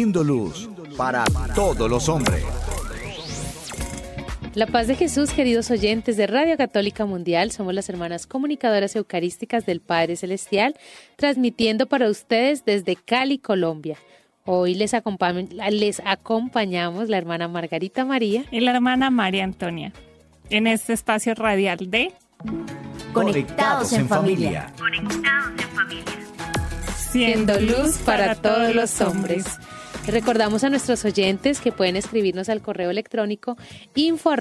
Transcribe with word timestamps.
Luz 0.00 0.66
para 0.96 1.24
todos 1.54 1.90
los 1.90 2.08
hombres. 2.08 2.42
La 4.54 4.66
paz 4.66 4.86
de 4.86 4.96
Jesús, 4.96 5.30
queridos 5.30 5.70
oyentes 5.70 6.16
de 6.16 6.26
Radio 6.26 6.56
Católica 6.56 7.04
Mundial, 7.04 7.52
somos 7.52 7.74
las 7.74 7.90
hermanas 7.90 8.26
comunicadoras 8.26 8.96
eucarísticas 8.96 9.66
del 9.66 9.80
Padre 9.80 10.16
Celestial, 10.16 10.74
transmitiendo 11.16 11.86
para 11.86 12.08
ustedes 12.08 12.64
desde 12.64 12.96
Cali, 12.96 13.36
Colombia. 13.36 13.98
Hoy 14.46 14.74
les, 14.74 14.92
les 15.70 16.02
acompañamos 16.06 17.10
la 17.10 17.18
hermana 17.18 17.46
Margarita 17.46 18.06
María 18.06 18.46
y 18.50 18.60
la 18.60 18.70
hermana 18.70 19.10
María 19.10 19.44
Antonia 19.44 19.92
en 20.48 20.66
este 20.66 20.94
espacio 20.94 21.34
radial 21.34 21.90
de 21.90 22.14
Conectados 23.12 23.92
en 23.92 24.08
familia. 24.08 24.72
Conectados 24.78 25.60
en 25.60 25.68
familia. 25.68 26.16
Siendo 26.96 27.60
luz 27.60 27.98
para 27.98 28.34
todos 28.34 28.74
los 28.74 28.98
hombres. 29.02 29.44
Recordamos 30.10 30.64
a 30.64 30.70
nuestros 30.70 31.04
oyentes 31.04 31.60
que 31.60 31.70
pueden 31.70 31.94
escribirnos 31.94 32.48
al 32.48 32.62
correo 32.62 32.90
electrónico 32.90 33.56
info 33.94 34.34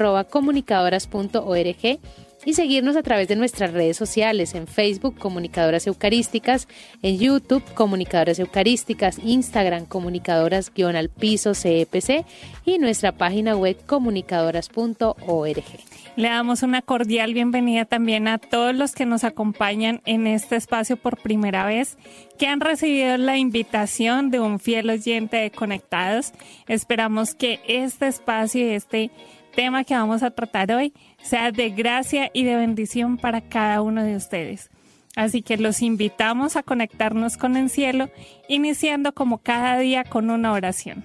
y 2.46 2.54
seguirnos 2.54 2.96
a 2.96 3.04
través 3.04 3.28
de 3.28 3.36
nuestras 3.36 3.74
redes 3.74 3.98
sociales, 3.98 4.56
en 4.56 4.66
Facebook 4.66 5.20
Comunicadoras 5.20 5.86
Eucarísticas, 5.86 6.68
en 7.04 7.20
YouTube 7.20 7.64
Comunicadoras 7.76 8.40
Eucarísticas, 8.40 9.20
Instagram 9.20 9.86
Comunicadoras 9.86 10.74
guion 10.74 10.96
al 10.96 11.10
piso 11.10 11.54
CEPC 11.54 12.26
y 12.66 12.80
nuestra 12.80 13.12
página 13.12 13.56
web 13.56 13.78
comunicadoras.org. 13.86 15.89
Le 16.16 16.30
damos 16.30 16.64
una 16.64 16.82
cordial 16.82 17.34
bienvenida 17.34 17.86
también 17.86 18.28
a 18.28 18.38
todos 18.38 18.76
los 18.76 18.94
que 18.94 19.06
nos 19.06 19.24
acompañan 19.24 20.02
en 20.06 20.28
este 20.28 20.56
espacio 20.56 20.98
por 20.98 21.18
primera 21.18 21.66
vez, 21.66 21.98
que 22.38 22.48
han 22.48 22.60
recibido 22.60 23.18
la 23.18 23.38
invitación 23.38 24.30
de 24.32 24.40
un 24.40 24.60
fiel 24.60 24.90
oyente 24.90 25.38
de 25.38 25.52
Conectados. 25.52 26.34
Esperamos 26.68 27.36
que 27.36 27.62
este 27.68 28.08
espacio 28.08 28.68
y 28.68 28.70
este 28.72 29.12
tema 29.56 29.84
que 29.84 29.96
vamos 29.96 30.24
a 30.24 30.32
tratar 30.32 30.72
hoy 30.72 30.94
sea 31.22 31.52
de 31.52 31.70
gracia 31.70 32.30
y 32.34 32.44
de 32.44 32.56
bendición 32.56 33.18
para 33.18 33.42
cada 33.42 33.82
uno 33.82 34.04
de 34.04 34.16
ustedes. 34.16 34.70
Así 35.16 35.42
que 35.42 35.58
los 35.58 35.82
invitamos 35.82 36.56
a 36.56 36.64
conectarnos 36.64 37.38
con 37.38 37.58
el 37.58 37.70
cielo, 37.70 38.10
iniciando 38.48 39.14
como 39.14 39.40
cada 39.40 39.78
día 39.80 40.04
con 40.04 40.30
una 40.30 40.52
oración. 40.52 41.04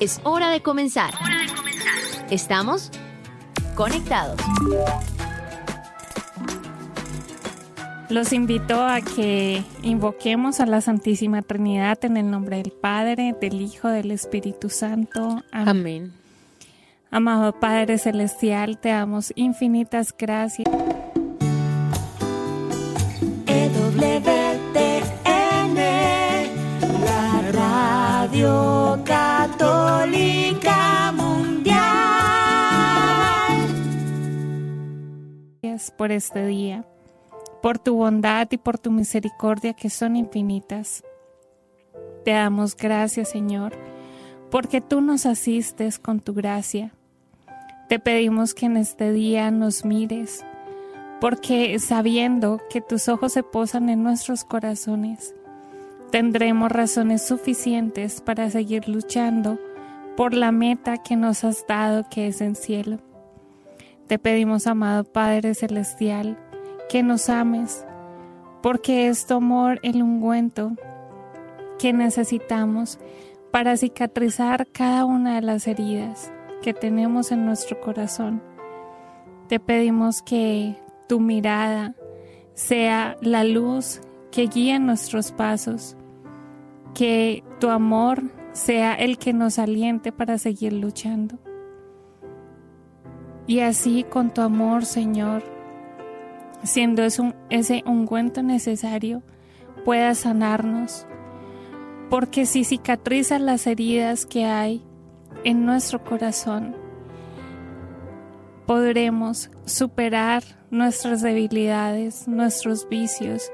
Es 0.00 0.20
hora 0.24 0.50
de 0.50 0.62
comenzar. 0.62 1.14
Estamos 2.30 2.90
conectados. 3.74 4.38
Los 8.10 8.32
invito 8.32 8.82
a 8.82 9.00
que 9.00 9.62
invoquemos 9.82 10.60
a 10.60 10.66
la 10.66 10.80
Santísima 10.80 11.42
Trinidad 11.42 12.04
en 12.04 12.16
el 12.16 12.30
nombre 12.30 12.56
del 12.58 12.72
Padre, 12.72 13.34
del 13.40 13.60
Hijo, 13.60 13.88
del 13.88 14.10
Espíritu 14.10 14.68
Santo. 14.68 15.42
Amén. 15.52 16.12
Amado 17.10 17.58
Padre 17.58 17.96
Celestial, 17.96 18.78
te 18.78 18.90
damos 18.90 19.32
infinitas 19.34 20.14
gracias. 20.16 20.68
Por 35.96 36.12
este 36.12 36.46
día, 36.46 36.84
por 37.62 37.78
tu 37.78 37.96
bondad 37.96 38.48
y 38.50 38.58
por 38.58 38.78
tu 38.78 38.90
misericordia 38.90 39.72
que 39.74 39.90
son 39.90 40.16
infinitas. 40.16 41.04
Te 42.24 42.32
damos 42.32 42.76
gracias, 42.76 43.30
Señor, 43.30 43.72
porque 44.50 44.80
tú 44.80 45.00
nos 45.00 45.26
asistes 45.26 45.98
con 45.98 46.20
tu 46.20 46.34
gracia 46.34 46.92
te 47.88 47.98
pedimos 47.98 48.52
que 48.52 48.66
en 48.66 48.76
este 48.76 49.12
día 49.12 49.50
nos 49.50 49.86
mires, 49.86 50.44
porque 51.22 51.78
sabiendo 51.78 52.60
que 52.68 52.82
tus 52.82 53.08
ojos 53.08 53.32
se 53.32 53.42
posan 53.42 53.88
en 53.88 54.02
nuestros 54.02 54.44
corazones, 54.44 55.34
tendremos 56.10 56.70
razones 56.70 57.26
suficientes 57.26 58.20
para 58.20 58.50
seguir 58.50 58.90
luchando 58.90 59.58
por 60.18 60.34
la 60.34 60.52
meta 60.52 60.98
que 60.98 61.16
nos 61.16 61.44
has 61.44 61.66
dado 61.66 62.04
que 62.10 62.26
es 62.26 62.42
en 62.42 62.56
cielo. 62.56 62.98
Te 64.08 64.18
pedimos, 64.18 64.66
amado 64.66 65.04
Padre 65.04 65.54
Celestial, 65.54 66.38
que 66.88 67.02
nos 67.02 67.28
ames, 67.28 67.84
porque 68.62 69.08
es 69.08 69.26
tu 69.26 69.34
amor 69.34 69.80
el 69.82 70.02
ungüento 70.02 70.72
que 71.78 71.92
necesitamos 71.92 72.98
para 73.50 73.76
cicatrizar 73.76 74.66
cada 74.72 75.04
una 75.04 75.34
de 75.34 75.42
las 75.42 75.66
heridas 75.66 76.32
que 76.62 76.72
tenemos 76.72 77.32
en 77.32 77.44
nuestro 77.44 77.78
corazón. 77.82 78.42
Te 79.46 79.60
pedimos 79.60 80.22
que 80.22 80.74
tu 81.06 81.20
mirada 81.20 81.94
sea 82.54 83.18
la 83.20 83.44
luz 83.44 84.00
que 84.30 84.46
guíe 84.46 84.78
nuestros 84.78 85.32
pasos, 85.32 85.98
que 86.94 87.44
tu 87.60 87.68
amor 87.68 88.22
sea 88.52 88.94
el 88.94 89.18
que 89.18 89.34
nos 89.34 89.58
aliente 89.58 90.12
para 90.12 90.38
seguir 90.38 90.72
luchando. 90.72 91.38
Y 93.48 93.60
así 93.60 94.04
con 94.04 94.32
tu 94.32 94.42
amor, 94.42 94.84
Señor, 94.84 95.42
siendo 96.62 97.02
ese 97.02 97.82
ungüento 97.86 98.42
necesario, 98.42 99.22
pueda 99.86 100.14
sanarnos, 100.14 101.06
porque 102.10 102.44
si 102.44 102.62
cicatrizas 102.64 103.40
las 103.40 103.66
heridas 103.66 104.26
que 104.26 104.44
hay, 104.44 104.84
en 105.44 105.64
nuestro 105.64 106.04
corazón, 106.04 106.76
podremos 108.66 109.50
superar 109.64 110.42
nuestras 110.70 111.22
debilidades, 111.22 112.28
nuestros 112.28 112.86
vicios, 112.86 113.50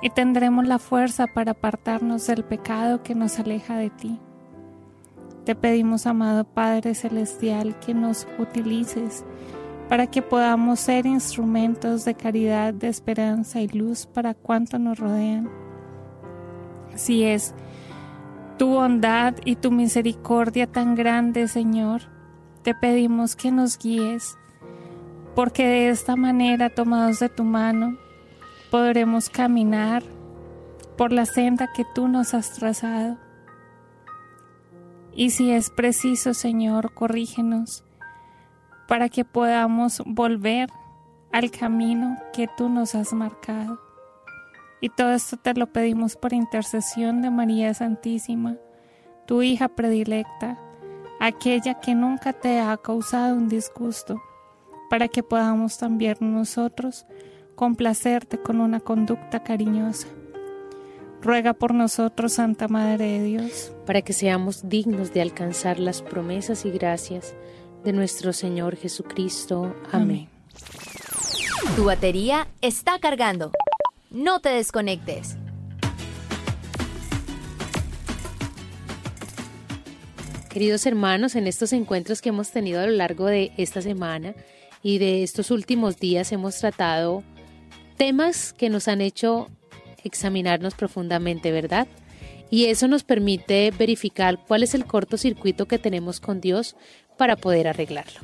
y 0.00 0.08
tendremos 0.08 0.66
la 0.66 0.78
fuerza 0.78 1.26
para 1.26 1.50
apartarnos 1.52 2.26
del 2.26 2.44
pecado 2.44 3.02
que 3.02 3.14
nos 3.14 3.38
aleja 3.38 3.76
de 3.76 3.90
ti. 3.90 4.18
Te 5.48 5.54
pedimos, 5.54 6.06
amado 6.06 6.44
Padre 6.44 6.94
Celestial, 6.94 7.74
que 7.80 7.94
nos 7.94 8.28
utilices 8.38 9.24
para 9.88 10.06
que 10.06 10.20
podamos 10.20 10.78
ser 10.78 11.06
instrumentos 11.06 12.04
de 12.04 12.12
caridad, 12.12 12.74
de 12.74 12.88
esperanza 12.88 13.62
y 13.62 13.68
luz 13.68 14.04
para 14.04 14.34
cuanto 14.34 14.78
nos 14.78 14.98
rodean. 14.98 15.48
Si 16.96 17.24
es 17.24 17.54
tu 18.58 18.68
bondad 18.74 19.36
y 19.46 19.56
tu 19.56 19.70
misericordia 19.70 20.66
tan 20.66 20.94
grande, 20.94 21.48
Señor, 21.48 22.02
te 22.60 22.74
pedimos 22.74 23.34
que 23.34 23.50
nos 23.50 23.78
guíes, 23.78 24.36
porque 25.34 25.66
de 25.66 25.88
esta 25.88 26.14
manera, 26.14 26.68
tomados 26.68 27.20
de 27.20 27.30
tu 27.30 27.44
mano, 27.44 27.96
podremos 28.70 29.30
caminar 29.30 30.02
por 30.98 31.10
la 31.10 31.24
senda 31.24 31.72
que 31.72 31.86
tú 31.94 32.06
nos 32.06 32.34
has 32.34 32.52
trazado. 32.52 33.27
Y 35.18 35.30
si 35.30 35.50
es 35.50 35.68
preciso, 35.68 36.32
Señor, 36.32 36.94
corrígenos 36.94 37.82
para 38.86 39.08
que 39.08 39.24
podamos 39.24 40.00
volver 40.06 40.70
al 41.32 41.50
camino 41.50 42.16
que 42.32 42.48
tú 42.56 42.68
nos 42.68 42.94
has 42.94 43.12
marcado. 43.12 43.80
Y 44.80 44.90
todo 44.90 45.10
esto 45.10 45.36
te 45.36 45.54
lo 45.54 45.72
pedimos 45.72 46.14
por 46.14 46.32
intercesión 46.32 47.20
de 47.20 47.30
María 47.30 47.74
Santísima, 47.74 48.58
tu 49.26 49.42
hija 49.42 49.66
predilecta, 49.66 50.56
aquella 51.18 51.80
que 51.80 51.96
nunca 51.96 52.32
te 52.32 52.60
ha 52.60 52.76
causado 52.76 53.34
un 53.34 53.48
disgusto, 53.48 54.22
para 54.88 55.08
que 55.08 55.24
podamos 55.24 55.78
también 55.78 56.16
nosotros 56.20 57.06
complacerte 57.56 58.38
con 58.38 58.60
una 58.60 58.78
conducta 58.78 59.42
cariñosa. 59.42 60.06
Ruega 61.20 61.52
por 61.52 61.74
nosotros, 61.74 62.34
Santa 62.34 62.68
Madre 62.68 63.18
de 63.18 63.24
Dios, 63.24 63.72
para 63.86 64.02
que 64.02 64.12
seamos 64.12 64.68
dignos 64.68 65.12
de 65.12 65.20
alcanzar 65.20 65.80
las 65.80 66.00
promesas 66.00 66.64
y 66.64 66.70
gracias 66.70 67.34
de 67.84 67.92
nuestro 67.92 68.32
Señor 68.32 68.76
Jesucristo. 68.76 69.74
Amén. 69.90 70.28
Tu 71.74 71.84
batería 71.84 72.46
está 72.60 73.00
cargando. 73.00 73.50
No 74.10 74.40
te 74.40 74.50
desconectes. 74.50 75.36
Queridos 80.48 80.86
hermanos, 80.86 81.34
en 81.34 81.46
estos 81.46 81.72
encuentros 81.72 82.22
que 82.22 82.30
hemos 82.30 82.50
tenido 82.50 82.80
a 82.80 82.86
lo 82.86 82.92
largo 82.92 83.26
de 83.26 83.52
esta 83.56 83.82
semana 83.82 84.34
y 84.82 84.98
de 84.98 85.22
estos 85.22 85.50
últimos 85.50 85.98
días 85.98 86.32
hemos 86.32 86.58
tratado 86.58 87.22
temas 87.96 88.52
que 88.52 88.70
nos 88.70 88.88
han 88.88 89.00
hecho 89.00 89.48
examinarnos 90.04 90.74
profundamente, 90.74 91.52
¿verdad? 91.52 91.86
Y 92.50 92.66
eso 92.66 92.88
nos 92.88 93.04
permite 93.04 93.72
verificar 93.76 94.38
cuál 94.46 94.62
es 94.62 94.74
el 94.74 94.86
cortocircuito 94.86 95.66
que 95.66 95.78
tenemos 95.78 96.20
con 96.20 96.40
Dios 96.40 96.76
para 97.16 97.36
poder 97.36 97.68
arreglarlo. 97.68 98.20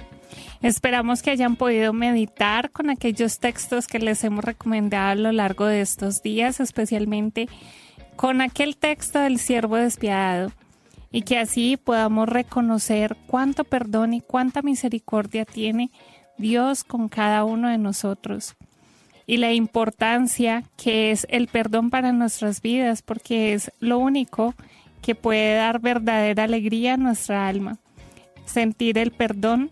Esperamos 0.63 1.23
que 1.23 1.31
hayan 1.31 1.57
podido 1.57 1.93
meditar 1.93 2.71
con 2.71 2.89
aquellos 2.89 3.39
textos 3.39 3.87
que 3.87 3.99
les 3.99 4.25
hemos 4.25 4.45
recomendado 4.45 5.11
a 5.11 5.15
lo 5.15 5.33
largo 5.33 5.67
de 5.67 5.83
estos 5.83 6.23
días, 6.23 6.59
especialmente 6.61 7.49
con 8.17 8.41
aquel 8.41 8.77
texto 8.77 9.19
del 9.19 9.39
siervo 9.39 9.77
despiadado, 9.77 10.53
y 11.13 11.23
que 11.23 11.39
así 11.39 11.77
podamos 11.77 12.29
reconocer 12.29 13.17
cuánto 13.27 13.65
perdón 13.65 14.15
y 14.15 14.21
cuánta 14.21 14.63
misericordia 14.63 15.45
tiene 15.45 15.91
Dios 16.39 16.83
con 16.83 17.09
cada 17.09 17.45
uno 17.45 17.69
de 17.69 17.79
nosotros 17.79 18.57
y 19.27 19.39
la 19.39 19.53
importancia 19.53 20.65
que 20.77 21.11
es 21.11 21.27
el 21.31 21.49
perdón 21.49 21.91
para 21.91 22.13
nuestras 22.13 22.61
vidas, 22.61 23.03
porque 23.03 23.55
es 23.55 23.73
lo 23.81 23.99
único 23.99 24.55
que 25.03 25.15
puede 25.15 25.57
dar 25.57 25.81
verdadera 25.81 26.45
alegría 26.45 26.95
a 26.95 26.99
nuestra 26.99 27.49
alma. 27.49 27.79
Sentir 28.45 28.99
el 28.99 29.11
perdón, 29.11 29.71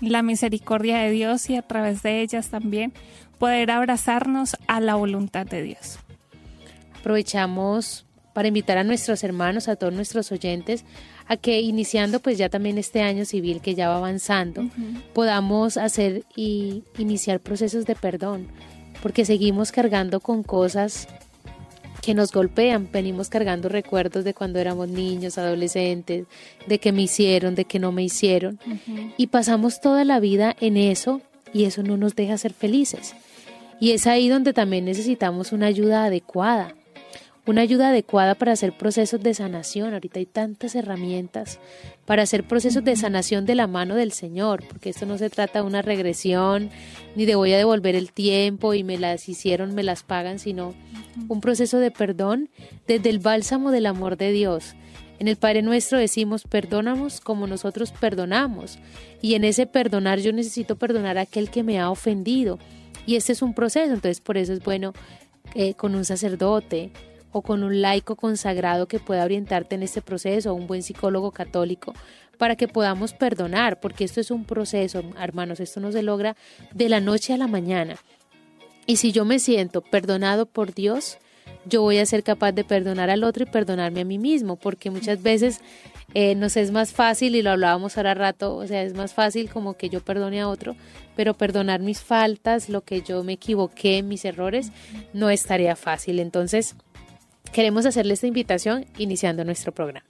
la 0.00 0.22
misericordia 0.22 0.98
de 0.98 1.10
Dios 1.10 1.48
y 1.50 1.56
a 1.56 1.62
través 1.62 2.02
de 2.02 2.20
ellas 2.20 2.48
también 2.48 2.92
poder 3.38 3.70
abrazarnos 3.70 4.56
a 4.66 4.80
la 4.80 4.94
voluntad 4.94 5.46
de 5.46 5.62
Dios. 5.62 5.98
Aprovechamos 6.98 8.06
para 8.32 8.48
invitar 8.48 8.78
a 8.78 8.84
nuestros 8.84 9.24
hermanos, 9.24 9.68
a 9.68 9.76
todos 9.76 9.92
nuestros 9.92 10.32
oyentes, 10.32 10.84
a 11.32 11.36
que 11.36 11.60
iniciando 11.60 12.20
pues 12.20 12.38
ya 12.38 12.48
también 12.48 12.78
este 12.78 13.00
año 13.02 13.24
civil 13.24 13.60
que 13.60 13.74
ya 13.74 13.88
va 13.88 13.96
avanzando, 13.96 14.68
podamos 15.14 15.76
hacer 15.76 16.24
y 16.36 16.84
iniciar 16.98 17.40
procesos 17.40 17.86
de 17.86 17.94
perdón, 17.94 18.48
porque 19.02 19.24
seguimos 19.24 19.72
cargando 19.72 20.20
con 20.20 20.42
cosas 20.42 21.08
que 22.02 22.14
nos 22.14 22.32
golpean, 22.32 22.88
venimos 22.92 23.28
cargando 23.28 23.68
recuerdos 23.68 24.24
de 24.24 24.34
cuando 24.34 24.58
éramos 24.58 24.88
niños, 24.88 25.38
adolescentes, 25.38 26.26
de 26.66 26.78
que 26.78 26.92
me 26.92 27.02
hicieron, 27.02 27.54
de 27.54 27.64
que 27.64 27.78
no 27.78 27.92
me 27.92 28.02
hicieron, 28.02 28.58
y 29.16 29.28
pasamos 29.28 29.80
toda 29.80 30.04
la 30.04 30.20
vida 30.20 30.54
en 30.60 30.76
eso 30.76 31.22
y 31.54 31.64
eso 31.64 31.82
no 31.82 31.96
nos 31.96 32.14
deja 32.14 32.36
ser 32.36 32.52
felices. 32.52 33.14
Y 33.80 33.92
es 33.92 34.06
ahí 34.06 34.28
donde 34.28 34.52
también 34.52 34.84
necesitamos 34.84 35.52
una 35.52 35.66
ayuda 35.66 36.04
adecuada, 36.04 36.74
una 37.44 37.62
ayuda 37.62 37.88
adecuada 37.88 38.36
para 38.36 38.52
hacer 38.52 38.76
procesos 38.76 39.20
de 39.20 39.34
sanación. 39.34 39.94
Ahorita 39.94 40.20
hay 40.20 40.26
tantas 40.26 40.74
herramientas 40.74 41.58
para 42.06 42.22
hacer 42.22 42.44
procesos 42.44 42.84
de 42.84 42.94
sanación 42.96 43.46
de 43.46 43.54
la 43.54 43.66
mano 43.66 43.94
del 43.96 44.12
Señor, 44.12 44.64
porque 44.68 44.90
esto 44.90 45.06
no 45.06 45.18
se 45.18 45.30
trata 45.30 45.60
de 45.60 45.66
una 45.66 45.82
regresión, 45.82 46.70
ni 47.16 47.24
de 47.24 47.34
voy 47.34 47.52
a 47.52 47.58
devolver 47.58 47.96
el 47.96 48.12
tiempo 48.12 48.74
y 48.74 48.84
me 48.84 48.98
las 48.98 49.28
hicieron, 49.28 49.74
me 49.74 49.82
las 49.82 50.02
pagan, 50.02 50.38
sino 50.38 50.74
un 51.28 51.40
proceso 51.40 51.78
de 51.78 51.90
perdón 51.90 52.48
desde 52.86 53.10
el 53.10 53.18
bálsamo 53.18 53.70
del 53.70 53.86
amor 53.86 54.16
de 54.16 54.30
Dios. 54.32 54.74
En 55.18 55.28
el 55.28 55.36
Padre 55.36 55.62
Nuestro 55.62 55.98
decimos, 55.98 56.44
perdónamos 56.44 57.20
como 57.20 57.46
nosotros 57.46 57.92
perdonamos. 57.92 58.78
Y 59.20 59.34
en 59.34 59.44
ese 59.44 59.66
perdonar 59.66 60.18
yo 60.18 60.32
necesito 60.32 60.74
perdonar 60.74 61.16
a 61.16 61.22
aquel 61.22 61.48
que 61.48 61.62
me 61.62 61.78
ha 61.78 61.90
ofendido. 61.90 62.58
Y 63.06 63.14
este 63.14 63.32
es 63.32 63.42
un 63.42 63.54
proceso, 63.54 63.92
entonces 63.92 64.20
por 64.20 64.36
eso 64.36 64.52
es 64.52 64.64
bueno 64.64 64.92
eh, 65.54 65.74
con 65.74 65.94
un 65.94 66.04
sacerdote, 66.04 66.90
o 67.32 67.42
con 67.42 67.64
un 67.64 67.80
laico 67.80 68.16
consagrado 68.16 68.86
que 68.86 69.00
pueda 69.00 69.24
orientarte 69.24 69.74
en 69.74 69.82
este 69.82 70.02
proceso, 70.02 70.52
o 70.52 70.54
un 70.54 70.66
buen 70.66 70.82
psicólogo 70.82 71.32
católico, 71.32 71.94
para 72.38 72.56
que 72.56 72.68
podamos 72.68 73.12
perdonar, 73.12 73.80
porque 73.80 74.04
esto 74.04 74.20
es 74.20 74.30
un 74.30 74.44
proceso, 74.44 75.02
hermanos, 75.18 75.60
esto 75.60 75.80
no 75.80 75.92
se 75.92 76.02
logra 76.02 76.36
de 76.72 76.88
la 76.88 77.00
noche 77.00 77.32
a 77.32 77.38
la 77.38 77.46
mañana. 77.46 77.96
Y 78.86 78.96
si 78.96 79.12
yo 79.12 79.24
me 79.24 79.38
siento 79.38 79.80
perdonado 79.80 80.46
por 80.46 80.74
Dios, 80.74 81.18
yo 81.64 81.82
voy 81.82 81.98
a 81.98 82.06
ser 82.06 82.22
capaz 82.22 82.52
de 82.52 82.64
perdonar 82.64 83.10
al 83.10 83.24
otro 83.24 83.44
y 83.44 83.46
perdonarme 83.46 84.00
a 84.00 84.04
mí 84.04 84.18
mismo, 84.18 84.56
porque 84.56 84.90
muchas 84.90 85.22
veces 85.22 85.60
eh, 86.14 86.34
nos 86.34 86.56
es 86.56 86.72
más 86.72 86.92
fácil, 86.92 87.36
y 87.36 87.42
lo 87.42 87.50
hablábamos 87.50 87.96
ahora 87.96 88.14
rato, 88.14 88.56
o 88.56 88.66
sea, 88.66 88.82
es 88.82 88.94
más 88.94 89.14
fácil 89.14 89.48
como 89.48 89.74
que 89.74 89.88
yo 89.88 90.00
perdone 90.00 90.40
a 90.40 90.48
otro, 90.48 90.74
pero 91.14 91.34
perdonar 91.34 91.80
mis 91.80 92.00
faltas, 92.00 92.68
lo 92.68 92.82
que 92.82 93.02
yo 93.02 93.22
me 93.22 93.34
equivoqué, 93.34 94.02
mis 94.02 94.24
errores, 94.24 94.72
no 95.12 95.30
es 95.30 95.44
tarea 95.44 95.76
fácil. 95.76 96.18
Entonces, 96.18 96.74
queremos 97.52 97.86
hacerle 97.86 98.14
esta 98.14 98.26
invitación 98.26 98.86
iniciando 98.98 99.44
nuestro 99.44 99.72
programa. 99.72 100.06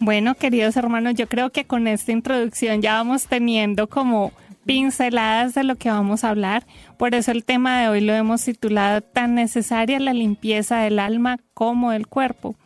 Bueno, 0.00 0.34
queridos 0.34 0.76
hermanos, 0.76 1.14
yo 1.14 1.28
creo 1.28 1.50
que 1.50 1.64
con 1.64 1.86
esta 1.86 2.12
introducción 2.12 2.82
ya 2.82 2.94
vamos 2.94 3.26
teniendo 3.26 3.86
como 3.86 4.32
pinceladas 4.64 5.54
de 5.54 5.64
lo 5.64 5.76
que 5.76 5.90
vamos 5.90 6.24
a 6.24 6.30
hablar. 6.30 6.66
Por 6.96 7.14
eso 7.14 7.30
el 7.30 7.44
tema 7.44 7.80
de 7.80 7.88
hoy 7.88 8.00
lo 8.00 8.12
hemos 8.12 8.44
titulado 8.44 9.00
tan 9.00 9.34
necesaria 9.34 10.00
la 10.00 10.12
limpieza 10.12 10.80
del 10.80 10.98
alma 10.98 11.38
como 11.54 11.92
del 11.92 12.06
cuerpo. 12.06 12.56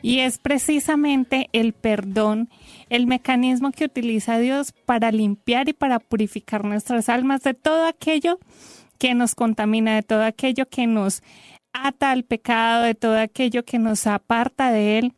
Y 0.00 0.20
es 0.20 0.38
precisamente 0.38 1.48
el 1.52 1.72
perdón, 1.72 2.48
el 2.88 3.06
mecanismo 3.06 3.72
que 3.72 3.86
utiliza 3.86 4.38
Dios 4.38 4.72
para 4.86 5.10
limpiar 5.10 5.68
y 5.68 5.72
para 5.72 5.98
purificar 5.98 6.64
nuestras 6.64 7.08
almas 7.08 7.42
de 7.42 7.54
todo 7.54 7.86
aquello 7.86 8.38
que 8.98 9.14
nos 9.14 9.34
contamina, 9.34 9.94
de 9.94 10.02
todo 10.02 10.22
aquello 10.22 10.68
que 10.68 10.86
nos 10.86 11.22
ata 11.72 12.10
al 12.10 12.24
pecado, 12.24 12.84
de 12.84 12.94
todo 12.94 13.18
aquello 13.18 13.64
que 13.64 13.78
nos 13.78 14.06
aparta 14.06 14.70
de 14.70 14.98
Él, 14.98 15.14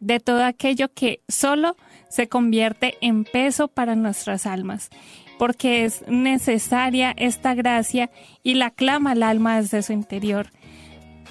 de 0.00 0.20
todo 0.20 0.44
aquello 0.44 0.92
que 0.92 1.22
solo 1.28 1.76
se 2.08 2.28
convierte 2.28 2.96
en 3.00 3.24
peso 3.24 3.68
para 3.68 3.96
nuestras 3.96 4.46
almas, 4.46 4.90
porque 5.38 5.84
es 5.84 6.06
necesaria 6.08 7.12
esta 7.16 7.54
gracia 7.54 8.10
y 8.42 8.54
la 8.54 8.70
clama 8.70 9.12
al 9.12 9.22
alma 9.22 9.60
desde 9.60 9.82
su 9.82 9.92
interior. 9.92 10.50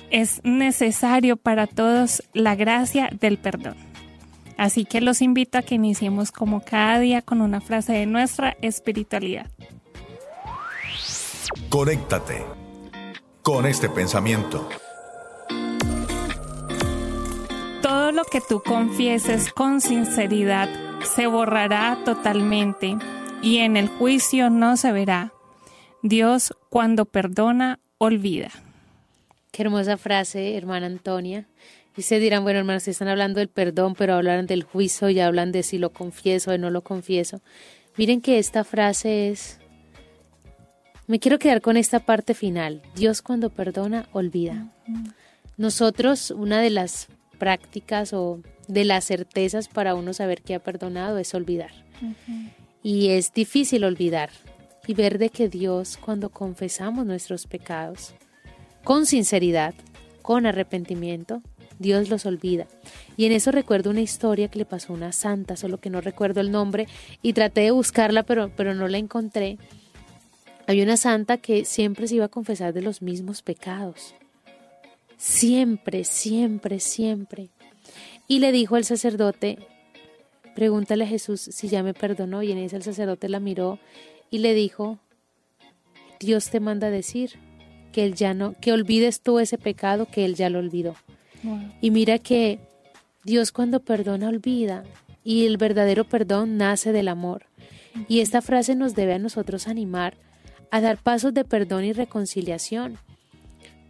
Es 0.09 0.41
necesario 0.43 1.35
para 1.35 1.67
todos 1.67 2.23
la 2.33 2.55
gracia 2.55 3.09
del 3.19 3.37
perdón. 3.37 3.75
Así 4.57 4.85
que 4.85 5.01
los 5.01 5.21
invito 5.21 5.57
a 5.57 5.61
que 5.61 5.75
iniciemos 5.75 6.31
como 6.31 6.61
cada 6.61 6.99
día 6.99 7.21
con 7.21 7.41
una 7.41 7.61
frase 7.61 7.93
de 7.93 8.05
nuestra 8.05 8.57
espiritualidad. 8.61 9.51
Conéctate 11.69 12.66
con 13.47 13.65
este 13.65 13.87
pensamiento. 13.87 14.67
Todo 17.81 18.11
lo 18.11 18.25
que 18.25 18.41
tú 18.41 18.61
confieses 18.61 19.53
con 19.53 19.79
sinceridad 19.79 20.67
se 21.15 21.27
borrará 21.27 21.97
totalmente 22.03 22.97
y 23.41 23.59
en 23.59 23.77
el 23.77 23.87
juicio 23.87 24.49
no 24.49 24.75
se 24.75 24.91
verá. 24.91 25.31
Dios 26.03 26.53
cuando 26.67 27.05
perdona, 27.05 27.79
olvida. 27.99 28.49
Qué 29.51 29.61
hermosa 29.61 29.95
frase, 29.95 30.57
hermana 30.57 30.87
Antonia. 30.87 31.47
Y 31.95 32.01
se 32.01 32.19
dirán, 32.19 32.43
bueno, 32.43 32.59
hermanos, 32.59 32.83
si 32.83 32.91
están 32.91 33.07
hablando 33.07 33.39
del 33.39 33.47
perdón, 33.47 33.95
pero 33.95 34.15
hablan 34.15 34.45
del 34.45 34.63
juicio 34.63 35.09
y 35.09 35.21
hablan 35.21 35.53
de 35.53 35.63
si 35.63 35.77
lo 35.77 35.91
confieso 35.91 36.51
o 36.51 36.57
no 36.57 36.69
lo 36.69 36.81
confieso. 36.81 37.39
Miren 37.95 38.19
que 38.19 38.39
esta 38.39 38.65
frase 38.65 39.29
es 39.29 39.57
me 41.07 41.19
quiero 41.19 41.39
quedar 41.39 41.61
con 41.61 41.77
esta 41.77 41.99
parte 41.99 42.33
final. 42.33 42.81
Dios 42.95 43.21
cuando 43.21 43.49
perdona, 43.49 44.07
olvida. 44.11 44.67
Nosotros, 45.55 46.31
una 46.31 46.61
de 46.61 46.69
las 46.69 47.07
prácticas 47.39 48.13
o 48.13 48.41
de 48.67 48.85
las 48.85 49.05
certezas 49.05 49.69
para 49.69 49.95
uno 49.95 50.13
saber 50.13 50.41
que 50.41 50.55
ha 50.55 50.59
perdonado 50.59 51.17
es 51.17 51.33
olvidar. 51.33 51.71
Y 52.83 53.09
es 53.09 53.33
difícil 53.33 53.83
olvidar 53.83 54.29
y 54.85 54.93
ver 54.93 55.17
de 55.17 55.29
que 55.29 55.49
Dios 55.49 55.97
cuando 55.97 56.29
confesamos 56.29 57.05
nuestros 57.05 57.47
pecados 57.47 58.13
con 58.83 59.05
sinceridad, 59.05 59.73
con 60.21 60.45
arrepentimiento, 60.45 61.41
Dios 61.79 62.09
los 62.09 62.25
olvida. 62.25 62.67
Y 63.17 63.25
en 63.25 63.31
eso 63.31 63.51
recuerdo 63.51 63.89
una 63.89 64.01
historia 64.01 64.47
que 64.47 64.59
le 64.59 64.65
pasó 64.65 64.93
a 64.93 64.95
una 64.95 65.11
santa, 65.11 65.55
solo 65.55 65.79
que 65.79 65.89
no 65.89 66.01
recuerdo 66.01 66.41
el 66.41 66.51
nombre, 66.51 66.87
y 67.21 67.33
traté 67.33 67.61
de 67.61 67.71
buscarla, 67.71 68.23
pero, 68.23 68.51
pero 68.55 68.73
no 68.73 68.87
la 68.87 68.97
encontré. 68.97 69.57
Había 70.67 70.83
una 70.83 70.97
santa 70.97 71.37
que 71.37 71.63
siempre 71.63 72.07
se 72.07 72.15
iba 72.15 72.25
a 72.25 72.29
confesar 72.29 72.73
de 72.73 72.81
los 72.81 73.01
mismos 73.01 73.41
pecados. 73.41 74.13
Siempre, 75.15 76.03
siempre, 76.03 76.79
siempre. 76.81 77.49
Y 78.27 78.39
le 78.39 78.51
dijo 78.51 78.75
al 78.75 78.83
sacerdote, 78.83 79.57
pregúntale 80.55 81.05
a 81.05 81.07
Jesús 81.07 81.39
si 81.39 81.69
ya 81.69 81.83
me 81.83 81.93
perdonó. 81.93 82.43
Y 82.43 82.51
en 82.51 82.57
ese 82.57 82.75
el 82.75 82.83
sacerdote 82.83 83.29
la 83.29 83.39
miró 83.39 83.79
y 84.29 84.39
le 84.39 84.53
dijo, 84.53 84.99
Dios 86.19 86.49
te 86.49 86.59
manda 86.59 86.89
decir 86.89 87.39
que 87.93 88.03
él 88.03 88.15
ya 88.15 88.33
no, 88.33 88.53
que 88.59 88.73
olvides 88.73 89.21
tú 89.21 89.39
ese 89.39 89.57
pecado 89.57 90.05
que 90.05 90.25
él 90.25 90.35
ya 90.35 90.49
lo 90.49 90.59
olvidó. 90.59 90.95
Y 91.79 91.91
mira 91.91 92.19
que 92.19 92.59
Dios 93.23 93.51
cuando 93.51 93.79
perdona 93.79 94.27
olvida 94.27 94.83
y 95.23 95.45
el 95.45 95.57
verdadero 95.57 96.03
perdón 96.03 96.57
nace 96.57 96.91
del 96.91 97.07
amor. 97.07 97.45
Y 98.07 98.19
esta 98.19 98.41
frase 98.41 98.75
nos 98.75 98.95
debe 98.95 99.13
a 99.13 99.19
nosotros 99.19 99.67
animar 99.67 100.17
a 100.71 100.81
dar 100.81 100.97
pasos 100.97 101.33
de 101.33 101.45
perdón 101.45 101.85
y 101.85 101.93
reconciliación. 101.93 102.97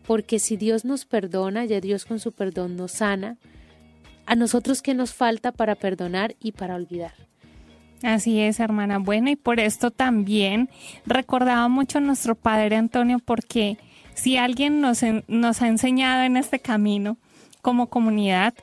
Porque 0.06 0.40
si 0.40 0.58
Dios 0.58 0.86
nos 0.86 1.06
perdona, 1.06 1.66
ya 1.66 1.82
Dios 1.82 2.06
con 2.06 2.20
su 2.20 2.32
perdón 2.32 2.78
nos 2.78 2.94
sana, 2.94 3.38
a 4.26 4.36
nosotros 4.36 4.82
qué 4.82 4.94
nos 4.94 5.14
falta 5.14 5.52
para 5.52 5.76
perdonar 5.76 6.36
y 6.40 6.52
para 6.52 6.76
olvidar. 6.76 7.14
Así 8.04 8.40
es, 8.40 8.60
hermana. 8.60 9.00
Bueno, 9.00 9.30
y 9.30 9.36
por 9.36 9.60
esto 9.60 9.92
también 9.92 10.70
recordaba 11.06 11.68
mucho 11.68 11.98
a 11.98 12.02
nuestro 12.02 12.36
Padre 12.36 12.76
Antonio, 12.76 13.20
porque 13.20 13.78
si 14.14 14.38
alguien 14.38 14.82
nos, 14.82 15.02
nos 15.28 15.62
ha 15.62 15.68
enseñado 15.68 16.24
en 16.24 16.38
este 16.38 16.60
camino, 16.60 17.18
como 17.62 17.88
comunidad 17.88 18.54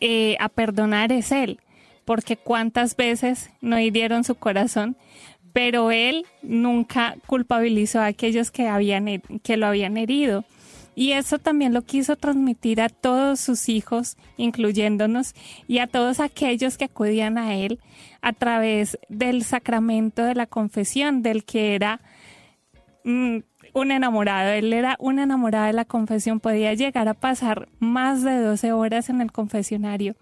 eh, 0.00 0.36
a 0.40 0.48
perdonar 0.48 1.12
es 1.12 1.30
Él, 1.30 1.60
porque 2.04 2.36
cuántas 2.36 2.96
veces 2.96 3.50
no 3.60 3.78
hirieron 3.78 4.24
su 4.24 4.34
corazón, 4.34 4.96
pero 5.56 5.90
Él 5.90 6.26
nunca 6.42 7.16
culpabilizó 7.26 8.00
a 8.00 8.04
aquellos 8.04 8.50
que, 8.50 8.68
habían, 8.68 9.06
que 9.42 9.56
lo 9.56 9.64
habían 9.64 9.96
herido. 9.96 10.44
Y 10.94 11.12
eso 11.12 11.38
también 11.38 11.72
lo 11.72 11.80
quiso 11.80 12.16
transmitir 12.16 12.78
a 12.82 12.90
todos 12.90 13.40
sus 13.40 13.70
hijos, 13.70 14.18
incluyéndonos, 14.36 15.34
y 15.66 15.78
a 15.78 15.86
todos 15.86 16.20
aquellos 16.20 16.76
que 16.76 16.84
acudían 16.84 17.38
a 17.38 17.54
Él 17.54 17.80
a 18.20 18.34
través 18.34 18.98
del 19.08 19.44
sacramento 19.44 20.24
de 20.24 20.34
la 20.34 20.44
confesión, 20.44 21.22
del 21.22 21.46
que 21.46 21.74
era 21.74 22.02
mm, 23.04 23.38
un 23.72 23.90
enamorado. 23.92 24.50
Él 24.50 24.74
era 24.74 24.96
un 24.98 25.18
enamorado 25.18 25.68
de 25.68 25.72
la 25.72 25.86
confesión, 25.86 26.38
podía 26.38 26.74
llegar 26.74 27.08
a 27.08 27.14
pasar 27.14 27.70
más 27.78 28.22
de 28.22 28.40
12 28.40 28.72
horas 28.72 29.08
en 29.08 29.22
el 29.22 29.32
confesionario. 29.32 30.16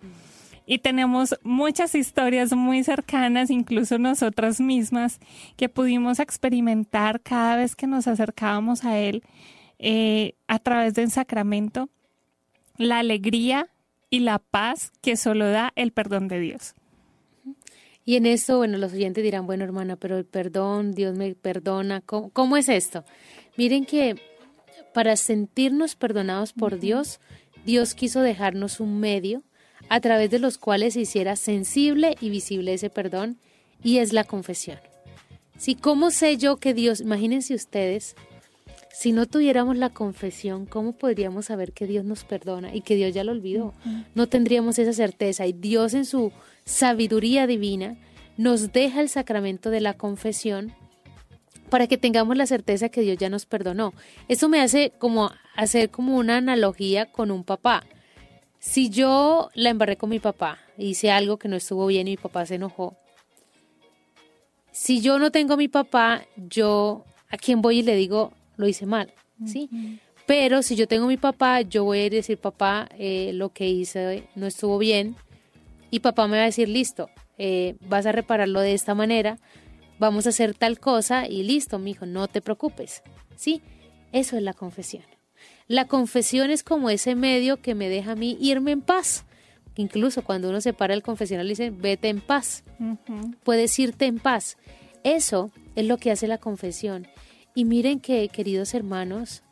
Y 0.67 0.79
tenemos 0.79 1.39
muchas 1.43 1.95
historias 1.95 2.53
muy 2.53 2.85
cercanas, 2.85 3.51
incluso 3.51 3.99
nosotras 3.99 4.61
mismas, 4.61 5.21
que 5.57 5.69
pudimos 5.69 6.21
experimentar 6.21 7.21
cada 7.21 7.57
vez 7.57 7.77
que 7.77 7.87
nos 7.87 8.07
acercábamos 8.07 8.85
a 8.85 8.99
Él 8.99 9.23
eh, 9.79 10.35
a 10.49 10.59
través 10.59 10.95
del 10.95 11.11
sacramento, 11.11 11.91
la 12.79 13.01
alegría 13.01 13.69
y 14.09 14.21
la 14.21 14.39
paz 14.39 14.93
que 15.03 15.17
solo 15.17 15.51
da 15.51 15.73
el 15.77 15.93
perdón 15.93 16.29
de 16.29 16.41
Dios. 16.41 16.75
Y 18.07 18.17
en 18.17 18.27
esto, 18.27 18.59
bueno, 18.59 18.79
los 18.79 18.93
oyentes 18.93 19.25
dirán, 19.25 19.47
bueno, 19.47 19.65
hermana, 19.65 19.97
pero 19.97 20.19
el 20.19 20.25
perdón, 20.25 20.93
Dios 20.93 21.17
me 21.17 21.35
perdona, 21.35 22.03
¿cómo, 22.03 22.57
es 22.57 22.69
esto? 22.69 23.05
Miren 23.57 23.87
que 23.87 24.17
para 24.93 25.17
sentirnos 25.17 25.97
perdonados 25.97 26.53
por 26.53 26.79
Dios, 26.79 27.19
Dios 27.65 27.95
quiso 27.95 28.21
dejarnos 28.21 28.79
un 28.79 29.01
medio 29.01 29.43
a 29.89 30.01
través 30.01 30.31
de 30.31 30.39
los 30.39 30.59
cuales 30.59 30.95
se 30.95 31.01
hiciera 31.01 31.37
sensible 31.37 32.17
y 32.21 32.31
visible 32.31 32.75
ese 32.75 32.91
perdón, 32.91 33.39
y 33.83 33.99
es 33.99 34.13
la 34.13 34.25
confesión. 34.25 34.79
Si, 35.59 35.75
¿cómo 35.75 36.11
sé 36.11 36.37
yo 36.37 36.57
que 36.57 36.75
Dios, 36.75 37.01
imagínense 37.01 37.55
ustedes, 37.55 38.17
si 38.93 39.13
no 39.13 39.27
tuviéramos 39.27 39.77
la 39.77 39.91
confesión, 39.91 40.67
¿cómo 40.67 40.93
podríamos 40.93 41.47
saber 41.47 41.73
que 41.73 41.87
Dios 41.87 42.05
nos 42.05 42.25
perdona 42.25 42.75
y 42.75 42.81
que 42.81 42.95
Dios 42.95 43.13
ya 43.13 43.25
lo 43.25 43.33
olvidó? 43.33 43.75
No 44.15 44.29
tendríamos 44.29 44.79
esa 44.79 44.93
certeza 44.93 45.47
y 45.47 45.53
Dios 45.53 45.95
en 45.95 46.05
su 46.05 46.33
sabiduría 46.65 47.47
divina 47.47 47.97
nos 48.37 48.73
deja 48.73 49.01
el 49.01 49.09
sacramento 49.09 49.71
de 49.71 49.81
la 49.81 49.95
confesión 49.95 50.75
para 51.71 51.87
que 51.87 51.99
tengamos 51.99 52.37
la 52.37 52.47
certeza 52.47 52.89
que 52.89 53.01
Dios 53.01 53.19
ya 53.19 53.29
nos 53.29 53.47
perdonó. 53.47 53.95
Eso 54.29 54.49
me 54.49 54.61
hace 54.61 54.93
como 54.99 55.33
hacer 55.57 55.91
como 55.91 56.17
una 56.17 56.37
analogía 56.37 57.07
con 57.07 57.31
un 57.31 57.43
papá. 57.43 57.85
Si 58.65 58.89
yo 58.89 59.51
la 59.53 59.69
embarré 59.69 59.99
con 59.99 60.09
mi 60.09 60.21
papá, 60.21 60.59
hice 60.79 61.11
algo 61.11 61.37
que 61.37 61.49
no 61.49 61.57
estuvo 61.57 61.87
bien 61.87 62.09
y 62.09 62.13
mi 62.13 62.17
papá 62.17 62.47
se 62.47 62.55
enojó. 62.55 62.97
Si 64.73 65.03
yo 65.03 65.19
no 65.19 65.31
tengo 65.31 65.53
a 65.53 65.57
mi 65.59 65.69
papá, 65.69 66.25
yo 66.49 67.05
a 67.29 67.37
quién 67.37 67.61
voy 67.61 67.81
y 67.81 67.83
le 67.83 67.95
digo, 67.95 68.33
lo 68.57 68.67
hice 68.67 68.87
mal, 68.87 69.13
¿sí? 69.45 69.69
Pero 70.27 70.63
si 70.63 70.77
yo 70.77 70.89
tengo 70.89 71.05
a 71.05 71.09
mi 71.09 71.19
papá, 71.19 71.61
yo 71.61 71.85
voy 71.85 72.01
a 72.01 72.09
decir, 72.09 72.39
papá, 72.39 72.89
eh, 72.99 73.33
lo 73.35 73.51
que 73.51 73.69
hice 73.69 74.29
no 74.35 74.47
estuvo 74.47 74.79
bien. 74.79 75.15
Y 75.91 76.01
papá 76.01 76.27
me 76.27 76.39
va 76.39 76.45
a 76.45 76.47
decir, 76.47 76.71
listo, 76.71 77.11
eh, 77.37 77.77
vas 77.87 78.07
a 78.07 78.13
repararlo 78.13 78.61
de 78.61 78.73
esta 78.73 78.95
manera, 78.95 79.39
vamos 79.99 80.25
a 80.25 80.31
hacer 80.31 80.55
tal 80.55 80.81
cosa 80.81 81.29
y 81.29 81.43
listo, 81.43 81.79
mi 81.79 81.91
hijo, 81.91 82.07
no 82.07 82.29
te 82.29 82.41
preocupes. 82.41 83.03
¿Sí? 83.37 83.61
Eso 84.11 84.39
es 84.39 84.43
la 84.43 84.55
confesión. 84.55 85.05
La 85.67 85.87
confesión 85.87 86.51
es 86.51 86.63
como 86.63 86.91
ese 86.91 87.15
medio 87.15 87.61
que 87.61 87.75
me 87.75 87.89
deja 87.89 88.13
a 88.13 88.17
mí 88.17 88.37
irme 88.41 88.73
en 88.73 88.83
paz. 88.83 89.25
Incluso 89.77 90.23
cuando 90.23 90.51
uno 90.51 90.61
se 90.61 90.73
para 90.73 90.95
el 90.95 91.03
confesional 91.03 91.49
dice, 91.49 91.71
vete 91.71 92.09
en 92.09 92.21
paz. 92.21 92.63
Puedes 93.43 93.79
irte 93.79 94.07
en 94.07 94.19
paz. 94.19 94.57
Eso 95.03 95.51
es 95.75 95.87
lo 95.87 95.97
que 95.97 96.11
hace 96.11 96.29
la 96.29 96.39
confesión. 96.39 97.09
Y 97.55 97.65
miren 97.65 98.01
que, 98.01 98.29
queridos 98.29 98.75
hermanos, 98.75 99.43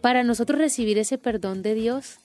para 0.00 0.22
nosotros 0.22 0.58
recibir 0.58 0.98
ese 0.98 1.18
perdón 1.18 1.62
de 1.62 1.74
Dios, 1.74 2.18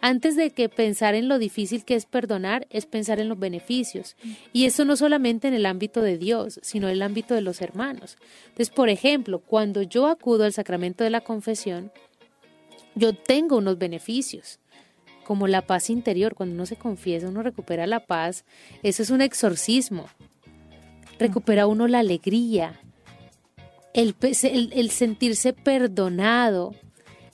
antes 0.00 0.36
de 0.36 0.50
que 0.50 0.68
pensar 0.68 1.14
en 1.14 1.28
lo 1.28 1.38
difícil 1.38 1.84
que 1.84 1.94
es 1.94 2.04
perdonar, 2.04 2.66
es 2.68 2.84
pensar 2.84 3.20
en 3.20 3.28
los 3.28 3.38
beneficios. 3.38 4.16
Y 4.52 4.66
eso 4.66 4.84
no 4.84 4.96
solamente 4.96 5.48
en 5.48 5.54
el 5.54 5.64
ámbito 5.64 6.02
de 6.02 6.18
Dios, 6.18 6.60
sino 6.62 6.88
en 6.88 6.92
el 6.92 7.02
ámbito 7.02 7.34
de 7.34 7.40
los 7.40 7.62
hermanos. 7.62 8.18
Entonces, 8.48 8.68
por 8.68 8.90
ejemplo, 8.90 9.38
cuando 9.38 9.80
yo 9.80 10.06
acudo 10.06 10.44
al 10.44 10.52
sacramento 10.52 11.04
de 11.04 11.10
la 11.10 11.22
confesión, 11.22 11.90
yo 12.94 13.12
tengo 13.14 13.56
unos 13.56 13.78
beneficios, 13.78 14.58
como 15.24 15.48
la 15.48 15.62
paz 15.62 15.90
interior. 15.90 16.34
Cuando 16.34 16.54
uno 16.54 16.66
se 16.66 16.76
confiesa, 16.76 17.28
uno 17.28 17.42
recupera 17.42 17.86
la 17.86 18.06
paz. 18.06 18.44
Eso 18.82 19.02
es 19.02 19.10
un 19.10 19.20
exorcismo. 19.20 20.06
Recupera 21.18 21.66
uno 21.66 21.88
la 21.88 22.00
alegría, 22.00 22.80
el, 23.94 24.90
sentirse 24.90 25.52
perdonado, 25.52 26.74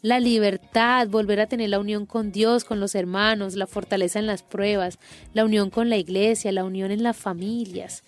la 0.03 0.21
libertad, 0.21 1.09
volver 1.09 1.41
a 1.41 1.47
tener 1.47 1.71
la 1.71 1.81
unión 1.81 2.05
con 2.05 2.31
Dios, 2.31 2.65
con 2.65 2.79
los 2.79 2.95
hermanos, 2.95 3.57
la 3.57 3.67
fortaleza 3.67 4.19
en 4.19 4.27
las 4.27 4.43
pruebas, 4.43 4.99
la 5.33 5.47
unión 5.47 5.71
con 5.71 5.89
la 5.89 5.97
iglesia, 5.97 6.53
la 6.53 6.65
unión 6.65 6.91
en 6.91 7.03
las 7.03 7.17
familias. 7.17 8.05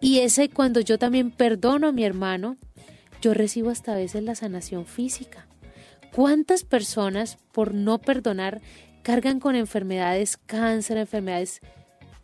Y 0.00 0.20
ese 0.20 0.48
cuando 0.48 0.80
yo 0.80 0.98
también 0.98 1.30
perdono 1.30 1.88
a 1.88 1.92
mi 1.92 2.04
hermano, 2.04 2.56
yo 3.20 3.34
recibo 3.34 3.68
hasta 3.68 3.92
a 3.92 3.96
veces 3.96 4.22
la 4.22 4.34
sanación 4.34 4.86
física. 4.86 5.46
¿Cuántas 6.14 6.64
personas 6.64 7.38
por 7.52 7.74
no 7.74 7.98
perdonar 7.98 8.60
cargan 9.02 9.40
con 9.40 9.56
enfermedades, 9.56 10.36
cáncer, 10.36 10.98
enfermedades 10.98 11.60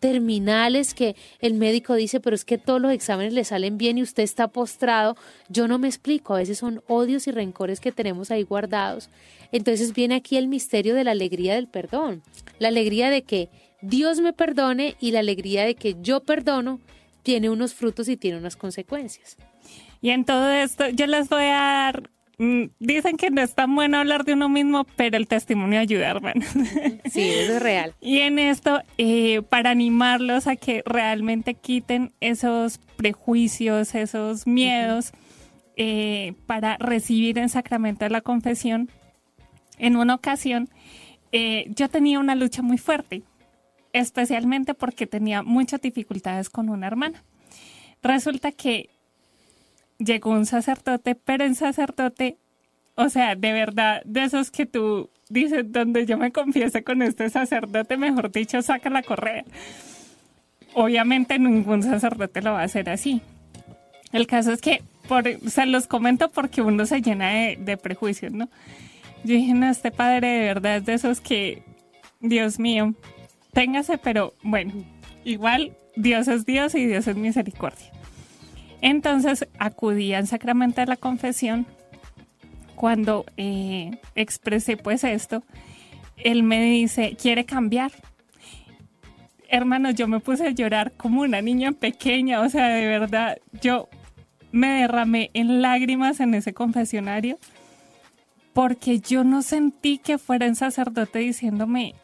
terminales 0.00 0.95
que 0.95 1.16
el 1.40 1.55
médico 1.55 1.95
dice, 1.95 2.21
pero 2.21 2.37
es 2.37 2.45
que 2.45 2.59
todos 2.59 2.81
los 2.81 2.93
exámenes 2.93 3.33
le 3.33 3.45
salen 3.45 3.78
bien 3.78 3.99
y 3.99 4.02
usted 4.02 4.23
está 4.23 4.49
postrado. 4.49 5.16
Yo 5.49 5.69
no 5.69 5.78
me 5.78 5.88
explico, 5.88 6.35
a 6.35 6.38
veces 6.38 6.59
son 6.59 6.83
odios 6.87 7.26
y 7.26 7.31
rencores 7.31 7.81
que 7.81 7.93
tenemos 7.93 8.31
ahí 8.31 8.43
guardados. 8.43 9.09
Entonces 9.52 9.95
viene 9.95 10.16
aquí 10.16 10.37
el 10.37 10.49
misterio 10.49 10.95
de 10.95 11.05
la 11.05 11.12
alegría 11.12 11.55
del 11.55 11.69
perdón, 11.69 12.23
la 12.59 12.69
alegría 12.69 13.11
de 13.11 13.23
que 13.23 13.49
Dios 13.81 14.21
me 14.21 14.33
perdone 14.33 14.97
y 15.00 15.12
la 15.12 15.21
alegría 15.21 15.64
de 15.64 15.75
que 15.75 15.97
yo 16.00 16.21
perdono 16.21 16.81
tiene 17.23 17.50
unos 17.50 17.75
frutos 17.75 18.09
y 18.09 18.16
tiene 18.16 18.38
unas 18.38 18.57
consecuencias. 18.57 19.37
Y 20.00 20.11
en 20.11 20.25
todo 20.25 20.50
esto 20.50 20.88
yo 20.90 21.07
les 21.07 21.28
voy 21.28 21.45
a 21.45 21.55
dar 21.55 22.11
dicen 22.38 23.16
que 23.16 23.31
no 23.31 23.40
es 23.40 23.55
tan 23.55 23.75
bueno 23.75 23.99
hablar 23.99 24.25
de 24.25 24.35
uno 24.35 24.49
mismo, 24.49 24.85
pero 24.97 25.16
el 25.16 25.26
testimonio 25.26 25.81
ayuda, 25.81 26.11
hermano. 26.11 26.45
Sí, 27.11 27.23
eso 27.23 27.55
es 27.55 27.62
real. 27.62 27.95
Y 28.00 28.19
en 28.19 28.38
esto, 28.38 28.83
eh, 28.99 29.43
para 29.49 29.71
animarlos 29.71 30.47
a 30.47 30.57
que 30.57 30.83
realmente 30.85 31.55
quiten 31.55 32.12
esos 32.21 32.78
prejuicios, 32.97 33.95
esos 33.95 34.47
miedos, 34.47 35.12
eh, 35.76 36.35
para 36.47 36.76
recibir 36.78 37.38
el 37.38 37.49
sacramento 37.49 38.05
de 38.05 38.11
la 38.11 38.21
confesión, 38.21 38.90
en 39.78 39.97
una 39.97 40.14
ocasión 40.14 40.69
eh, 41.33 41.66
yo 41.75 41.88
tenía 41.88 42.19
una 42.19 42.35
lucha 42.35 42.62
muy 42.62 42.78
fuerte, 42.78 43.23
especialmente 43.93 44.75
porque 44.75 45.07
tenía 45.07 45.43
muchas 45.43 45.81
dificultades 45.81 46.49
con 46.49 46.69
una 46.69 46.87
hermana. 46.87 47.25
Resulta 48.02 48.52
que 48.52 48.90
llegó 49.98 50.30
un 50.30 50.46
sacerdote, 50.46 51.14
pero 51.14 51.44
en 51.44 51.54
sacerdote, 51.54 52.38
o 52.94 53.08
sea, 53.08 53.34
de 53.34 53.52
verdad, 53.52 54.02
de 54.04 54.24
esos 54.24 54.50
que 54.50 54.66
tú 54.66 55.10
dices, 55.28 55.70
donde 55.70 56.06
yo 56.06 56.18
me 56.18 56.32
confiese 56.32 56.82
con 56.84 57.02
este 57.02 57.30
sacerdote, 57.30 57.96
mejor 57.96 58.30
dicho, 58.30 58.60
saca 58.62 58.90
la 58.90 59.02
correa. 59.02 59.44
Obviamente 60.74 61.38
ningún 61.38 61.82
sacerdote 61.82 62.42
lo 62.42 62.52
va 62.52 62.60
a 62.60 62.64
hacer 62.64 62.90
así. 62.90 63.22
El 64.12 64.26
caso 64.26 64.52
es 64.52 64.60
que, 64.60 64.82
por, 65.08 65.24
se 65.48 65.66
los 65.66 65.86
comento 65.86 66.30
porque 66.30 66.62
uno 66.62 66.86
se 66.86 67.00
llena 67.02 67.30
de, 67.30 67.56
de 67.60 67.76
prejuicios, 67.76 68.32
¿no? 68.32 68.48
Yo 69.24 69.34
dije, 69.34 69.54
no, 69.54 69.68
este 69.68 69.90
padre 69.90 70.28
de 70.28 70.40
verdad 70.40 70.76
es 70.76 70.86
de 70.86 70.94
esos 70.94 71.20
que, 71.20 71.62
Dios 72.20 72.58
mío, 72.58 72.94
téngase, 73.52 73.98
pero 73.98 74.34
bueno, 74.42 74.72
igual 75.24 75.76
Dios 75.96 76.28
es 76.28 76.44
Dios 76.44 76.74
y 76.74 76.86
Dios 76.86 77.06
es 77.06 77.16
misericordia. 77.16 77.95
Entonces 78.80 79.47
acudí 79.59 80.14
al 80.14 80.26
sacramento 80.26 80.80
de 80.80 80.87
la 80.87 80.97
confesión. 80.97 81.66
Cuando 82.75 83.25
eh, 83.37 83.99
expresé 84.14 84.76
pues 84.76 85.02
esto, 85.04 85.42
él 86.16 86.42
me 86.42 86.62
dice, 86.62 87.16
¿quiere 87.21 87.45
cambiar? 87.45 87.92
Hermanos, 89.49 89.95
yo 89.95 90.09
me 90.09 90.21
puse 90.21 90.49
a 90.49 90.50
llorar 90.50 90.92
como 90.92 91.23
una 91.23 91.40
niña 91.40 91.73
pequeña, 91.73 92.40
o 92.40 92.49
sea, 92.49 92.68
de 92.68 92.87
verdad, 92.87 93.38
yo 93.62 93.88
me 94.52 94.68
derramé 94.80 95.30
en 95.35 95.62
lágrimas 95.62 96.21
en 96.21 96.35
ese 96.35 96.52
confesionario 96.52 97.38
porque 98.52 99.00
yo 99.00 99.23
no 99.23 99.42
sentí 99.42 99.99
que 99.99 100.16
fuera 100.16 100.47
un 100.47 100.54
sacerdote 100.54 101.18
diciéndome, 101.18 101.95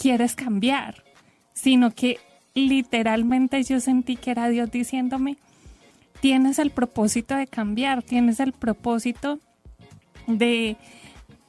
¿quieres 0.00 0.34
cambiar? 0.34 1.04
Sino 1.52 1.90
que 1.90 2.18
literalmente 2.54 3.62
yo 3.62 3.78
sentí 3.78 4.16
que 4.16 4.30
era 4.30 4.48
Dios 4.48 4.70
diciéndome, 4.70 5.36
tienes 6.20 6.58
el 6.58 6.70
propósito 6.70 7.36
de 7.36 7.46
cambiar, 7.46 8.02
tienes 8.02 8.40
el 8.40 8.52
propósito 8.52 9.38
de, 10.26 10.76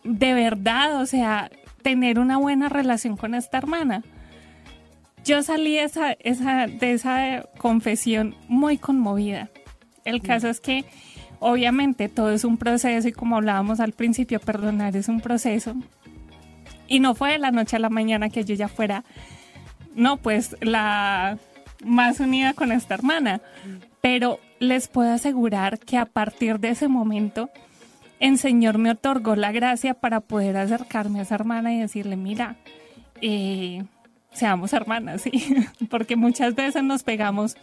de 0.03 0.33
verdad, 0.33 1.01
o 1.01 1.05
sea, 1.05 1.49
tener 1.81 2.19
una 2.19 2.37
buena 2.37 2.69
relación 2.69 3.17
con 3.17 3.35
esta 3.35 3.57
hermana. 3.57 4.03
Yo 5.25 5.43
salí 5.43 5.77
esa, 5.77 6.13
esa, 6.13 6.67
de 6.67 6.93
esa 6.93 7.45
confesión 7.57 8.35
muy 8.47 8.77
conmovida. 8.77 9.49
El 10.05 10.21
caso 10.21 10.47
es 10.47 10.59
que 10.59 10.85
obviamente 11.39 12.09
todo 12.09 12.31
es 12.31 12.43
un 12.43 12.57
proceso 12.57 13.07
y 13.07 13.11
como 13.11 13.37
hablábamos 13.37 13.79
al 13.79 13.91
principio, 13.91 14.39
perdonar 14.39 14.95
es 14.95 15.07
un 15.09 15.21
proceso. 15.21 15.75
Y 16.87 16.99
no 16.99 17.15
fue 17.15 17.33
de 17.33 17.39
la 17.39 17.51
noche 17.51 17.75
a 17.75 17.79
la 17.79 17.89
mañana 17.89 18.29
que 18.29 18.43
yo 18.45 18.55
ya 18.55 18.67
fuera, 18.67 19.03
no, 19.93 20.17
pues 20.17 20.55
la 20.61 21.37
más 21.83 22.19
unida 22.19 22.53
con 22.53 22.71
esta 22.71 22.95
hermana. 22.95 23.41
Pero 24.01 24.39
les 24.59 24.87
puedo 24.87 25.11
asegurar 25.11 25.79
que 25.79 25.97
a 25.97 26.05
partir 26.05 26.59
de 26.59 26.69
ese 26.69 26.87
momento, 26.87 27.49
el 28.19 28.37
Señor 28.37 28.77
me 28.77 28.91
otorgó 28.91 29.35
la 29.35 29.51
gracia 29.51 29.93
para 29.93 30.19
poder 30.19 30.57
acercarme 30.57 31.19
a 31.19 31.21
esa 31.23 31.35
hermana 31.35 31.73
y 31.73 31.79
decirle, 31.79 32.17
mira, 32.17 32.57
eh, 33.21 33.83
seamos 34.31 34.73
hermanas. 34.73 35.23
Porque 35.89 36.15
muchas 36.15 36.55
veces 36.55 36.83
nos 36.83 37.03
pegamos 37.03 37.55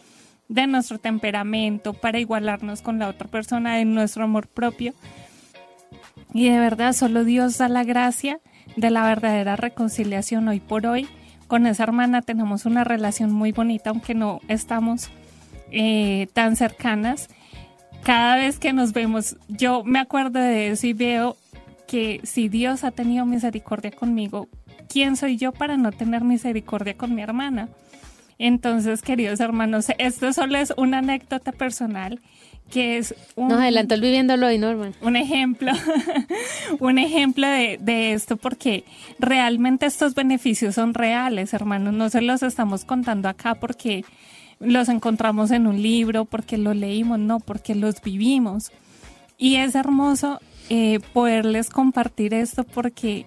de 0.48 0.66
nuestro 0.66 0.98
temperamento 0.98 1.92
para 1.92 2.18
igualarnos 2.18 2.82
con 2.82 2.98
la 2.98 3.08
otra 3.08 3.28
persona, 3.28 3.76
de 3.76 3.84
nuestro 3.84 4.24
amor 4.24 4.48
propio. 4.48 4.94
Y 6.32 6.48
de 6.48 6.58
verdad, 6.58 6.92
solo 6.92 7.24
Dios 7.24 7.58
da 7.58 7.68
la 7.68 7.84
gracia 7.84 8.40
de 8.76 8.90
la 8.90 9.06
verdadera 9.06 9.56
reconciliación 9.56 10.48
hoy 10.48 10.60
por 10.60 10.86
hoy. 10.86 11.08
Con 11.46 11.66
esa 11.66 11.84
hermana 11.84 12.22
tenemos 12.22 12.66
una 12.66 12.84
relación 12.84 13.32
muy 13.32 13.52
bonita, 13.52 13.90
aunque 13.90 14.14
no 14.14 14.40
estamos 14.48 15.10
eh, 15.70 16.28
tan 16.32 16.56
cercanas 16.56 17.28
cada 18.06 18.36
vez 18.36 18.60
que 18.60 18.72
nos 18.72 18.92
vemos, 18.92 19.36
yo 19.48 19.82
me 19.82 19.98
acuerdo 19.98 20.38
de 20.38 20.68
eso 20.68 20.86
y 20.86 20.92
veo 20.92 21.36
que 21.88 22.20
si 22.22 22.48
Dios 22.48 22.84
ha 22.84 22.92
tenido 22.92 23.26
misericordia 23.26 23.90
conmigo, 23.90 24.48
¿quién 24.88 25.16
soy 25.16 25.36
yo 25.36 25.50
para 25.50 25.76
no 25.76 25.90
tener 25.90 26.22
misericordia 26.22 26.96
con 26.96 27.16
mi 27.16 27.22
hermana? 27.22 27.68
Entonces, 28.38 29.02
queridos 29.02 29.40
hermanos, 29.40 29.86
esto 29.98 30.32
solo 30.32 30.56
es 30.56 30.72
una 30.76 30.98
anécdota 30.98 31.50
personal 31.50 32.20
que 32.70 32.98
es 32.98 33.12
un... 33.34 33.48
Nos 33.48 33.58
adelantó 33.58 33.96
el 33.96 34.00
viviéndolo 34.02 34.46
hoy, 34.46 34.58
Norman. 34.58 34.94
Un 35.00 35.16
ejemplo, 35.16 35.72
un 36.78 36.98
ejemplo 36.98 37.48
de, 37.48 37.78
de, 37.80 38.12
esto 38.12 38.36
porque 38.36 38.84
realmente 39.18 39.86
estos 39.86 40.14
beneficios 40.14 40.76
son 40.76 40.94
reales, 40.94 41.54
hermanos, 41.54 41.92
no 41.92 42.08
se 42.08 42.20
los 42.20 42.44
estamos 42.44 42.84
contando 42.84 43.28
acá 43.28 43.56
porque 43.56 44.04
los 44.58 44.88
encontramos 44.88 45.50
en 45.50 45.66
un 45.66 45.82
libro, 45.82 46.24
porque 46.24 46.58
lo 46.58 46.74
leímos, 46.74 47.18
no, 47.18 47.40
porque 47.40 47.74
los 47.74 48.00
vivimos. 48.02 48.72
Y 49.38 49.56
es 49.56 49.74
hermoso 49.74 50.40
eh, 50.70 51.00
poderles 51.12 51.70
compartir 51.70 52.34
esto 52.34 52.64
porque 52.64 53.26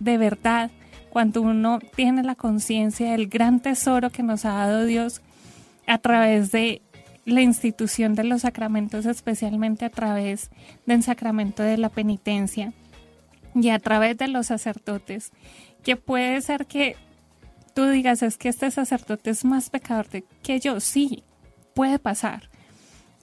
de 0.00 0.18
verdad, 0.18 0.70
cuando 1.10 1.42
uno 1.42 1.78
tiene 1.94 2.22
la 2.22 2.34
conciencia 2.34 3.12
del 3.12 3.28
gran 3.28 3.60
tesoro 3.60 4.10
que 4.10 4.22
nos 4.22 4.44
ha 4.44 4.52
dado 4.52 4.84
Dios 4.84 5.22
a 5.86 5.98
través 5.98 6.52
de 6.52 6.82
la 7.24 7.42
institución 7.42 8.14
de 8.14 8.24
los 8.24 8.42
sacramentos, 8.42 9.06
especialmente 9.06 9.84
a 9.84 9.90
través 9.90 10.50
del 10.84 11.02
sacramento 11.02 11.62
de 11.62 11.78
la 11.78 11.88
penitencia 11.88 12.72
y 13.54 13.70
a 13.70 13.78
través 13.78 14.18
de 14.18 14.28
los 14.28 14.46
sacerdotes, 14.46 15.32
que 15.82 15.96
puede 15.96 16.40
ser 16.40 16.66
que 16.66 16.96
tú 17.76 17.84
digas, 17.88 18.22
es 18.22 18.38
que 18.38 18.48
este 18.48 18.70
sacerdote 18.70 19.28
es 19.28 19.44
más 19.44 19.68
pecador 19.68 20.06
que 20.42 20.60
yo, 20.60 20.80
sí, 20.80 21.24
puede 21.74 21.98
pasar, 21.98 22.48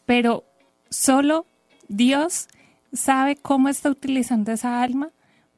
pero 0.06 0.44
solo 0.92 1.48
Dios 1.88 2.48
sabe 2.94 3.36
cómo 3.36 3.68
está 3.68 3.89
utilizando 3.89 4.52
esa 4.52 4.84
alma 4.84 5.10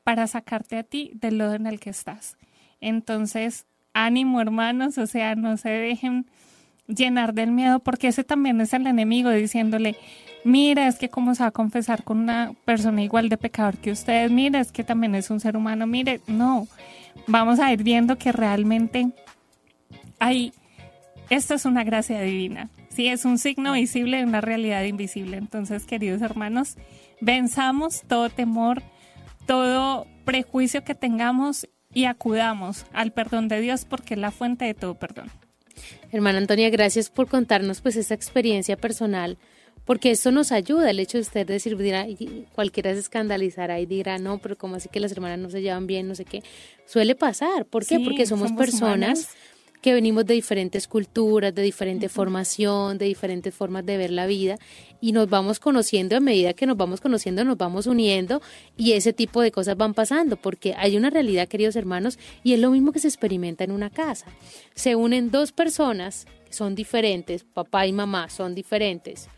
para 0.06 0.28
sacarte 0.28 0.78
a 0.78 0.84
ti 0.84 1.12
del 1.16 1.40
lodo 1.40 1.56
en 1.56 1.68
el 1.68 1.82
que 1.82 1.90
estás. 1.90 2.38
Entonces, 2.80 3.66
ánimo 3.94 4.40
hermanos, 4.40 4.98
o 4.98 5.08
sea, 5.08 5.36
no 5.36 5.58
se 5.58 5.72
dejen 5.72 6.32
llenar 6.88 7.34
del 7.34 7.52
miedo, 7.52 7.80
porque 7.80 8.08
ese 8.08 8.24
también 8.24 8.62
es 8.62 8.74
el 8.74 8.88
enemigo 8.88 9.30
diciéndole, 9.30 9.96
mira, 10.44 10.88
es 10.88 10.98
que 10.98 11.10
cómo 11.10 11.36
se 11.36 11.44
va 11.44 11.48
a 11.48 11.52
confesar 11.52 12.04
con 12.04 12.20
una 12.20 12.54
persona 12.66 13.02
igual 13.02 13.30
de 13.30 13.38
pecador 13.38 13.78
que 13.78 13.92
ustedes, 13.92 14.32
mira, 14.32 14.60
es 14.60 14.72
que 14.72 14.84
también 14.84 15.16
es 15.16 15.30
un 15.30 15.40
ser 15.40 15.58
humano, 15.58 15.88
mire, 15.88 16.22
no, 16.28 16.68
vamos 17.28 17.60
a 17.60 17.72
ir 17.74 17.84
viendo 17.84 18.18
que 18.18 18.32
realmente 18.32 19.10
hay, 20.20 20.54
esto 21.30 21.56
es 21.56 21.66
una 21.66 21.84
gracia 21.84 22.22
divina, 22.22 22.70
sí, 22.90 23.08
es 23.08 23.26
un 23.26 23.38
signo 23.38 23.74
visible 23.74 24.18
de 24.18 24.24
una 24.26 24.42
realidad 24.42 24.84
invisible. 24.84 25.38
Entonces, 25.38 25.86
queridos 25.86 26.22
hermanos, 26.22 26.78
venzamos 27.22 28.04
todo 28.08 28.30
temor, 28.30 28.84
todo 29.46 30.08
prejuicio 30.24 30.84
que 30.84 30.96
tengamos 30.96 31.68
y 31.94 32.06
acudamos 32.06 32.86
al 32.94 33.12
perdón 33.12 33.48
de 33.48 33.62
Dios 33.62 33.86
porque 33.86 34.16
es 34.16 34.20
la 34.20 34.32
fuente 34.32 34.66
de 34.66 34.74
todo 34.74 34.96
perdón. 34.96 35.32
Hermana 36.12 36.38
Antonia, 36.38 36.70
gracias 36.70 37.10
por 37.10 37.28
contarnos 37.28 37.82
pues 37.82 37.96
esta 37.96 38.14
experiencia 38.14 38.78
personal 38.78 39.38
porque 39.86 40.10
esto 40.10 40.32
nos 40.32 40.52
ayuda, 40.52 40.90
el 40.90 41.00
hecho 41.00 41.20
de 41.20 41.22
usted 41.22 41.46
decir, 41.46 41.78
dirá, 41.78 42.08
cualquiera 42.54 42.92
se 42.94 43.00
escandalizará 43.00 43.80
y 43.80 43.86
dirá, 43.86 44.18
no, 44.18 44.40
pero 44.40 44.58
como 44.58 44.76
así 44.76 44.90
que 44.90 45.00
las 45.00 45.12
hermanas 45.12 45.38
no 45.38 45.50
se 45.50 45.62
llevan 45.62 45.86
bien, 45.86 46.08
no 46.08 46.16
sé 46.16 46.26
qué, 46.26 46.44
suele 46.86 47.16
pasar, 47.16 47.66
¿por 47.66 47.86
qué? 47.86 48.00
porque 48.00 48.26
somos, 48.26 48.52
personas 48.52 49.30
que 49.86 49.94
venimos 49.94 50.26
de 50.26 50.34
diferentes 50.34 50.88
culturas, 50.88 51.54
de 51.54 51.62
diferente 51.62 52.10
formación, 52.10 52.98
de 52.98 53.06
diferentes 53.06 53.54
formas 53.54 53.86
de 53.86 53.98
ver 53.98 54.10
la 54.10 54.26
vida 54.26 54.58
y 55.00 55.12
nos 55.12 55.30
vamos 55.30 55.60
conociendo 55.60 56.18
a 56.18 56.20
medida 56.20 56.56
que 56.56 56.66
nos 56.66 56.76
vamos 56.76 57.02
conociendo, 57.02 57.44
nos 57.44 57.56
vamos 57.56 57.86
uniendo 57.86 58.42
y 58.76 58.94
ese 58.94 59.14
tipo 59.14 59.42
de 59.42 59.52
cosas 59.52 59.78
van 59.78 59.94
pasando 59.94 60.38
porque 60.38 60.74
hay 60.76 60.98
una 60.98 61.12
realidad, 61.12 61.48
queridos 61.48 61.76
hermanos, 61.76 62.18
y 62.44 62.54
es 62.54 62.60
lo 62.60 62.72
mismo 62.72 62.94
que 62.94 63.00
se 63.00 63.10
experimenta 63.10 63.64
en 63.64 63.70
una 63.70 63.92
casa. 63.92 64.26
Se 64.74 64.96
unen 64.96 65.30
dos 65.30 65.52
personas 65.52 66.26
que 66.48 66.54
son 66.54 66.74
diferentes, 66.74 67.44
papá 67.44 67.86
y 67.86 67.94
mamá 67.94 68.28
son 68.32 68.56
diferentes, 68.56 69.30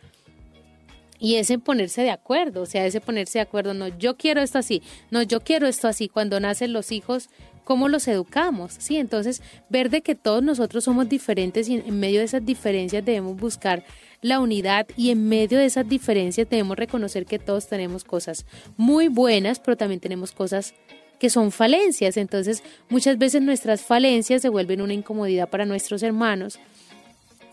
y 1.20 1.36
ese 1.36 1.60
ponerse 1.60 2.04
de 2.04 2.12
acuerdo, 2.12 2.62
o 2.62 2.66
sea, 2.66 2.86
ese 2.86 3.02
ponerse 3.02 3.40
de 3.40 3.44
acuerdo, 3.44 3.74
no, 3.74 3.90
yo 3.98 4.16
quiero 4.16 4.40
esto 4.40 4.60
así, 4.60 4.82
no, 5.12 5.24
yo 5.24 5.42
quiero 5.42 5.68
esto 5.68 5.90
así, 5.90 6.08
cuando 6.08 6.40
nacen 6.40 6.72
los 6.72 6.94
hijos, 6.94 7.30
¿cómo 7.68 7.90
los 7.90 8.08
educamos? 8.08 8.78
Sí, 8.80 8.96
entonces, 8.96 9.42
ver 9.68 9.90
de 9.90 10.02
que 10.02 10.16
todos 10.16 10.42
nosotros 10.42 10.86
somos 10.86 11.10
diferentes 11.10 11.68
y 11.68 11.74
en 11.86 12.00
medio 12.00 12.20
de 12.20 12.26
esas 12.26 12.46
diferencias 12.46 13.04
debemos 13.04 13.36
buscar 13.36 13.84
la 14.22 14.40
unidad 14.40 14.88
y 14.96 15.10
en 15.10 15.28
medio 15.28 15.58
de 15.58 15.66
esas 15.66 15.86
diferencias 15.86 16.50
debemos 16.50 16.78
reconocer 16.78 17.26
que 17.26 17.40
todos 17.40 17.68
tenemos 17.68 18.06
cosas 18.06 18.46
muy 18.78 19.10
buenas, 19.10 19.60
pero 19.60 19.76
también 19.76 20.00
tenemos 20.00 20.32
cosas 20.32 20.76
que 21.20 21.30
son 21.30 21.52
falencias. 21.52 22.16
Entonces, 22.16 22.64
muchas 22.88 23.18
veces 23.18 23.42
nuestras 23.42 23.82
falencias 23.82 24.42
se 24.42 24.48
vuelven 24.48 24.80
una 24.80 24.94
incomodidad 24.94 25.50
para 25.50 25.66
nuestros 25.66 26.04
hermanos 26.04 26.60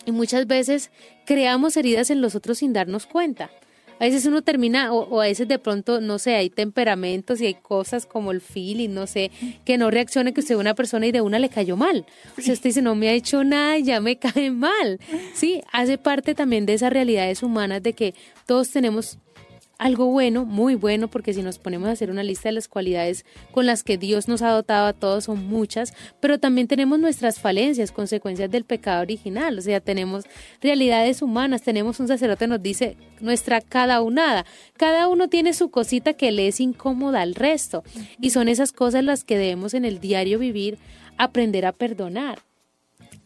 y 0.07 0.13
muchas 0.13 0.47
veces 0.47 0.93
creamos 1.27 1.77
heridas 1.77 2.11
en 2.11 2.21
los 2.21 2.37
otros 2.37 2.59
sin 2.59 2.73
darnos 2.73 3.07
cuenta. 3.07 3.51
A 4.01 4.05
veces 4.05 4.27
uno 4.27 4.43
termina, 4.43 4.93
o, 4.93 5.21
a 5.21 5.25
veces 5.25 5.49
de 5.49 5.59
pronto, 5.59 6.01
no 6.01 6.19
sé, 6.19 6.35
hay 6.35 6.51
temperamentos 6.51 7.41
y 7.41 7.47
hay 7.47 7.55
cosas 7.55 8.07
como 8.07 8.33
el 8.33 8.41
feeling, 8.41 8.91
no 8.91 9.07
sé, 9.07 9.31
que 9.65 9.79
no 9.79 9.91
reaccione 9.91 10.35
que 10.35 10.41
usted 10.41 10.57
ve 10.57 10.61
una 10.61 10.75
persona 10.75 11.07
y 11.07 11.13
de 11.13 11.21
una 11.21 11.39
le 11.39 11.49
cayó 11.49 11.77
mal. 11.77 12.05
O 12.37 12.41
sea, 12.41 12.55
usted 12.55 12.71
dice, 12.71 12.83
no 12.83 12.95
me 12.95 13.09
ha 13.09 13.13
hecho 13.13 13.45
nada 13.45 13.79
ya 13.79 14.01
me 14.01 14.17
cae 14.19 14.51
mal. 14.51 14.99
Sí, 15.35 15.63
hace 15.73 15.99
parte 15.99 16.35
también 16.35 16.67
de 16.67 16.75
esas 16.75 16.93
realidades 16.93 17.43
humanas 17.43 17.83
de 17.83 17.93
que 17.93 18.15
todos 18.47 18.71
tenemos 18.71 19.19
algo 19.85 20.07
bueno, 20.07 20.47
muy 20.47 20.77
bueno, 20.77 21.09
porque 21.09 21.35
si 21.35 21.43
nos 21.43 21.59
ponemos 21.59 21.91
a 21.91 21.93
hacer 21.93 22.11
una 22.11 22.23
lista 22.23 22.49
de 22.49 22.55
las 22.55 22.69
cualidades 22.69 23.27
con 23.53 23.67
las 23.67 23.83
que 23.83 23.99
Dios 23.99 24.29
nos 24.29 24.41
ha 24.41 24.49
dotado 24.49 24.87
a 24.87 24.95
todos 24.95 25.25
son 25.25 25.47
muchas, 25.47 25.93
pero 26.21 26.41
también 26.41 26.69
tenemos 26.69 26.99
nuestras 26.99 27.39
falencias, 27.39 27.93
consecuencias 27.93 28.51
del 28.51 28.65
pecado 28.65 29.03
original, 29.03 29.59
o 29.59 29.61
sea, 29.61 29.81
tenemos 29.81 30.25
realidades 30.63 31.21
humanas, 31.21 31.61
tenemos 31.61 32.01
un 32.01 32.09
sacerdote 32.09 32.47
nos 32.47 32.63
dice 32.63 32.97
nuestra 33.21 33.61
cada 33.61 34.01
unada, 34.01 34.47
cada 34.79 35.07
uno 35.07 35.29
tiene 35.29 35.53
su 35.53 35.71
cosita 35.71 36.15
que 36.15 36.33
le 36.33 36.49
es 36.49 36.61
incómoda 36.61 37.21
al 37.21 37.35
resto. 37.35 37.85
Y 38.19 38.31
son 38.31 38.49
esas 38.49 38.73
cosas 38.73 39.05
las 39.05 39.23
que 39.23 39.37
debemos 39.37 39.75
en 39.75 39.85
el 39.85 40.01
diario 40.01 40.39
vivir 40.39 40.79
aprender 41.19 41.67
a 41.67 41.73
perdonar. 41.73 42.39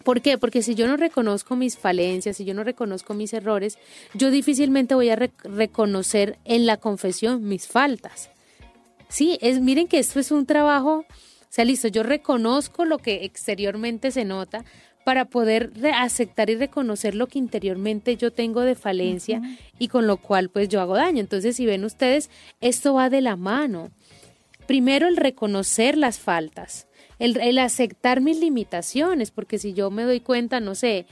¿Por 0.08 0.22
qué? 0.22 0.38
Porque 0.38 0.62
si 0.62 0.74
yo 0.74 0.86
no 0.86 0.96
reconozco 0.96 1.54
mis 1.54 1.76
falencias, 1.76 2.38
si 2.38 2.46
yo 2.46 2.54
no 2.54 2.64
reconozco 2.64 3.12
mis 3.12 3.34
errores, 3.34 3.76
yo 4.14 4.30
difícilmente 4.30 4.94
voy 4.94 5.10
a 5.10 5.16
reconocer 5.16 6.38
en 6.46 6.64
la 6.64 6.78
confesión 6.78 7.46
mis 7.46 7.68
faltas. 7.68 8.30
Sí, 9.10 9.36
es, 9.42 9.60
miren 9.60 9.86
que 9.86 9.98
esto 9.98 10.18
es 10.18 10.30
un 10.30 10.46
trabajo, 10.46 11.00
o 11.00 11.04
sea, 11.50 11.66
listo, 11.66 11.88
yo 11.88 12.04
reconozco 12.04 12.86
lo 12.86 12.96
que 12.96 13.26
exteriormente 13.26 14.10
se 14.10 14.24
nota 14.24 14.64
para 15.04 15.26
poder 15.26 15.72
aceptar 15.94 16.48
y 16.48 16.56
reconocer 16.56 17.14
lo 17.14 17.26
que 17.26 17.38
interiormente 17.38 18.16
yo 18.16 18.32
tengo 18.32 18.62
de 18.62 18.76
falencia 18.76 19.42
y 19.78 19.88
con 19.88 20.06
lo 20.06 20.16
cual 20.16 20.48
pues 20.48 20.70
yo 20.70 20.80
hago 20.80 20.96
daño. 20.96 21.20
Entonces, 21.20 21.54
si 21.56 21.66
ven 21.66 21.84
ustedes, 21.84 22.30
esto 22.62 22.94
va 22.94 23.10
de 23.10 23.20
la 23.20 23.36
mano. 23.36 23.90
Primero 24.66 25.06
el 25.06 25.18
reconocer 25.18 25.98
las 25.98 26.18
faltas, 26.18 26.87
el, 27.18 27.58
aceptar 27.58 28.20
mis 28.20 28.38
limitaciones, 28.38 29.30
porque 29.30 29.58
si 29.58 29.74
yo 29.74 29.90
me 29.90 30.04
doy 30.04 30.20
cuenta, 30.20 30.60
no 30.60 30.74
sé, 30.74 31.06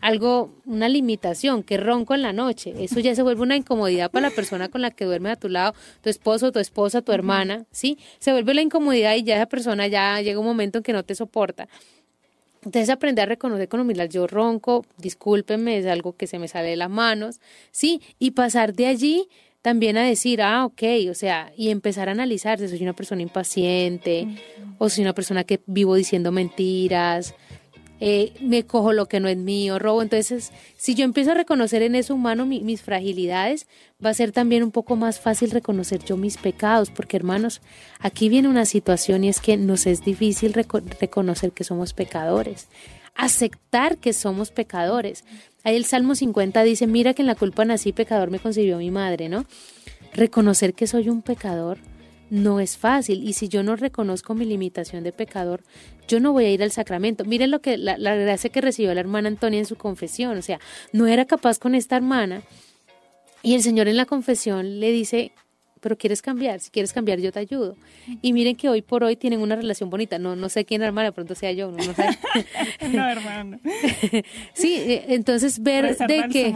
algo, 0.00 0.50
una 0.64 0.88
limitación, 0.88 1.62
que 1.62 1.76
ronco 1.76 2.14
en 2.14 2.22
la 2.22 2.32
noche. 2.32 2.72
Eso 2.78 3.00
ya 3.00 3.14
se 3.14 3.22
vuelve 3.22 3.42
una 3.42 3.56
incomodidad 3.56 4.10
para 4.10 4.30
la 4.30 4.34
persona 4.34 4.68
con 4.68 4.80
la 4.80 4.90
que 4.90 5.04
duerme 5.04 5.30
a 5.30 5.36
tu 5.36 5.48
lado, 5.48 5.74
tu 6.02 6.08
esposo, 6.08 6.52
tu 6.52 6.58
esposa, 6.58 7.02
tu 7.02 7.12
hermana, 7.12 7.66
¿sí? 7.70 7.98
Se 8.18 8.32
vuelve 8.32 8.54
la 8.54 8.62
incomodidad 8.62 9.14
y 9.16 9.24
ya 9.24 9.36
esa 9.36 9.46
persona 9.46 9.86
ya 9.88 10.20
llega 10.22 10.40
un 10.40 10.46
momento 10.46 10.78
en 10.78 10.84
que 10.84 10.92
no 10.94 11.02
te 11.04 11.14
soporta. 11.14 11.68
Entonces 12.62 12.90
aprender 12.90 13.24
a 13.24 13.26
reconocer 13.26 13.68
con 13.68 13.80
humildad, 13.80 14.08
yo 14.08 14.26
ronco, 14.26 14.84
discúlpenme, 14.98 15.78
es 15.78 15.86
algo 15.86 16.14
que 16.14 16.26
se 16.26 16.38
me 16.38 16.46
sale 16.46 16.70
de 16.70 16.76
las 16.76 16.90
manos, 16.90 17.40
¿sí? 17.70 18.02
Y 18.18 18.32
pasar 18.32 18.74
de 18.74 18.86
allí 18.86 19.28
también 19.62 19.96
a 19.98 20.04
decir, 20.04 20.42
ah, 20.42 20.64
ok, 20.64 20.82
o 21.10 21.14
sea, 21.14 21.52
y 21.56 21.70
empezar 21.70 22.08
a 22.08 22.12
analizar 22.12 22.58
si 22.58 22.68
soy 22.68 22.82
una 22.82 22.94
persona 22.94 23.22
impaciente 23.22 24.26
o 24.78 24.88
si 24.88 24.96
soy 24.96 25.04
una 25.04 25.14
persona 25.14 25.44
que 25.44 25.60
vivo 25.66 25.94
diciendo 25.94 26.32
mentiras, 26.32 27.34
eh, 28.02 28.32
me 28.40 28.64
cojo 28.64 28.94
lo 28.94 29.06
que 29.06 29.20
no 29.20 29.28
es 29.28 29.36
mío, 29.36 29.78
robo. 29.78 30.00
Entonces, 30.00 30.52
si 30.76 30.94
yo 30.94 31.04
empiezo 31.04 31.32
a 31.32 31.34
reconocer 31.34 31.82
en 31.82 31.94
eso 31.94 32.14
humano 32.14 32.46
mis 32.46 32.80
fragilidades, 32.80 33.66
va 34.04 34.08
a 34.10 34.14
ser 34.14 34.32
también 34.32 34.62
un 34.62 34.70
poco 34.70 34.96
más 34.96 35.20
fácil 35.20 35.50
reconocer 35.50 36.02
yo 36.02 36.16
mis 36.16 36.38
pecados, 36.38 36.90
porque 36.90 37.18
hermanos, 37.18 37.60
aquí 37.98 38.30
viene 38.30 38.48
una 38.48 38.64
situación 38.64 39.24
y 39.24 39.28
es 39.28 39.40
que 39.40 39.58
nos 39.58 39.86
es 39.86 40.02
difícil 40.02 40.54
reconocer 40.54 41.52
que 41.52 41.64
somos 41.64 41.92
pecadores, 41.92 42.68
aceptar 43.14 43.98
que 43.98 44.12
somos 44.12 44.50
pecadores. 44.50 45.24
Ahí 45.64 45.76
el 45.76 45.84
Salmo 45.84 46.14
50 46.14 46.62
dice, 46.62 46.86
mira 46.86 47.14
que 47.14 47.22
en 47.22 47.26
la 47.26 47.34
culpa 47.34 47.64
nací, 47.64 47.92
pecador 47.92 48.30
me 48.30 48.38
concibió 48.38 48.78
mi 48.78 48.90
madre, 48.90 49.28
¿no? 49.28 49.44
Reconocer 50.14 50.74
que 50.74 50.86
soy 50.86 51.08
un 51.08 51.22
pecador 51.22 51.78
no 52.30 52.60
es 52.60 52.78
fácil. 52.78 53.28
Y 53.28 53.34
si 53.34 53.48
yo 53.48 53.62
no 53.62 53.76
reconozco 53.76 54.34
mi 54.34 54.46
limitación 54.46 55.04
de 55.04 55.12
pecador, 55.12 55.62
yo 56.08 56.20
no 56.20 56.32
voy 56.32 56.46
a 56.46 56.50
ir 56.50 56.62
al 56.62 56.70
sacramento. 56.70 57.24
Miren 57.24 57.50
lo 57.50 57.60
que 57.60 57.76
la, 57.76 57.98
la 57.98 58.14
gracia 58.14 58.50
que 58.50 58.60
recibió 58.60 58.94
la 58.94 59.00
hermana 59.00 59.28
Antonia 59.28 59.58
en 59.58 59.66
su 59.66 59.76
confesión. 59.76 60.38
O 60.38 60.42
sea, 60.42 60.60
no 60.92 61.06
era 61.06 61.26
capaz 61.26 61.58
con 61.58 61.74
esta 61.74 61.96
hermana. 61.96 62.42
Y 63.42 63.54
el 63.54 63.62
Señor 63.62 63.88
en 63.88 63.96
la 63.96 64.06
confesión 64.06 64.80
le 64.80 64.92
dice, 64.92 65.32
pero 65.80 65.96
quieres 65.96 66.22
cambiar, 66.22 66.60
si 66.60 66.70
quieres 66.70 66.92
cambiar 66.92 67.18
yo 67.20 67.32
te 67.32 67.38
ayudo. 67.38 67.76
Y 68.22 68.32
miren 68.32 68.56
que 68.56 68.68
hoy 68.68 68.82
por 68.82 69.02
hoy 69.02 69.16
tienen 69.16 69.40
una 69.40 69.56
relación 69.56 69.90
bonita, 69.90 70.18
no, 70.18 70.36
no 70.36 70.48
sé 70.48 70.64
quién 70.64 70.82
hermana, 70.82 71.08
de 71.08 71.12
pronto 71.12 71.34
sea 71.34 71.52
yo, 71.52 71.70
no, 71.70 71.78
no 71.78 71.94
sé. 71.94 72.04
no, 72.92 73.08
hermano. 73.08 73.58
sí, 74.52 74.74
eh, 74.76 75.06
entonces 75.08 75.62
ver 75.62 75.96
de 75.96 76.28
que, 76.30 76.54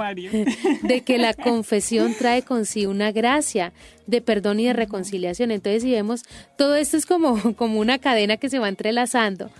de 0.82 1.00
que 1.00 1.18
la 1.18 1.34
confesión 1.34 2.14
trae 2.14 2.42
consigo 2.42 2.90
una 2.90 3.12
gracia 3.12 3.72
de 4.06 4.20
perdón 4.20 4.60
y 4.60 4.66
de 4.66 4.74
reconciliación. 4.74 5.50
Entonces 5.50 5.82
si 5.82 5.90
vemos, 5.90 6.22
todo 6.56 6.74
esto 6.74 6.96
es 6.96 7.06
como, 7.06 7.54
como 7.54 7.80
una 7.80 7.98
cadena 7.98 8.36
que 8.36 8.50
se 8.50 8.58
va 8.58 8.68
entrelazando 8.68 9.50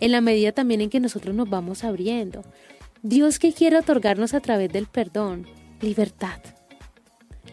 en 0.00 0.12
la 0.12 0.20
medida 0.20 0.52
también 0.52 0.82
en 0.82 0.90
que 0.90 1.00
nosotros 1.00 1.34
nos 1.34 1.48
vamos 1.48 1.84
abriendo. 1.84 2.44
Dios 3.02 3.38
que 3.38 3.52
quiere 3.52 3.78
otorgarnos 3.78 4.34
a 4.34 4.40
través 4.40 4.72
del 4.72 4.86
perdón, 4.86 5.46
libertad 5.80 6.40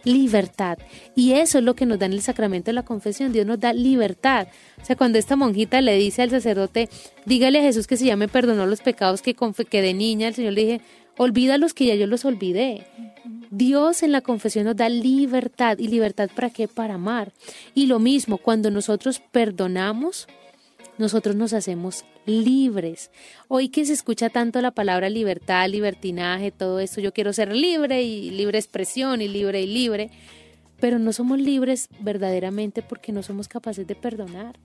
libertad. 0.04 0.78
Y 1.16 1.34
eso 1.34 1.60
es 1.60 1.64
lo 1.64 1.76
que 1.76 1.86
nos 1.86 2.00
da 2.00 2.06
en 2.06 2.14
el 2.14 2.22
sacramento 2.22 2.68
de 2.68 2.74
la 2.74 2.84
confesión. 2.84 3.32
Dios 3.32 3.46
nos 3.46 3.60
da 3.60 3.74
libertad. 3.74 4.48
O 4.82 4.86
sea, 4.86 4.96
cuando 4.96 5.18
esta 5.18 5.36
monjita 5.36 5.82
le 5.82 5.98
dice 5.98 6.22
al 6.22 6.30
sacerdote, 6.30 6.90
dígale 7.26 7.60
a 7.60 7.64
Jesús 7.64 7.88
que 7.88 7.98
si 7.98 8.06
ya 8.06 8.16
me 8.16 8.28
perdonó 8.28 8.66
los 8.66 8.82
pecados 8.82 9.22
que, 9.22 9.36
que 9.36 9.82
de 9.82 9.94
niña, 9.94 10.28
el 10.28 10.36
Señor 10.36 10.54
le 10.54 10.62
dije, 10.62 10.82
olvídalos 11.18 11.74
que 11.74 11.86
ya 11.86 11.96
yo 11.96 12.08
los 12.08 12.26
olvidé. 12.26 12.88
Dios 13.50 14.02
en 14.02 14.12
la 14.12 14.22
confesión 14.22 14.66
nos 14.66 14.76
da 14.76 14.90
libertad. 14.90 15.78
¿Y 15.78 15.88
libertad 15.88 16.30
para 16.34 16.50
qué? 16.50 16.68
Para 16.68 16.96
amar. 16.96 17.32
Y 17.74 17.88
lo 17.88 18.00
mismo, 18.00 18.38
cuando 18.38 18.72
nosotros 18.72 19.22
perdonamos, 19.32 20.28
nosotros 20.98 21.36
nos 21.36 21.54
hacemos 21.54 22.06
libres. 22.26 23.12
Hoy 23.48 23.70
que 23.70 23.86
se 23.86 23.94
escucha 23.94 24.30
tanto 24.30 24.62
la 24.62 24.72
palabra 24.72 25.10
libertad, 25.10 25.68
libertinaje, 25.68 26.52
todo 26.52 26.80
esto, 26.80 27.02
yo 27.02 27.14
quiero 27.14 27.34
ser 27.34 27.56
libre 27.56 28.04
y 28.04 28.32
libre 28.32 28.60
expresión 28.60 29.22
y 29.22 29.28
libre 29.28 29.62
y 29.62 29.68
libre, 29.68 30.12
pero 30.80 31.00
no 31.00 31.14
somos 31.14 31.40
libres 31.40 31.90
verdaderamente 32.00 32.82
porque 32.82 33.12
no 33.12 33.24
somos 33.24 33.48
capaces 33.48 33.88
de 33.88 33.96
perdonar 33.96 34.60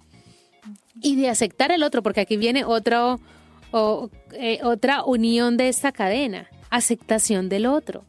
y 1.00 1.16
de 1.16 1.28
aceptar 1.28 1.72
el 1.72 1.82
otro, 1.82 2.02
porque 2.02 2.20
aquí 2.20 2.36
viene 2.36 2.64
otro, 2.64 3.20
eh, 4.32 4.60
otra 4.62 5.04
unión 5.04 5.56
de 5.56 5.68
esta 5.68 5.92
cadena, 5.92 6.48
aceptación 6.70 7.48
del 7.48 7.66
otro. 7.66 8.04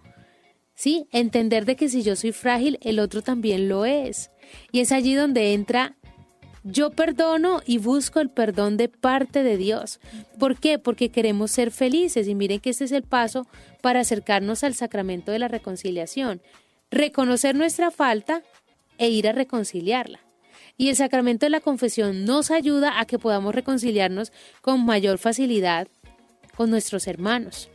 ¿Sí? 0.74 1.08
Entender 1.12 1.66
de 1.66 1.76
que 1.76 1.90
si 1.90 2.04
yo 2.04 2.16
soy 2.16 2.32
frágil, 2.32 2.78
el 2.82 3.00
otro 3.00 3.24
también 3.24 3.68
lo 3.68 3.86
es. 3.86 4.30
Y 4.72 4.80
es 4.82 4.92
allí 4.92 5.16
donde 5.16 5.54
entra 5.54 5.98
yo 6.70 6.92
perdono 6.92 7.62
y 7.66 7.78
busco 7.78 8.20
el 8.20 8.30
perdón 8.30 8.76
de 8.76 8.90
parte 8.90 9.42
de 9.44 9.56
Dios. 9.58 10.00
¿Por 10.38 10.60
qué? 10.60 10.80
Porque 10.80 11.10
queremos 11.10 11.52
ser 11.52 11.72
felices 11.72 12.28
y 12.28 12.36
miren 12.36 12.60
que 12.60 12.72
este 12.72 12.84
es 12.84 12.92
el 12.92 13.04
paso 13.04 13.48
para 13.82 14.02
acercarnos 14.02 14.64
al 14.64 14.74
sacramento 14.74 15.32
de 15.32 15.40
la 15.40 15.48
reconciliación. 15.48 16.42
Reconocer 16.92 17.56
nuestra 17.56 17.90
falta 17.90 18.44
e 18.98 19.10
ir 19.10 19.28
a 19.28 19.32
reconciliarla. 19.32 20.20
Y 20.78 20.90
el 20.90 20.96
sacramento 20.96 21.46
de 21.46 21.52
la 21.52 21.62
confesión 21.62 22.26
nos 22.26 22.52
ayuda 22.52 23.00
a 23.00 23.06
que 23.06 23.18
podamos 23.18 23.56
reconciliarnos 23.56 24.32
con 24.62 24.86
mayor 24.86 25.18
facilidad 25.18 25.88
con 26.56 26.70
nuestros 26.70 27.08
hermanos. 27.08 27.70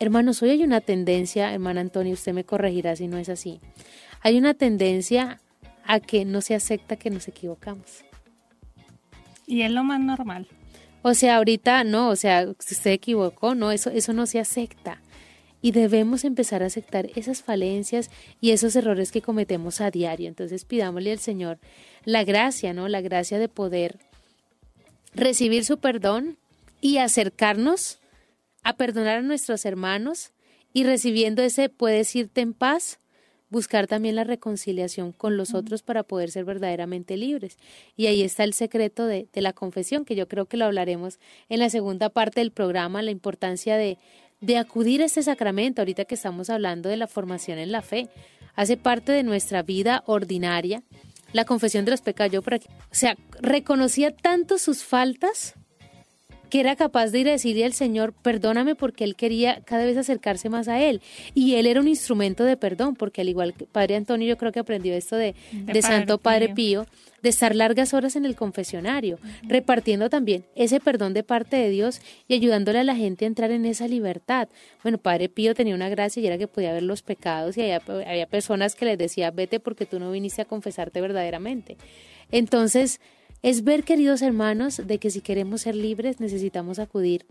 Hermanos, 0.00 0.42
hoy 0.42 0.50
hay 0.50 0.64
una 0.64 0.80
tendencia, 0.80 1.54
hermana 1.54 1.80
Antonio, 1.80 2.12
usted 2.12 2.32
me 2.32 2.44
corregirá 2.44 2.96
si 2.96 3.08
no 3.08 3.18
es 3.18 3.28
así. 3.28 3.60
Hay 4.20 4.36
una 4.36 4.54
tendencia 4.54 5.40
a 5.84 6.00
que 6.00 6.24
no 6.24 6.40
se 6.40 6.54
acepta 6.54 6.96
que 6.96 7.10
nos 7.10 7.28
equivocamos. 7.28 8.04
Y 9.46 9.62
es 9.62 9.70
lo 9.70 9.84
más 9.84 10.00
normal. 10.00 10.48
O 11.02 11.14
sea, 11.14 11.36
ahorita 11.36 11.84
no, 11.84 12.08
o 12.08 12.16
sea, 12.16 12.46
se 12.58 12.92
equivocó, 12.92 13.54
no, 13.54 13.70
eso, 13.70 13.90
eso 13.90 14.12
no 14.12 14.26
se 14.26 14.40
acepta. 14.40 15.00
Y 15.62 15.70
debemos 15.70 16.24
empezar 16.24 16.62
a 16.62 16.66
aceptar 16.66 17.08
esas 17.14 17.42
falencias 17.42 18.10
y 18.40 18.50
esos 18.50 18.74
errores 18.76 19.12
que 19.12 19.22
cometemos 19.22 19.80
a 19.80 19.90
diario. 19.90 20.28
Entonces 20.28 20.64
pidámosle 20.64 21.12
al 21.12 21.18
Señor 21.18 21.58
la 22.04 22.24
gracia, 22.24 22.72
¿no? 22.72 22.88
La 22.88 23.00
gracia 23.00 23.38
de 23.38 23.48
poder 23.48 23.98
recibir 25.14 25.64
su 25.64 25.78
perdón 25.78 26.38
y 26.80 26.98
acercarnos 26.98 28.00
a 28.62 28.76
perdonar 28.76 29.18
a 29.18 29.22
nuestros 29.22 29.64
hermanos 29.64 30.32
y 30.72 30.84
recibiendo 30.84 31.42
ese 31.42 31.68
puedes 31.68 32.14
irte 32.16 32.40
en 32.40 32.52
paz, 32.52 32.98
buscar 33.50 33.86
también 33.86 34.16
la 34.16 34.24
reconciliación 34.24 35.12
con 35.12 35.36
los 35.36 35.54
otros 35.54 35.82
para 35.82 36.02
poder 36.02 36.30
ser 36.30 36.44
verdaderamente 36.44 37.16
libres. 37.16 37.58
Y 37.96 38.06
ahí 38.06 38.22
está 38.22 38.44
el 38.44 38.52
secreto 38.52 39.06
de, 39.06 39.28
de, 39.32 39.40
la 39.40 39.52
confesión, 39.52 40.04
que 40.04 40.16
yo 40.16 40.28
creo 40.28 40.46
que 40.46 40.56
lo 40.56 40.64
hablaremos 40.64 41.18
en 41.48 41.60
la 41.60 41.70
segunda 41.70 42.08
parte 42.08 42.40
del 42.40 42.50
programa, 42.50 43.02
la 43.02 43.10
importancia 43.10 43.76
de, 43.76 43.98
de 44.40 44.58
acudir 44.58 45.02
a 45.02 45.06
este 45.06 45.22
sacramento, 45.22 45.80
ahorita 45.80 46.04
que 46.04 46.14
estamos 46.14 46.50
hablando 46.50 46.88
de 46.88 46.96
la 46.96 47.06
formación 47.06 47.58
en 47.58 47.72
la 47.72 47.82
fe. 47.82 48.08
Hace 48.54 48.76
parte 48.76 49.12
de 49.12 49.22
nuestra 49.22 49.62
vida 49.62 50.02
ordinaria 50.06 50.82
la 51.32 51.44
confesión 51.44 51.84
de 51.84 51.90
los 51.90 52.00
pecados. 52.00 52.32
Yo 52.32 52.42
por 52.42 52.54
aquí, 52.54 52.68
o 52.68 52.94
sea, 52.94 53.16
reconocía 53.40 54.14
tanto 54.14 54.58
sus 54.58 54.82
faltas 54.82 55.54
que 56.48 56.60
era 56.60 56.76
capaz 56.76 57.08
de 57.08 57.20
ir 57.20 57.28
a 57.28 57.32
decirle 57.32 57.64
al 57.64 57.72
Señor, 57.72 58.12
perdóname 58.12 58.74
porque 58.74 59.04
él 59.04 59.16
quería 59.16 59.60
cada 59.64 59.84
vez 59.84 59.96
acercarse 59.96 60.48
más 60.48 60.68
a 60.68 60.80
él. 60.82 61.00
Y 61.34 61.54
él 61.54 61.66
era 61.66 61.80
un 61.80 61.88
instrumento 61.88 62.44
de 62.44 62.56
perdón, 62.56 62.94
porque 62.94 63.20
al 63.20 63.28
igual 63.28 63.54
que 63.54 63.66
Padre 63.66 63.96
Antonio, 63.96 64.28
yo 64.28 64.36
creo 64.36 64.52
que 64.52 64.60
aprendió 64.60 64.94
esto 64.94 65.16
de, 65.16 65.34
de, 65.52 65.82
Santo 65.82 66.18
Padre 66.18 66.50
Pío, 66.50 66.86
de 67.22 67.28
estar 67.28 67.54
largas 67.54 67.94
horas 67.94 68.16
en 68.16 68.24
el 68.24 68.36
confesionario, 68.36 69.18
repartiendo 69.42 70.08
también 70.08 70.44
ese 70.54 70.80
perdón 70.80 71.14
de 71.14 71.22
parte 71.22 71.56
de 71.56 71.70
Dios 71.70 72.00
y 72.28 72.34
ayudándole 72.34 72.78
a 72.78 72.84
la 72.84 72.94
gente 72.94 73.24
a 73.24 73.28
entrar 73.28 73.50
en 73.50 73.64
esa 73.64 73.88
libertad. 73.88 74.48
Bueno, 74.82 74.98
Padre 74.98 75.28
Pío 75.28 75.54
tenía 75.54 75.74
una 75.74 75.88
gracia 75.88 76.22
y 76.22 76.26
era 76.26 76.38
que 76.38 76.46
podía 76.46 76.72
ver 76.72 76.82
los 76.82 77.02
pecados 77.02 77.56
y 77.56 77.62
había, 77.62 77.82
había 78.06 78.26
personas 78.26 78.74
que 78.74 78.84
les 78.84 78.98
decía, 78.98 79.30
vete 79.30 79.60
porque 79.60 79.86
tú 79.86 79.98
no 79.98 80.10
viniste 80.10 80.42
a 80.42 80.44
confesarte 80.44 81.00
verdaderamente. 81.00 81.76
Entonces, 82.30 83.00
es 83.46 83.62
ver, 83.62 83.84
queridos 83.84 84.22
hermanos, 84.22 84.82
de 84.84 84.98
que 84.98 85.08
si 85.08 85.20
queremos 85.20 85.60
ser 85.60 85.76
libres 85.76 86.18
necesitamos 86.18 86.80
acudir 86.80 87.24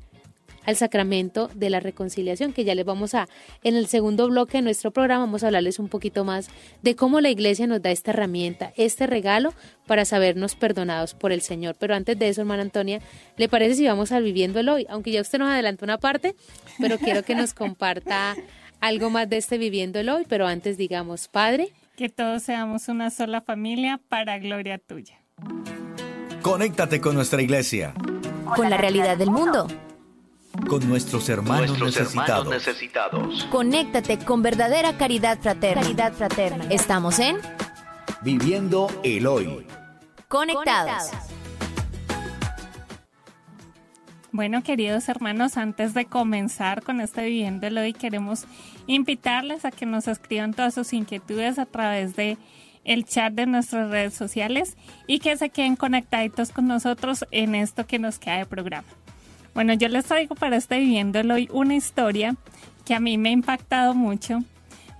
al 0.64 0.78
sacramento 0.78 1.50
de 1.54 1.70
la 1.70 1.82
reconciliación, 1.82 2.54
que 2.54 2.64
ya 2.64 2.74
les 2.74 2.86
vamos 2.86 3.14
a, 3.14 3.28
en 3.64 3.76
el 3.76 3.88
segundo 3.88 4.30
bloque 4.30 4.60
de 4.60 4.62
nuestro 4.62 4.92
programa, 4.92 5.26
vamos 5.26 5.44
a 5.44 5.48
hablarles 5.48 5.78
un 5.78 5.90
poquito 5.90 6.24
más 6.24 6.48
de 6.82 6.96
cómo 6.96 7.20
la 7.20 7.30
iglesia 7.30 7.68
nos 7.68 7.82
da 7.82 7.92
esta 7.92 8.12
herramienta, 8.12 8.72
este 8.78 9.08
regalo 9.08 9.54
para 9.88 10.06
sabernos 10.06 10.56
perdonados 10.56 11.14
por 11.14 11.34
el 11.34 11.42
Señor. 11.42 11.76
Pero 11.78 11.96
antes 11.96 12.18
de 12.18 12.30
eso, 12.30 12.40
hermana 12.40 12.62
Antonia, 12.62 13.02
¿le 13.36 13.50
parece 13.50 13.76
si 13.76 13.86
vamos 13.86 14.14
al 14.14 14.24
viviendo 14.24 14.62
el 14.62 14.70
hoy? 14.70 14.86
Aunque 14.88 15.12
ya 15.12 15.20
usted 15.20 15.40
nos 15.40 15.50
adelantó 15.50 15.84
una 15.84 15.98
parte, 15.98 16.34
pero 16.80 16.98
quiero 16.98 17.24
que 17.24 17.36
nos 17.36 17.54
comparta 17.54 18.38
algo 18.80 19.10
más 19.10 19.30
de 19.30 19.36
este 19.36 19.58
viviendo 19.58 20.00
el 20.00 20.08
hoy, 20.08 20.24
pero 20.30 20.48
antes 20.48 20.78
digamos, 20.78 21.28
Padre. 21.28 21.74
Que 21.98 22.08
todos 22.08 22.44
seamos 22.44 22.88
una 22.88 23.10
sola 23.10 23.42
familia 23.42 24.00
para 24.08 24.40
gloria 24.40 24.78
tuya. 24.78 25.20
Conéctate 26.46 27.02
con 27.02 27.16
nuestra 27.16 27.42
iglesia. 27.42 27.96
Con 28.56 28.70
la 28.70 28.78
realidad 28.78 29.18
del 29.18 29.32
mundo. 29.32 29.66
Con 30.70 30.88
nuestros 30.88 31.28
hermanos, 31.28 31.80
necesitados. 31.80 33.48
Conéctate 33.50 34.20
con 34.20 34.44
verdadera 34.44 34.96
caridad 34.96 35.40
fraterna. 35.42 35.82
Caridad 35.82 36.14
fraterna. 36.14 36.66
Estamos 36.70 37.18
en 37.18 37.38
Viviendo 38.22 38.90
el 39.04 39.26
Hoy. 39.26 39.66
Conectados. 40.28 41.10
Bueno, 44.32 44.62
queridos 44.62 45.10
hermanos, 45.10 45.58
antes 45.58 45.96
de 45.96 46.06
comenzar 46.06 46.84
con 46.84 47.02
este 47.02 47.24
Viviéndolo 47.24 47.82
hoy, 47.82 47.94
queremos 47.94 48.46
invitarles 48.86 49.66
a 49.66 49.72
que 49.72 49.88
nos 49.88 50.08
escriban 50.08 50.54
todas 50.54 50.76
sus 50.76 50.94
inquietudes 50.94 51.58
a 51.58 51.66
través 51.66 52.16
de 52.16 52.38
el 52.86 53.06
chat 53.06 53.34
de 53.34 53.46
nuestras 53.46 53.90
redes 53.90 54.14
sociales 54.14 54.78
y 55.08 55.20
que 55.20 55.36
se 55.38 55.50
queden 55.50 55.76
conectaditos 55.76 56.52
con 56.52 56.68
nosotros 56.68 57.26
en 57.32 57.56
esto 57.56 57.86
que 57.86 58.00
nos 58.00 58.20
queda 58.20 58.38
de 58.38 58.46
programa. 58.46 58.88
Bueno, 59.54 59.74
yo 59.74 59.88
les 59.90 60.06
traigo 60.06 60.36
para 60.36 60.58
este 60.58 60.80
Viviéndolo 60.80 61.34
hoy 61.34 61.50
una 61.52 61.76
historia 61.76 62.36
que 62.86 62.94
a 62.94 63.00
mí 63.00 63.18
me 63.18 63.30
ha 63.30 63.34
impactado 63.34 63.94
mucho 63.94 64.44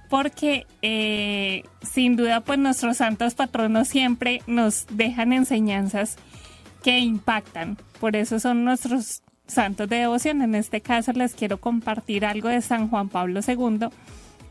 porque 0.10 0.66
eh, 0.82 1.64
sin 1.82 2.16
duda 2.16 2.42
pues 2.42 2.60
nuestros 2.60 2.98
santos 2.98 3.36
patronos 3.36 3.88
siempre 3.88 4.42
nos 4.48 4.86
dejan 4.90 5.34
enseñanzas 5.34 6.18
que 6.84 7.00
impactan. 7.00 7.78
Por 8.00 8.16
eso 8.16 8.40
son 8.40 8.64
nuestros 8.64 9.24
santos 9.48 9.90
de 9.90 9.98
devoción. 9.98 10.42
En 10.42 10.56
este 10.56 10.82
caso 10.82 11.12
les 11.14 11.34
quiero 11.34 11.60
compartir 11.60 12.26
algo 12.26 12.50
de 12.50 12.62
San 12.62 12.90
Juan 12.90 13.10
Pablo 13.10 13.42
II 13.46 13.88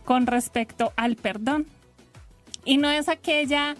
con 0.04 0.26
respecto 0.26 0.92
al 0.96 1.16
perdón. 1.16 1.66
Y 2.64 2.78
no 2.78 2.90
es 2.90 3.08
aquella 3.08 3.76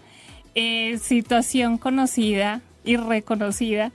eh, 0.55 0.99
situación 0.99 1.79
conocida 1.79 2.61
y 2.85 2.97
reconocida 2.97 3.93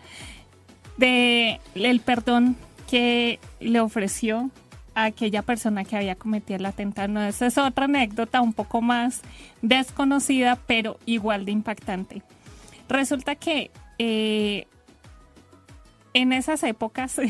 de 0.97 1.60
el 1.75 1.99
perdón 2.02 2.58
que 2.89 3.39
le 3.60 3.80
ofreció 3.80 4.49
a 4.95 5.06
aquella 5.06 5.43
persona 5.43 5.86
que 5.86 5.95
había 5.95 6.15
cometido 6.15 6.58
el 6.58 6.65
atentado. 6.65 7.08
No, 7.08 7.23
esa 7.23 7.47
es 7.47 7.58
otra 7.58 7.86
anécdota 7.86 8.41
un 8.41 8.54
poco 8.54 8.82
más 8.82 9.21
desconocida, 9.62 10.58
pero 10.67 10.99
igual 11.06 11.45
de 11.45 11.52
impactante. 11.52 12.23
Resulta 12.89 13.36
que 13.36 13.71
eh, 13.99 14.65
en 16.13 16.34
esas 16.34 16.63
épocas, 16.63 17.21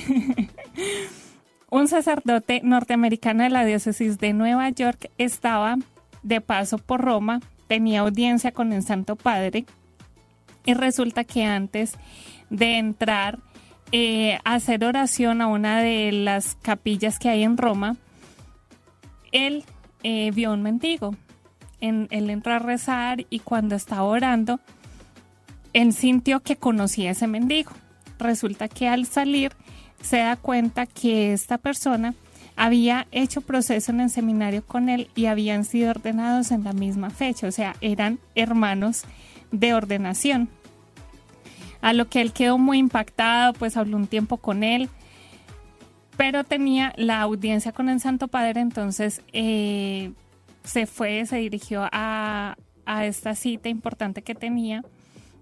un 1.69 1.87
sacerdote 1.87 2.61
norteamericano 2.63 3.43
de 3.43 3.49
la 3.49 3.65
diócesis 3.65 4.17
de 4.17 4.33
Nueva 4.33 4.69
York 4.69 5.11
estaba 5.17 5.77
de 6.23 6.41
paso 6.41 6.77
por 6.77 7.01
Roma, 7.01 7.39
tenía 7.67 8.01
audiencia 8.01 8.51
con 8.51 8.73
el 8.73 8.83
Santo 8.83 9.15
Padre 9.15 9.65
y 10.65 10.73
resulta 10.73 11.23
que 11.23 11.45
antes 11.45 11.93
de 12.49 12.77
entrar 12.77 13.39
eh, 13.91 14.39
a 14.43 14.55
hacer 14.55 14.83
oración 14.83 15.41
a 15.41 15.47
una 15.47 15.81
de 15.81 16.11
las 16.11 16.55
capillas 16.61 17.19
que 17.19 17.29
hay 17.29 17.43
en 17.43 17.57
Roma, 17.57 17.95
él 19.31 19.63
eh, 20.03 20.31
vio 20.31 20.53
un 20.53 20.61
mendigo. 20.61 21.15
En, 21.81 22.07
él 22.11 22.29
entró 22.29 22.53
a 22.53 22.59
rezar 22.59 23.25
y 23.29 23.39
cuando 23.39 23.75
estaba 23.75 24.03
orando, 24.03 24.59
él 25.73 25.93
sintió 25.93 26.41
que 26.41 26.57
conocía 26.57 27.09
a 27.09 27.11
ese 27.13 27.27
mendigo 27.27 27.71
resulta 28.19 28.67
que 28.67 28.87
al 28.87 29.05
salir 29.05 29.51
se 30.01 30.17
da 30.17 30.35
cuenta 30.35 30.85
que 30.85 31.33
esta 31.33 31.57
persona 31.57 32.13
había 32.59 33.07
hecho 33.13 33.39
proceso 33.39 33.93
en 33.93 34.01
el 34.01 34.09
seminario 34.09 34.65
con 34.65 34.89
él 34.89 35.09
y 35.15 35.27
habían 35.27 35.63
sido 35.63 35.91
ordenados 35.91 36.51
en 36.51 36.65
la 36.65 36.73
misma 36.73 37.09
fecha, 37.09 37.47
o 37.47 37.51
sea, 37.53 37.77
eran 37.79 38.19
hermanos 38.35 39.05
de 39.49 39.73
ordenación. 39.73 40.49
A 41.79 41.93
lo 41.93 42.09
que 42.09 42.19
él 42.19 42.33
quedó 42.33 42.57
muy 42.57 42.77
impactado, 42.77 43.53
pues 43.53 43.77
habló 43.77 43.95
un 43.95 44.07
tiempo 44.07 44.35
con 44.35 44.65
él, 44.65 44.89
pero 46.17 46.43
tenía 46.43 46.91
la 46.97 47.21
audiencia 47.21 47.71
con 47.71 47.87
el 47.87 48.01
Santo 48.01 48.27
Padre, 48.27 48.59
entonces 48.59 49.21
eh, 49.31 50.11
se 50.65 50.85
fue, 50.85 51.25
se 51.25 51.37
dirigió 51.37 51.87
a, 51.93 52.57
a 52.85 53.05
esta 53.05 53.35
cita 53.35 53.69
importante 53.69 54.21
que 54.21 54.35
tenía. 54.35 54.83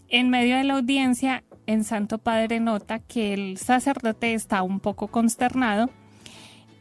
En 0.07 0.29
medio 0.29 0.55
de 0.55 0.65
la 0.65 0.75
audiencia, 0.75 1.43
en 1.65 1.83
Santo 1.83 2.19
Padre 2.19 2.59
nota 2.59 2.99
que 2.99 3.33
el 3.33 3.57
sacerdote 3.57 4.35
está 4.35 4.61
un 4.61 4.79
poco 4.79 5.07
consternado 5.07 5.89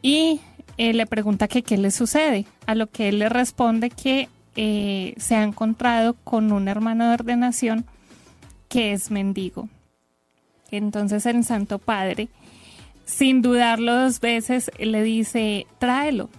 y 0.01 0.41
eh, 0.77 0.93
le 0.93 1.05
pregunta 1.05 1.47
que 1.47 1.63
qué 1.63 1.77
le 1.77 1.91
sucede, 1.91 2.45
a 2.65 2.75
lo 2.75 2.87
que 2.87 3.09
él 3.09 3.19
le 3.19 3.29
responde 3.29 3.89
que 3.89 4.29
eh, 4.55 5.13
se 5.17 5.35
ha 5.35 5.43
encontrado 5.43 6.15
con 6.23 6.51
un 6.51 6.67
hermano 6.67 7.07
de 7.07 7.13
ordenación 7.15 7.85
que 8.69 8.93
es 8.93 9.11
mendigo. 9.11 9.69
Entonces 10.71 11.25
el 11.25 11.43
Santo 11.43 11.79
Padre, 11.79 12.27
sin 13.05 13.41
dudarlo 13.41 13.95
dos 13.95 14.19
veces, 14.19 14.71
le 14.79 15.03
dice, 15.03 15.65
tráelo, 15.79 16.29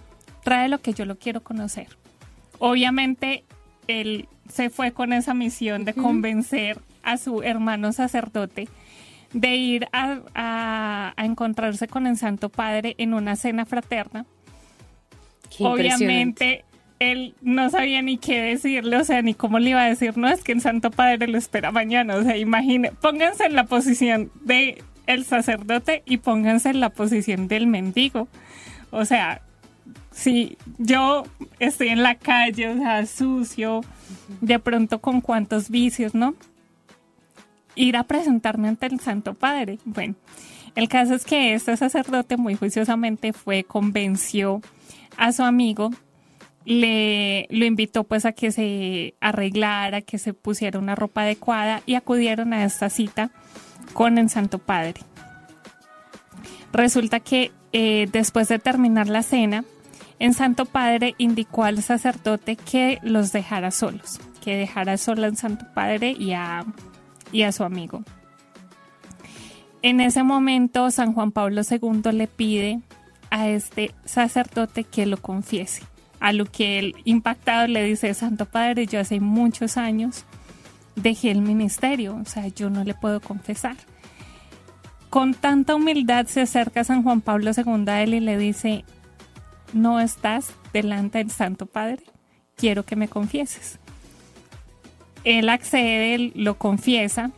tráelo 0.43 0.79
que 0.79 0.93
yo 0.93 1.05
lo 1.05 1.17
quiero 1.17 1.41
conocer. 1.41 1.87
Obviamente 2.59 3.43
él 3.87 4.27
se 4.51 4.69
fue 4.69 4.91
con 4.91 5.13
esa 5.13 5.33
misión 5.33 5.85
de 5.85 5.93
convencer 5.93 6.79
a 7.03 7.17
su 7.17 7.41
hermano 7.41 7.91
sacerdote 7.91 8.67
de 9.33 9.55
ir 9.55 9.87
a, 9.93 11.13
encontrarse 11.17 11.87
con 11.87 12.07
el 12.07 12.17
Santo 12.17 12.49
Padre 12.49 12.95
en 12.97 13.13
una 13.13 13.35
cena 13.35 13.65
fraterna. 13.65 14.25
Obviamente 15.59 16.65
él 16.99 17.35
no 17.41 17.69
sabía 17.69 18.01
ni 18.01 18.17
qué 18.17 18.41
decirle, 18.41 18.97
o 18.97 19.03
sea, 19.03 19.21
ni 19.21 19.33
cómo 19.33 19.59
le 19.59 19.71
iba 19.71 19.81
a 19.81 19.87
decir, 19.87 20.17
no, 20.17 20.27
es 20.27 20.43
que 20.43 20.51
el 20.51 20.61
Santo 20.61 20.91
Padre 20.91 21.27
lo 21.27 21.37
espera 21.37 21.71
mañana, 21.71 22.15
o 22.15 22.23
sea, 22.23 22.35
imagine, 22.37 22.91
pónganse 22.91 23.45
en 23.45 23.55
la 23.55 23.65
posición 23.65 24.31
de 24.41 24.83
el 25.07 25.25
sacerdote 25.25 26.03
y 26.05 26.17
pónganse 26.17 26.69
en 26.69 26.81
la 26.81 26.89
posición 26.89 27.47
del 27.47 27.67
mendigo. 27.67 28.27
O 28.91 29.05
sea, 29.05 29.41
si 30.11 30.57
yo 30.77 31.23
estoy 31.59 31.89
en 31.89 32.03
la 32.03 32.15
calle, 32.15 32.69
o 32.69 32.77
sea, 32.77 33.05
sucio, 33.05 33.81
de 34.41 34.59
pronto 34.59 34.99
con 34.99 35.21
cuantos 35.21 35.69
vicios, 35.69 36.13
¿no? 36.13 36.35
Ir 37.75 37.97
a 37.97 38.03
presentarme 38.03 38.67
ante 38.67 38.87
el 38.87 38.99
Santo 38.99 39.33
Padre. 39.33 39.79
Bueno, 39.85 40.15
el 40.75 40.87
caso 40.87 41.15
es 41.15 41.25
que 41.25 41.53
este 41.53 41.75
sacerdote 41.77 42.37
muy 42.37 42.55
juiciosamente 42.55 43.33
fue, 43.33 43.63
convenció 43.63 44.61
a 45.17 45.31
su 45.31 45.43
amigo, 45.43 45.91
le 46.65 47.47
lo 47.49 47.65
invitó 47.65 48.03
pues 48.03 48.25
a 48.25 48.31
que 48.31 48.51
se 48.51 49.15
arreglara, 49.19 50.01
que 50.01 50.17
se 50.17 50.33
pusiera 50.33 50.79
una 50.79 50.95
ropa 50.95 51.21
adecuada 51.21 51.81
y 51.85 51.95
acudieron 51.95 52.53
a 52.53 52.63
esta 52.63 52.89
cita 52.89 53.31
con 53.93 54.17
el 54.17 54.29
Santo 54.29 54.59
Padre. 54.59 55.01
Resulta 56.71 57.19
que 57.19 57.51
eh, 57.73 58.07
después 58.11 58.47
de 58.47 58.59
terminar 58.59 59.07
la 59.07 59.23
cena, 59.23 59.63
el 60.19 60.33
Santo 60.35 60.65
Padre 60.65 61.15
indicó 61.17 61.63
al 61.63 61.81
sacerdote 61.81 62.55
que 62.55 62.99
los 63.01 63.31
dejara 63.31 63.71
solos, 63.71 64.19
que 64.43 64.55
dejara 64.55 64.97
solo 64.97 65.25
al 65.25 65.37
Santo 65.37 65.65
Padre 65.73 66.15
y 66.17 66.33
a 66.33 66.65
y 67.31 67.43
a 67.43 67.51
su 67.51 67.63
amigo. 67.63 68.03
En 69.81 70.01
ese 70.01 70.23
momento, 70.23 70.91
San 70.91 71.13
Juan 71.13 71.31
Pablo 71.31 71.61
II 71.69 72.11
le 72.11 72.27
pide 72.27 72.81
a 73.29 73.47
este 73.47 73.93
sacerdote 74.03 74.83
que 74.83 75.05
lo 75.05 75.17
confiese, 75.17 75.83
a 76.19 76.33
lo 76.33 76.45
que 76.45 76.79
el 76.79 76.95
impactado 77.05 77.67
le 77.67 77.83
dice, 77.83 78.13
Santo 78.13 78.45
Padre, 78.45 78.87
yo 78.87 78.99
hace 78.99 79.19
muchos 79.19 79.77
años 79.77 80.25
dejé 80.95 81.31
el 81.31 81.41
ministerio, 81.41 82.17
o 82.21 82.25
sea, 82.25 82.47
yo 82.47 82.69
no 82.69 82.83
le 82.83 82.93
puedo 82.93 83.21
confesar. 83.21 83.77
Con 85.09 85.33
tanta 85.33 85.75
humildad 85.75 86.25
se 86.27 86.41
acerca 86.41 86.83
San 86.83 87.03
Juan 87.03 87.21
Pablo 87.21 87.51
II 87.55 87.85
a 87.87 88.03
él 88.03 88.13
y 88.13 88.19
le 88.19 88.37
dice, 88.37 88.83
no 89.71 89.99
estás 89.99 90.53
delante 90.73 91.19
del 91.19 91.31
Santo 91.31 91.67
Padre, 91.67 92.03
quiero 92.57 92.83
que 92.83 92.95
me 92.95 93.07
confieses 93.07 93.79
él 95.23 95.49
accede, 95.49 96.31
lo 96.35 96.57
confiesa 96.57 97.31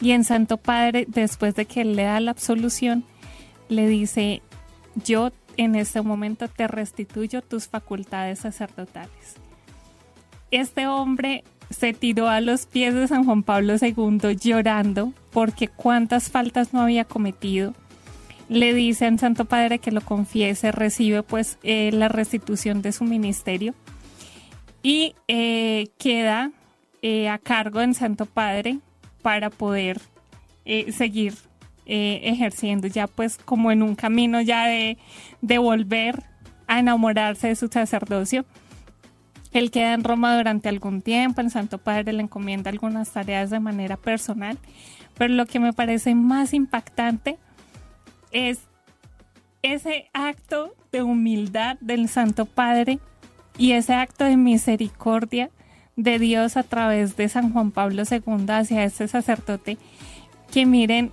y 0.00 0.12
en 0.12 0.24
Santo 0.24 0.56
Padre, 0.56 1.06
después 1.08 1.54
de 1.54 1.66
que 1.66 1.82
él 1.82 1.94
le 1.94 2.04
da 2.04 2.20
la 2.20 2.30
absolución, 2.30 3.04
le 3.68 3.86
dice, 3.86 4.42
yo 5.04 5.30
en 5.56 5.74
este 5.74 6.00
momento 6.00 6.48
te 6.48 6.66
restituyo 6.66 7.42
tus 7.42 7.68
facultades 7.68 8.40
sacerdotales. 8.40 9.36
Este 10.50 10.86
hombre 10.86 11.44
se 11.68 11.92
tiró 11.92 12.28
a 12.28 12.40
los 12.40 12.66
pies 12.66 12.94
de 12.94 13.06
San 13.06 13.24
Juan 13.24 13.42
Pablo 13.42 13.74
II 13.80 14.36
llorando 14.36 15.12
porque 15.30 15.68
cuántas 15.68 16.30
faltas 16.30 16.72
no 16.72 16.80
había 16.80 17.04
cometido. 17.04 17.74
Le 18.48 18.74
dice 18.74 19.06
a 19.06 19.18
Santo 19.18 19.44
Padre 19.44 19.78
que 19.78 19.92
lo 19.92 20.00
confiese, 20.00 20.72
recibe 20.72 21.22
pues 21.22 21.58
eh, 21.62 21.90
la 21.92 22.08
restitución 22.08 22.82
de 22.82 22.90
su 22.90 23.04
ministerio 23.04 23.74
y 24.82 25.14
eh, 25.28 25.88
queda 25.98 26.50
eh, 27.02 27.28
a 27.28 27.38
cargo 27.38 27.80
del 27.80 27.94
Santo 27.94 28.26
Padre 28.26 28.78
para 29.22 29.50
poder 29.50 30.00
eh, 30.64 30.92
seguir 30.92 31.34
eh, 31.86 32.20
ejerciendo 32.24 32.86
ya 32.86 33.06
pues 33.06 33.36
como 33.36 33.72
en 33.72 33.82
un 33.82 33.94
camino 33.94 34.40
ya 34.40 34.66
de, 34.66 34.98
de 35.40 35.58
volver 35.58 36.22
a 36.66 36.78
enamorarse 36.78 37.48
de 37.48 37.56
su 37.56 37.68
sacerdocio. 37.68 38.44
Él 39.52 39.70
queda 39.70 39.94
en 39.94 40.04
Roma 40.04 40.36
durante 40.36 40.68
algún 40.68 41.02
tiempo, 41.02 41.40
el 41.40 41.50
Santo 41.50 41.78
Padre 41.78 42.12
le 42.12 42.22
encomienda 42.22 42.70
algunas 42.70 43.10
tareas 43.10 43.50
de 43.50 43.58
manera 43.58 43.96
personal, 43.96 44.58
pero 45.18 45.34
lo 45.34 45.46
que 45.46 45.58
me 45.58 45.72
parece 45.72 46.14
más 46.14 46.54
impactante 46.54 47.38
es 48.30 48.60
ese 49.62 50.08
acto 50.12 50.74
de 50.92 51.02
humildad 51.02 51.76
del 51.80 52.08
Santo 52.08 52.46
Padre 52.46 53.00
y 53.58 53.72
ese 53.72 53.94
acto 53.94 54.24
de 54.24 54.36
misericordia 54.36 55.50
de 56.02 56.18
Dios 56.18 56.56
a 56.56 56.62
través 56.62 57.16
de 57.16 57.28
San 57.28 57.52
Juan 57.52 57.70
Pablo 57.70 58.02
II 58.10 58.46
hacia 58.48 58.84
este 58.84 59.08
sacerdote, 59.08 59.78
que 60.50 60.66
miren 60.66 61.10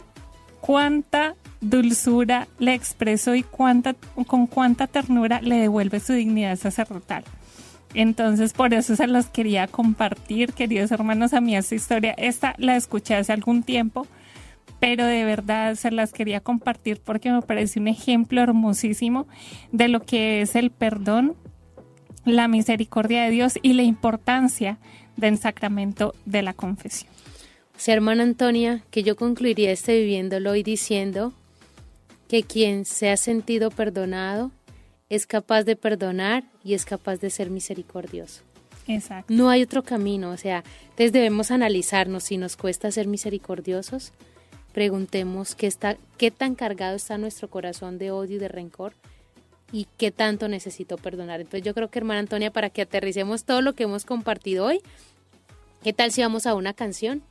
cuánta 0.61 1.35
dulzura 1.61 2.47
le 2.59 2.73
expresó 2.73 3.35
y 3.35 3.43
cuánta, 3.43 3.95
con 4.27 4.47
cuánta 4.47 4.87
ternura 4.87 5.41
le 5.41 5.55
devuelve 5.57 5.99
su 5.99 6.13
dignidad 6.13 6.57
sacerdotal. 6.57 7.23
Entonces, 7.93 8.53
por 8.53 8.73
eso 8.73 8.95
se 8.95 9.07
los 9.07 9.27
quería 9.27 9.67
compartir, 9.67 10.53
queridos 10.53 10.91
hermanos, 10.91 11.33
a 11.33 11.41
mí 11.41 11.55
esta 11.55 11.75
historia. 11.75 12.13
Esta 12.17 12.53
la 12.57 12.75
escuché 12.75 13.15
hace 13.15 13.33
algún 13.33 13.63
tiempo, 13.63 14.05
pero 14.79 15.05
de 15.05 15.23
verdad 15.25 15.75
se 15.75 15.91
las 15.91 16.13
quería 16.13 16.41
compartir 16.41 17.01
porque 17.03 17.31
me 17.31 17.41
parece 17.41 17.79
un 17.79 17.87
ejemplo 17.87 18.41
hermosísimo 18.41 19.27
de 19.71 19.87
lo 19.87 20.01
que 20.01 20.41
es 20.41 20.55
el 20.55 20.69
perdón, 20.69 21.35
la 22.27 22.47
misericordia 22.47 23.23
de 23.23 23.31
Dios 23.31 23.57
y 23.61 23.73
la 23.73 23.83
importancia 23.83 24.77
del 25.15 25.37
sacramento 25.37 26.13
de 26.25 26.41
la 26.41 26.53
confesión. 26.53 27.11
Sí, 27.77 27.91
hermana 27.91 28.23
Antonia, 28.23 28.83
que 28.91 29.03
yo 29.03 29.15
concluiría 29.15 29.71
este 29.71 29.97
viviéndolo 29.97 30.55
y 30.55 30.63
diciendo 30.63 31.33
que 32.27 32.43
quien 32.43 32.85
se 32.85 33.09
ha 33.09 33.17
sentido 33.17 33.71
perdonado 33.71 34.51
es 35.09 35.25
capaz 35.25 35.63
de 35.63 35.77
perdonar 35.77 36.43
y 36.63 36.73
es 36.73 36.85
capaz 36.85 37.17
de 37.17 37.29
ser 37.29 37.49
misericordioso. 37.49 38.43
Exacto. 38.87 39.33
No 39.33 39.49
hay 39.49 39.63
otro 39.63 39.83
camino, 39.83 40.31
o 40.31 40.37
sea, 40.37 40.63
entonces 40.83 41.13
debemos 41.13 41.51
analizarnos 41.51 42.25
si 42.25 42.37
nos 42.37 42.57
cuesta 42.57 42.91
ser 42.91 43.07
misericordiosos, 43.07 44.11
preguntemos 44.73 45.55
qué, 45.55 45.67
está, 45.67 45.97
qué 46.17 46.29
tan 46.31 46.55
cargado 46.55 46.95
está 46.95 47.17
nuestro 47.17 47.49
corazón 47.49 47.97
de 47.97 48.11
odio 48.11 48.35
y 48.35 48.39
de 48.39 48.47
rencor 48.49 48.93
y 49.71 49.87
qué 49.97 50.11
tanto 50.11 50.47
necesito 50.47 50.97
perdonar. 50.97 51.41
Entonces 51.41 51.63
yo 51.63 51.73
creo 51.73 51.89
que 51.89 51.99
hermana 51.99 52.19
Antonia, 52.19 52.51
para 52.51 52.69
que 52.69 52.83
aterricemos 52.83 53.43
todo 53.43 53.61
lo 53.61 53.73
que 53.73 53.83
hemos 53.83 54.05
compartido 54.05 54.65
hoy, 54.65 54.81
¿qué 55.83 55.93
tal 55.93 56.11
si 56.11 56.21
vamos 56.21 56.45
a 56.45 56.53
una 56.53 56.73
canción 56.73 57.21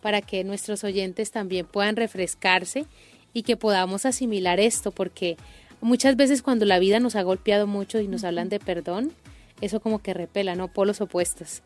para 0.00 0.20
que 0.20 0.44
nuestros 0.44 0.84
oyentes 0.84 1.30
también 1.30 1.66
puedan 1.66 1.96
refrescarse 1.96 2.86
y 3.32 3.42
que 3.42 3.56
podamos 3.56 4.06
asimilar 4.06 4.60
esto? 4.60 4.90
Porque 4.90 5.36
muchas 5.80 6.16
veces 6.16 6.42
cuando 6.42 6.64
la 6.64 6.78
vida 6.78 7.00
nos 7.00 7.16
ha 7.16 7.22
golpeado 7.22 7.66
mucho 7.66 8.00
y 8.00 8.08
nos 8.08 8.24
hablan 8.24 8.48
de 8.48 8.60
perdón, 8.60 9.12
eso 9.60 9.80
como 9.80 10.00
que 10.00 10.14
repela, 10.14 10.54
¿no? 10.54 10.68
Polos 10.68 11.00
opuestos. 11.00 11.62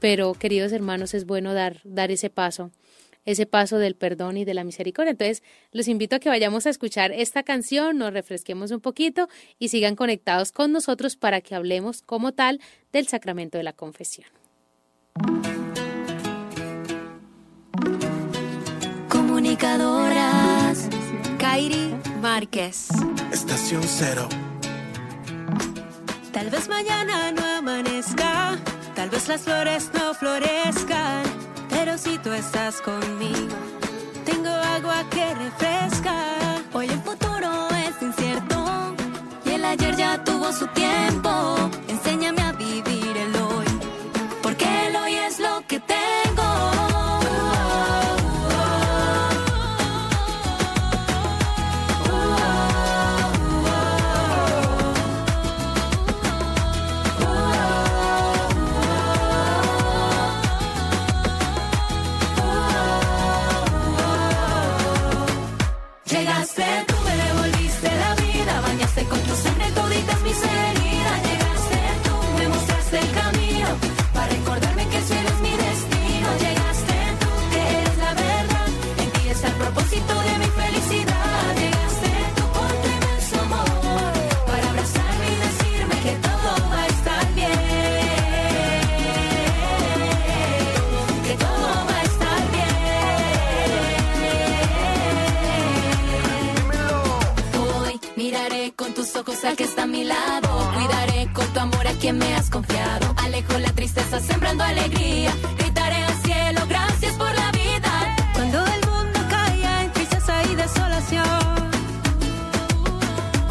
Pero 0.00 0.34
queridos 0.34 0.72
hermanos, 0.72 1.12
es 1.14 1.26
bueno 1.26 1.54
dar, 1.54 1.80
dar 1.84 2.10
ese 2.10 2.30
paso 2.30 2.70
ese 3.30 3.44
paso 3.44 3.76
del 3.76 3.94
perdón 3.94 4.38
y 4.38 4.46
de 4.46 4.54
la 4.54 4.64
misericordia. 4.64 5.10
Entonces, 5.10 5.42
los 5.70 5.86
invito 5.86 6.16
a 6.16 6.18
que 6.18 6.30
vayamos 6.30 6.66
a 6.66 6.70
escuchar 6.70 7.12
esta 7.12 7.42
canción, 7.42 7.98
nos 7.98 8.14
refresquemos 8.14 8.70
un 8.70 8.80
poquito 8.80 9.28
y 9.58 9.68
sigan 9.68 9.96
conectados 9.96 10.50
con 10.50 10.72
nosotros 10.72 11.16
para 11.16 11.42
que 11.42 11.54
hablemos 11.54 12.00
como 12.00 12.32
tal 12.32 12.58
del 12.90 13.06
sacramento 13.06 13.58
de 13.58 13.64
la 13.64 13.74
confesión. 13.74 14.28
Comunicadoras. 19.10 20.88
Kairi 21.38 21.94
Márquez. 22.22 22.88
Estación 23.30 23.82
cero. 23.84 24.26
Tal 26.32 26.48
vez 26.50 26.68
mañana 26.68 27.30
no 27.32 27.44
amanezca, 27.44 28.58
tal 28.94 29.10
vez 29.10 29.28
las 29.28 29.42
flores 29.42 29.90
no 29.92 30.14
florezcan, 30.14 31.24
pero 31.88 31.96
si 31.96 32.18
tú 32.18 32.30
estás 32.34 32.82
conmigo, 32.82 33.56
tengo 34.26 34.50
agua 34.50 35.04
que 35.08 35.34
refresca. 35.34 36.16
Hoy 36.74 36.86
el 36.86 37.00
futuro 37.00 37.50
es 37.86 38.02
incierto 38.02 38.94
y 39.46 39.52
el 39.52 39.64
ayer 39.64 39.96
ya 39.96 40.22
tuvo 40.22 40.52
su 40.52 40.66
tiempo. 40.66 41.30
Enséñame 41.88 42.37
ojos 99.18 99.38
que 99.56 99.64
está 99.64 99.82
a 99.82 99.86
mi 99.86 100.04
lado. 100.04 100.48
Cuidaré 100.74 101.28
con 101.32 101.46
tu 101.52 101.60
amor 101.60 101.86
a 101.86 101.92
quien 101.92 102.18
me 102.18 102.34
has 102.34 102.50
confiado. 102.50 103.14
Alejo 103.16 103.58
la 103.58 103.72
tristeza 103.72 104.20
sembrando 104.20 104.62
alegría. 104.62 105.32
Gritaré 105.58 105.96
al 106.04 106.14
cielo, 106.22 106.60
gracias 106.68 107.14
por 107.14 107.34
la 107.34 107.50
vida. 107.50 108.16
Cuando 108.34 108.58
el 108.58 108.80
mundo 108.88 109.20
caía 109.28 109.84
en 109.84 109.92
tristeza 109.92 110.34
y 110.50 110.54
desolación. 110.54 111.70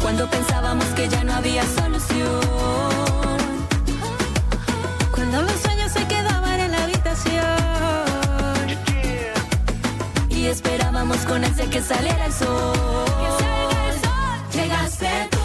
Cuando 0.00 0.30
pensábamos 0.30 0.86
que 0.96 1.08
ya 1.08 1.24
no 1.24 1.34
había 1.34 1.64
solución. 1.66 2.40
Cuando 5.14 5.42
los 5.42 5.60
sueños 5.60 5.92
se 5.92 6.06
quedaban 6.06 6.60
en 6.60 6.70
la 6.72 6.84
habitación. 6.84 7.44
Y 10.30 10.46
esperábamos 10.46 11.18
con 11.26 11.44
ansia 11.44 11.68
que 11.68 11.82
saliera 11.82 12.26
el 12.26 12.32
sol. 12.32 12.72
Llegaste 14.52 15.28
tú, 15.30 15.37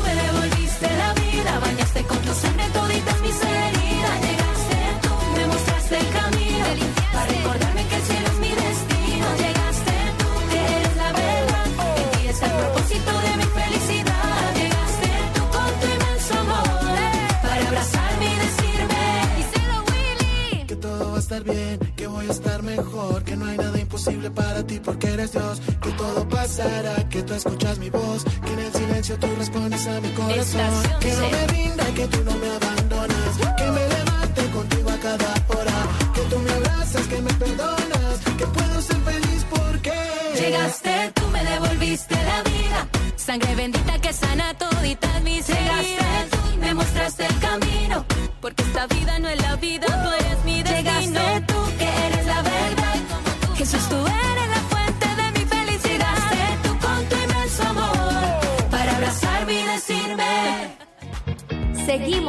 mejor, 22.94 23.24
que 23.24 23.36
no 23.36 23.46
hay 23.46 23.58
nada 23.58 23.80
imposible 23.80 24.30
para 24.32 24.64
ti 24.64 24.80
porque 24.84 25.08
eres 25.08 25.32
Dios, 25.32 25.62
que 25.82 25.92
todo 25.92 26.28
pasará, 26.30 27.10
que 27.10 27.24
tú 27.24 27.34
escuchas 27.34 27.78
mi 27.80 27.90
voz, 27.90 28.24
que 28.24 28.54
en 28.54 28.60
el 28.60 28.74
silencio 28.74 29.18
tú 29.18 29.28
respondes 29.38 29.88
a 29.88 30.00
mi 30.02 30.10
corazón, 30.10 31.00
que 31.00 31.14
no 31.14 31.30
me 31.30 31.48
rinda, 31.48 31.86
que 31.96 32.08
tú 32.08 32.24
no 32.24 32.36
me 32.38 32.50
abandonas, 32.50 33.38
que 33.58 33.72
me 33.72 33.88
levante 33.88 34.42
contigo 34.52 34.90
a 34.90 34.98
cada 34.98 35.34
hora, 35.48 35.78
que 36.14 36.22
tú 36.22 36.40
me 36.40 36.52
abrazas, 36.52 37.08
que 37.08 37.22
me 37.22 37.34
perdonas, 37.34 38.20
que 38.38 38.48
puedo 38.48 38.82
ser 38.82 38.98
feliz 38.98 39.46
porque 39.50 39.94
Llegaste 40.40 41.12
tú, 41.16 41.28
me 41.30 41.44
devolviste 41.44 42.16
la 42.16 42.44
vida. 42.44 42.88
Sangre 43.16 43.56
bendita 43.56 44.00
que 44.00 44.14
sana 44.14 44.54
toditas 44.56 45.22
mis 45.24 45.50
heridas. 45.50 46.30
tú, 46.30 46.60
me 46.60 46.74
mostraste 46.74 47.26
el 47.26 47.40
camino. 47.40 48.06
Porque 48.42 48.62
esta 48.64 48.88
vida 48.88 49.20
no 49.20 49.30
es 49.30 49.42
la 49.42 49.56
vida, 49.56 49.88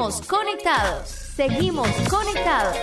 Conectados. 0.04 1.08
Seguimos 1.08 1.88
conectados. 2.10 2.76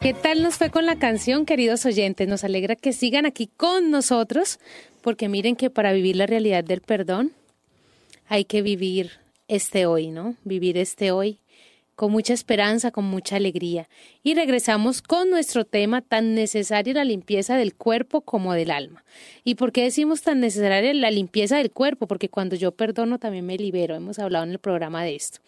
¿Qué 0.00 0.12
tal 0.12 0.42
nos 0.42 0.56
fue 0.56 0.70
con 0.70 0.86
la 0.86 0.98
canción, 0.98 1.46
queridos 1.46 1.86
oyentes? 1.86 2.26
Nos 2.26 2.42
alegra 2.42 2.74
que 2.74 2.92
sigan 2.92 3.26
aquí 3.26 3.46
con 3.46 3.92
nosotros, 3.92 4.58
porque 5.02 5.28
miren 5.28 5.54
que 5.54 5.70
para 5.70 5.92
vivir 5.92 6.16
la 6.16 6.26
realidad 6.26 6.64
del 6.64 6.80
perdón 6.80 7.30
hay 8.26 8.44
que 8.44 8.60
vivir 8.60 9.12
este 9.46 9.86
hoy, 9.86 10.08
¿no? 10.08 10.34
Vivir 10.42 10.76
este 10.76 11.12
hoy 11.12 11.38
con 12.00 12.12
mucha 12.12 12.32
esperanza, 12.32 12.92
con 12.92 13.04
mucha 13.04 13.36
alegría. 13.36 13.86
Y 14.22 14.32
regresamos 14.32 15.02
con 15.02 15.28
nuestro 15.28 15.66
tema 15.66 16.00
tan 16.00 16.34
necesario, 16.34 16.94
la 16.94 17.04
limpieza 17.04 17.58
del 17.58 17.74
cuerpo 17.74 18.22
como 18.22 18.54
del 18.54 18.70
alma. 18.70 19.04
¿Y 19.44 19.56
por 19.56 19.70
qué 19.70 19.82
decimos 19.82 20.22
tan 20.22 20.40
necesaria 20.40 20.94
la 20.94 21.10
limpieza 21.10 21.58
del 21.58 21.70
cuerpo? 21.70 22.06
Porque 22.06 22.30
cuando 22.30 22.56
yo 22.56 22.72
perdono 22.72 23.18
también 23.18 23.44
me 23.44 23.58
libero. 23.58 23.94
Hemos 23.94 24.18
hablado 24.18 24.46
en 24.46 24.52
el 24.52 24.58
programa 24.58 25.04
de 25.04 25.14
esto. 25.14 25.40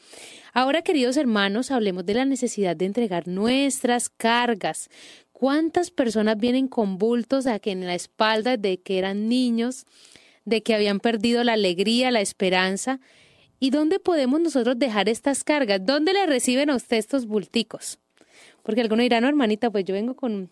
Ahora, 0.53 0.82
queridos 0.82 1.16
hermanos, 1.16 1.70
hablemos 1.70 2.05
de 2.05 2.12
la 2.12 2.26
necesidad 2.26 2.76
de 2.76 2.84
entregar 2.84 3.28
nuestras 3.28 4.11
cargas. 4.11 4.90
¿Cuántas 5.32 5.90
personas 5.90 6.36
vienen 6.36 6.68
con 6.68 6.98
bultos 6.98 7.46
aquí 7.46 7.70
en 7.70 7.86
la 7.86 7.94
espalda 7.94 8.59
de 8.59 8.76
que 8.76 8.98
eran 8.98 9.26
niños, 9.26 9.86
de 10.44 10.62
que 10.62 10.74
habían 10.74 11.00
perdido 11.00 11.44
la 11.44 11.55
alegría, 11.55 12.11
la 12.11 12.20
esperanza? 12.20 13.00
¿Y 13.62 13.70
dónde 13.70 14.00
podemos 14.00 14.40
nosotros 14.40 14.76
dejar 14.76 15.08
estas 15.08 15.44
cargas? 15.44 15.86
¿Dónde 15.86 16.12
le 16.12 16.26
reciben 16.26 16.68
a 16.68 16.74
usted 16.74 16.96
estos 16.96 17.26
bulticos? 17.26 18.00
Porque 18.64 18.80
algunos 18.80 19.04
dirán, 19.04 19.22
hermanita, 19.22 19.70
pues 19.70 19.84
yo 19.84 19.94
vengo 19.94 20.16
con 20.16 20.50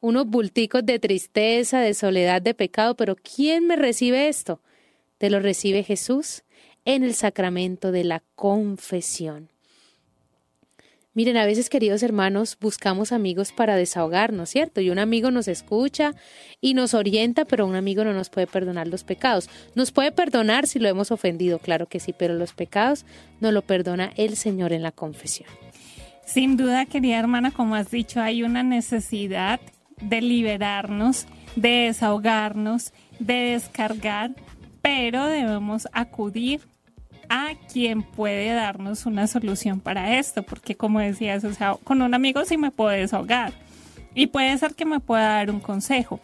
unos 0.00 0.26
bulticos 0.26 0.84
de 0.84 0.98
tristeza, 0.98 1.80
de 1.80 1.94
soledad, 1.94 2.42
de 2.42 2.52
pecado, 2.52 2.96
pero 2.96 3.16
¿quién 3.16 3.66
me 3.66 3.76
recibe 3.76 4.28
esto? 4.28 4.60
Te 5.16 5.30
lo 5.30 5.40
recibe 5.40 5.84
Jesús 5.84 6.44
en 6.84 7.02
el 7.02 7.14
sacramento 7.14 7.92
de 7.92 8.04
la 8.04 8.22
confesión. 8.34 9.53
Miren, 11.16 11.36
a 11.36 11.46
veces, 11.46 11.70
queridos 11.70 12.02
hermanos, 12.02 12.58
buscamos 12.60 13.12
amigos 13.12 13.52
para 13.52 13.76
desahogarnos, 13.76 14.50
¿cierto? 14.50 14.80
Y 14.80 14.90
un 14.90 14.98
amigo 14.98 15.30
nos 15.30 15.46
escucha 15.46 16.16
y 16.60 16.74
nos 16.74 16.92
orienta, 16.92 17.44
pero 17.44 17.66
un 17.66 17.76
amigo 17.76 18.02
no 18.02 18.12
nos 18.12 18.30
puede 18.30 18.48
perdonar 18.48 18.88
los 18.88 19.04
pecados. 19.04 19.48
Nos 19.76 19.92
puede 19.92 20.10
perdonar 20.10 20.66
si 20.66 20.80
lo 20.80 20.88
hemos 20.88 21.12
ofendido, 21.12 21.60
claro 21.60 21.86
que 21.86 22.00
sí, 22.00 22.12
pero 22.12 22.34
los 22.34 22.52
pecados 22.52 23.06
no 23.40 23.52
lo 23.52 23.62
perdona 23.62 24.12
el 24.16 24.34
Señor 24.34 24.72
en 24.72 24.82
la 24.82 24.90
confesión. 24.90 25.48
Sin 26.26 26.56
duda, 26.56 26.84
querida 26.86 27.20
hermana, 27.20 27.52
como 27.52 27.76
has 27.76 27.92
dicho, 27.92 28.20
hay 28.20 28.42
una 28.42 28.64
necesidad 28.64 29.60
de 30.00 30.20
liberarnos, 30.20 31.26
de 31.54 31.86
desahogarnos, 31.86 32.92
de 33.20 33.34
descargar, 33.34 34.32
pero 34.82 35.26
debemos 35.26 35.86
acudir 35.92 36.62
a 37.28 37.54
quien 37.72 38.02
puede 38.02 38.52
darnos 38.52 39.06
una 39.06 39.26
solución 39.26 39.80
para 39.80 40.18
esto, 40.18 40.42
porque 40.42 40.74
como 40.74 41.00
decías, 41.00 41.44
o 41.44 41.52
sea, 41.52 41.76
con 41.84 42.02
un 42.02 42.14
amigo 42.14 42.44
sí 42.44 42.56
me 42.56 42.70
puedo 42.70 42.90
desahogar 42.90 43.52
y 44.14 44.28
puede 44.28 44.56
ser 44.58 44.74
que 44.74 44.84
me 44.84 45.00
pueda 45.00 45.34
dar 45.34 45.50
un 45.50 45.60
consejo, 45.60 46.20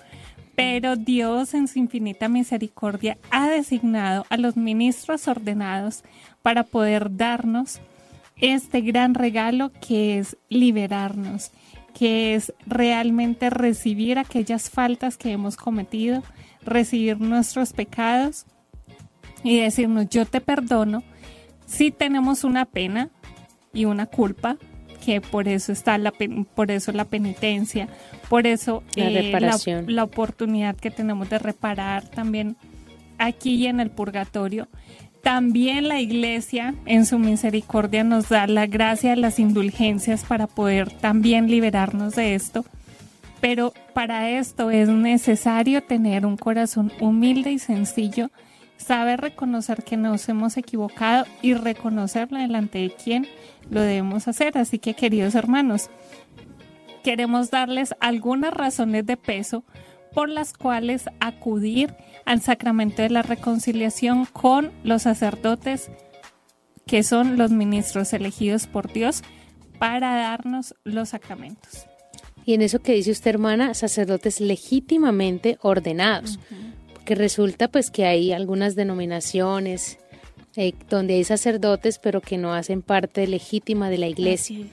pero 0.55 0.97
Dios 0.97 1.55
en 1.55 1.69
su 1.69 1.79
infinita 1.79 2.29
misericordia 2.29 3.17
ha 3.31 3.49
designado 3.49 4.27
a 4.29 4.37
los 4.37 4.57
ministros 4.57 5.27
ordenados 5.29 6.03
para 6.43 6.65
poder 6.65 7.17
darnos 7.17 7.81
este 8.41 8.81
gran 8.81 9.15
regalo 9.15 9.71
que 9.81 10.19
es 10.19 10.37
liberarnos, 10.49 11.51
que 11.95 12.35
es 12.35 12.53
realmente 12.67 13.51
recibir 13.51 14.19
aquellas 14.19 14.71
faltas 14.71 15.17
que 15.17 15.33
hemos 15.33 15.57
cometido, 15.57 16.23
recibir 16.65 17.21
nuestros 17.21 17.73
pecados 17.73 18.47
y 19.43 19.61
decirnos 19.61 20.09
yo 20.09 20.27
te 20.27 20.41
perdono 20.41 21.03
si 21.67 21.91
tenemos 21.91 22.45
una 22.45 22.65
pena 22.65 23.11
y 23.73 23.85
una 23.85 24.07
culpa 24.07 24.57
que 25.05 25.21
por 25.21 25.49
eso 25.49 25.73
está 25.73 25.97
la 25.99 26.13
por 26.55 26.71
eso 26.71 26.93
la 26.93 27.05
penitencia 27.05 27.89
por 28.29 28.47
eso 28.47 28.83
la, 28.97 29.09
eh, 29.09 29.85
la, 29.87 30.05
oportunidad 30.05 30.77
que 30.77 30.91
tenemos 30.91 31.31
de 31.31 31.39
reparar 31.39 32.09
también 32.09 32.57
aquí 33.21 33.55
y 33.55 33.67
en 33.67 33.81
el 33.81 33.91
purgatorio. 33.91 34.69
También 35.23 35.87
la 35.87 36.01
iglesia 36.01 36.75
en 36.87 37.05
su 37.05 37.19
misericordia 37.19 38.03
nos 38.03 38.31
da 38.31 38.47
la 38.47 38.67
gracia 38.67 39.11
de 39.11 39.17
las 39.17 39.39
indulgencias 39.39 40.25
para 40.25 40.47
poder 40.47 40.91
también 40.91 41.51
liberarnos 41.51 42.15
de 42.17 42.35
esto. 42.35 42.65
Pero 43.41 43.75
para 43.95 44.31
esto 44.31 44.71
es 44.71 44.89
necesario 44.89 45.83
tener 45.83 46.25
un 46.25 46.37
corazón 46.37 46.91
humilde 47.01 47.53
y 47.53 47.59
sencillo 47.59 48.31
saber 48.81 49.21
reconocer 49.21 49.85
que 49.85 49.97
nos 49.97 50.29
hemos 50.29 50.57
equivocado 50.57 51.27
y 51.43 51.55
reconocerlo 51.55 52.39
delante 52.39 52.79
de 52.79 52.91
quien 52.91 53.27
lo 53.71 53.81
debemos 53.83 54.27
hacer. 54.27 54.57
Así 54.59 54.79
que 54.79 54.95
queridos 54.95 55.35
hermanos, 55.35 55.91
queremos 57.05 57.51
darles 57.51 57.95
algunas 58.01 58.53
razones 58.53 59.07
de 59.07 59.17
peso 59.17 59.65
por 60.13 60.29
las 60.29 60.55
cuales 60.55 61.05
acudir 61.21 61.95
al 62.25 62.41
sacramento 62.41 63.03
de 63.03 63.11
la 63.11 63.23
reconciliación 63.23 64.25
con 64.25 64.73
los 64.83 65.03
sacerdotes 65.03 65.91
que 66.87 67.03
son 67.05 67.39
los 67.39 67.53
ministros 67.53 68.13
elegidos 68.13 68.67
por 68.67 68.93
Dios 68.93 69.23
para 69.79 70.17
darnos 70.17 70.75
los 70.83 71.11
sacramentos. 71.11 71.87
Y 72.45 72.55
en 72.55 72.63
eso 72.63 72.81
que 72.81 72.95
dice 72.95 73.13
usted, 73.13 73.31
hermana, 73.31 73.75
sacerdotes 73.75 74.41
legítimamente 74.41 75.59
ordenados 75.61 76.41
que 77.05 77.15
resulta 77.15 77.69
pues 77.69 77.91
que 77.91 78.07
hay 78.07 78.33
algunas 78.33 78.75
denominaciones 78.77 79.99
eh, 80.57 80.73
donde 80.89 81.15
hay 81.15 81.25
sacerdotes 81.25 81.99
pero 81.99 82.21
que 82.21 82.39
no 82.39 82.55
hacen 82.55 82.83
parte 82.83 83.27
legítima 83.27 83.91
de 83.91 83.99
la 83.99 84.09
iglesia. 84.09 84.67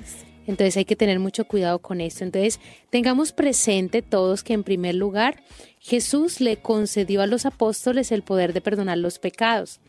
Entonces 0.47 0.77
hay 0.77 0.85
que 0.85 0.95
tener 0.95 1.19
mucho 1.19 1.45
cuidado 1.45 1.79
con 1.79 1.99
esto. 1.99 2.23
Entonces 2.23 2.59
tengamos 2.89 3.33
presente 3.33 4.01
todos 4.01 4.43
que 4.43 4.53
en 4.53 4.63
primer 4.63 4.95
lugar 4.95 5.43
Jesús 5.79 6.39
le 6.39 6.57
concedió 6.57 7.21
a 7.21 7.27
los 7.27 7.45
apóstoles 7.45 8.11
el 8.11 8.23
poder 8.23 8.53
de 8.53 8.61
perdonar 8.61 8.97
los 8.97 9.19
pecados. 9.19 9.79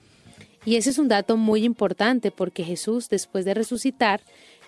Y 0.65 0.77
ese 0.77 0.91
es 0.91 0.99
un 0.99 1.09
dato 1.09 1.37
muy 1.37 1.65
importante 1.65 2.31
porque 2.31 2.65
Jesús 2.65 3.09
después 3.09 3.45
de 3.45 3.55
resucitar 3.55 4.21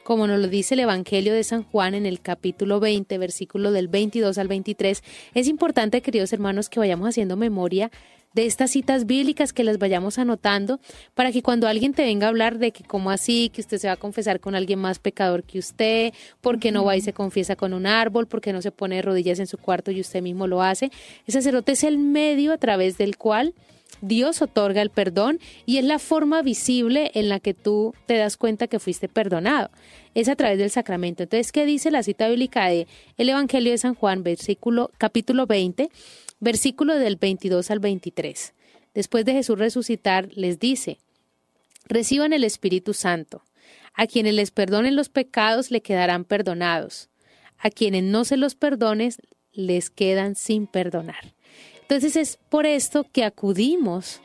como 0.05 0.27
nos 0.27 0.41
lo 0.41 0.49
dice 0.49 0.75
el 0.75 0.81
Evangelio 0.81 1.35
de 1.35 1.45
San 1.45 1.63
Juan 1.63 1.95
en 1.95 2.07
el 2.07 2.21
capítulo 2.21 2.81
20, 2.81 3.19
versículo 3.19 3.73
del 3.73 3.89
22 3.89 4.39
al 4.39 4.49
23, 4.49 5.03
es 5.35 5.49
importante, 5.49 6.03
queridos 6.03 6.33
hermanos, 6.33 6.69
que 6.69 6.81
vayamos 6.81 7.09
haciendo 7.09 7.37
memoria 7.37 7.91
de 8.33 8.47
estas 8.47 8.71
citas 8.71 9.07
bíblicas 9.07 9.53
que 9.53 9.65
las 9.65 9.79
vayamos 9.79 10.19
anotando 10.19 10.79
para 11.15 11.33
que 11.33 11.43
cuando 11.43 11.67
alguien 11.67 11.95
te 11.95 12.05
venga 12.05 12.27
a 12.27 12.31
hablar 12.31 12.59
de 12.59 12.71
que 12.71 12.85
cómo 12.85 13.11
así, 13.11 13.49
que 13.49 13.61
usted 13.61 13.79
se 13.79 13.89
va 13.89 13.95
a 13.95 13.97
confesar 13.97 14.41
con 14.41 14.55
alguien 14.55 14.79
más 14.79 14.99
pecador 14.99 15.43
que 15.43 15.59
usted, 15.59 16.13
porque 16.41 16.71
no 16.71 16.85
va 16.85 16.97
y 16.97 17.01
se 17.01 17.13
confiesa 17.13 17.57
con 17.57 17.73
un 17.73 17.87
árbol, 17.87 18.27
porque 18.27 18.53
no 18.53 18.63
se 18.63 18.71
pone 18.71 18.97
de 18.97 19.03
rodillas 19.03 19.41
en 19.41 19.47
su 19.47 19.59
cuarto 19.59 19.91
y 19.91 20.01
usted 20.01 20.23
mismo 20.23 20.47
lo 20.47 20.63
hace, 20.63 20.91
el 21.27 21.33
sacerdote 21.33 21.73
es 21.73 21.85
el 21.85 21.99
medio 21.99 22.53
a 22.53 22.59
través 22.59 22.99
del 22.99 23.17
cual 23.17 23.55
Dios 24.01 24.41
otorga 24.41 24.83
el 24.83 24.91
perdón 24.91 25.41
y 25.67 25.79
es 25.79 25.85
la 25.85 25.99
forma 25.99 26.43
visible 26.43 27.11
en 27.15 27.29
la 27.29 27.41
que 27.41 27.55
tú 27.55 27.95
te 28.07 28.17
das 28.17 28.37
cuenta 28.37 28.67
que 28.67 28.79
fuiste 28.79 29.09
perdonado. 29.09 29.71
Es 30.15 30.29
a 30.29 30.37
través 30.37 30.59
del 30.59 30.71
sacramento. 30.71 31.23
Entonces, 31.23 31.53
¿qué 31.53 31.67
dice 31.67 31.91
la 31.91 32.03
cita 32.03 32.29
bíblica 32.29 32.67
de 32.67 32.87
el 33.19 33.29
Evangelio 33.29 33.73
de 33.73 33.79
San 33.79 33.95
Juan, 33.95 34.23
versículo 34.23 34.91
capítulo 34.99 35.47
20, 35.47 35.91
versículo 36.41 36.95
del 36.97 37.17
22 37.17 37.71
al 37.71 37.81
23? 37.81 38.55
Después 38.95 39.25
de 39.25 39.35
Jesús 39.35 39.59
resucitar, 39.59 40.29
les 40.35 40.59
dice: 40.59 40.99
Reciban 41.87 42.33
el 42.33 42.45
Espíritu 42.45 42.95
Santo. 42.95 43.43
A 43.95 44.07
quienes 44.07 44.35
les 44.35 44.51
perdonen 44.51 44.97
los 44.97 45.09
pecados 45.09 45.71
le 45.71 45.83
quedarán 45.83 46.25
perdonados. 46.25 47.09
A 47.59 47.71
quienes 47.71 48.05
no 48.05 48.25
se 48.25 48.37
los 48.37 48.55
perdones 48.55 49.19
les 49.53 49.91
quedan 49.91 50.37
sin 50.37 50.67
perdonar. 50.67 51.35
Entonces 51.91 52.15
es 52.15 52.39
por 52.49 52.67
esto 52.67 53.05
que 53.13 53.25
acudimos 53.25 54.21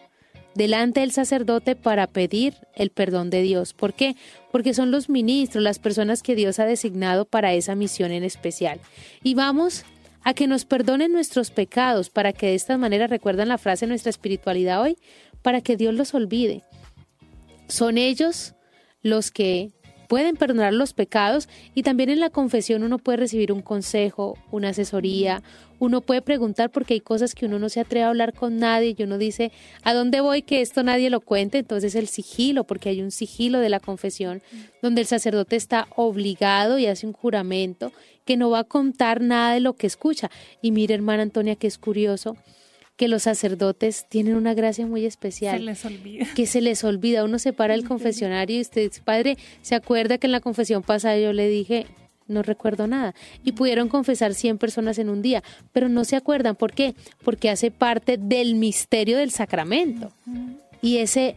delante 0.53 0.99
del 0.99 1.11
sacerdote 1.11 1.75
para 1.75 2.05
pedir 2.05 2.53
el 2.75 2.91
perdón 2.91 3.31
de 3.31 3.41
Dios. 3.41 3.73
¿Por 3.73 3.95
qué? 3.95 4.15
Porque 4.51 4.75
son 4.75 4.91
los 4.91 5.09
ministros, 5.09 5.63
las 5.63 5.79
personas 5.79 6.21
que 6.21 6.35
Dios 6.35 6.59
ha 6.59 6.65
designado 6.65 7.25
para 7.25 7.55
esa 7.55 7.73
misión 7.73 8.11
en 8.11 8.23
especial. 8.23 8.79
Y 9.23 9.33
vamos 9.33 9.83
a 10.21 10.35
que 10.35 10.45
nos 10.45 10.63
perdonen 10.63 11.11
nuestros 11.11 11.49
pecados 11.49 12.11
para 12.11 12.33
que 12.33 12.45
de 12.45 12.53
esta 12.53 12.77
manera, 12.77 13.07
recuerdan 13.07 13.47
la 13.47 13.57
frase 13.57 13.87
de 13.87 13.89
nuestra 13.89 14.11
espiritualidad 14.11 14.83
hoy, 14.83 14.99
para 15.41 15.61
que 15.61 15.75
Dios 15.75 15.95
los 15.95 16.13
olvide. 16.13 16.61
Son 17.67 17.97
ellos 17.97 18.53
los 19.01 19.31
que 19.31 19.71
pueden 20.07 20.35
perdonar 20.35 20.73
los 20.73 20.93
pecados 20.93 21.49
y 21.73 21.83
también 21.83 22.09
en 22.09 22.19
la 22.19 22.29
confesión 22.29 22.83
uno 22.83 22.97
puede 22.97 23.17
recibir 23.17 23.51
un 23.51 23.61
consejo, 23.61 24.37
una 24.51 24.69
asesoría, 24.69 25.41
uno 25.79 26.01
puede 26.01 26.21
preguntar 26.21 26.69
porque 26.69 26.93
hay 26.93 27.01
cosas 27.01 27.35
que 27.35 27.45
uno 27.45 27.59
no 27.59 27.69
se 27.69 27.79
atreve 27.79 28.05
a 28.05 28.09
hablar 28.09 28.33
con 28.33 28.57
nadie 28.57 28.95
y 28.97 29.03
uno 29.03 29.17
dice, 29.17 29.51
¿a 29.83 29.93
dónde 29.93 30.21
voy 30.21 30.41
que 30.41 30.61
esto 30.61 30.83
nadie 30.83 31.09
lo 31.09 31.19
cuente? 31.21 31.59
Entonces 31.59 31.95
el 31.95 32.07
sigilo, 32.07 32.63
porque 32.63 32.89
hay 32.89 33.01
un 33.01 33.11
sigilo 33.11 33.59
de 33.59 33.69
la 33.69 33.79
confesión 33.79 34.41
donde 34.81 35.01
el 35.01 35.07
sacerdote 35.07 35.55
está 35.55 35.87
obligado 35.95 36.77
y 36.77 36.85
hace 36.85 37.05
un 37.05 37.13
juramento 37.13 37.91
que 38.25 38.37
no 38.37 38.49
va 38.49 38.59
a 38.59 38.63
contar 38.63 39.21
nada 39.21 39.53
de 39.53 39.59
lo 39.59 39.73
que 39.73 39.87
escucha. 39.87 40.31
Y 40.61 40.71
mire, 40.71 40.95
hermana 40.95 41.23
Antonia, 41.23 41.55
que 41.55 41.67
es 41.67 41.77
curioso 41.77 42.37
que 42.95 43.07
los 43.07 43.23
sacerdotes 43.23 44.05
tienen 44.07 44.35
una 44.35 44.53
gracia 44.53 44.85
muy 44.85 45.05
especial. 45.05 45.57
Se 45.57 45.63
les 45.63 45.85
olvida. 45.85 46.25
Que 46.35 46.45
se 46.45 46.61
les 46.61 46.83
olvida. 46.83 47.23
Uno 47.23 47.39
se 47.39 47.53
para 47.53 47.73
el 47.73 47.85
confesionario 47.85 48.57
y 48.57 48.61
usted, 48.61 48.91
padre, 49.03 49.37
¿se 49.61 49.75
acuerda 49.75 50.17
que 50.17 50.27
en 50.27 50.31
la 50.31 50.39
confesión 50.39 50.81
pasada 50.81 51.17
yo 51.17 51.33
le 51.33 51.47
dije, 51.49 51.87
no 52.27 52.41
recuerdo 52.41 52.87
nada. 52.87 53.13
Y 53.43 53.51
pudieron 53.51 53.89
confesar 53.89 54.33
100 54.33 54.57
personas 54.57 54.97
en 54.97 55.09
un 55.09 55.21
día, 55.21 55.43
pero 55.71 55.89
no 55.89 56.05
se 56.05 56.15
acuerdan. 56.15 56.55
¿Por 56.55 56.73
qué? 56.73 56.95
Porque 57.23 57.49
hace 57.49 57.71
parte 57.71 58.17
del 58.17 58.55
misterio 58.55 59.17
del 59.17 59.31
sacramento. 59.31 60.11
Y 60.81 60.97
ese, 60.97 61.35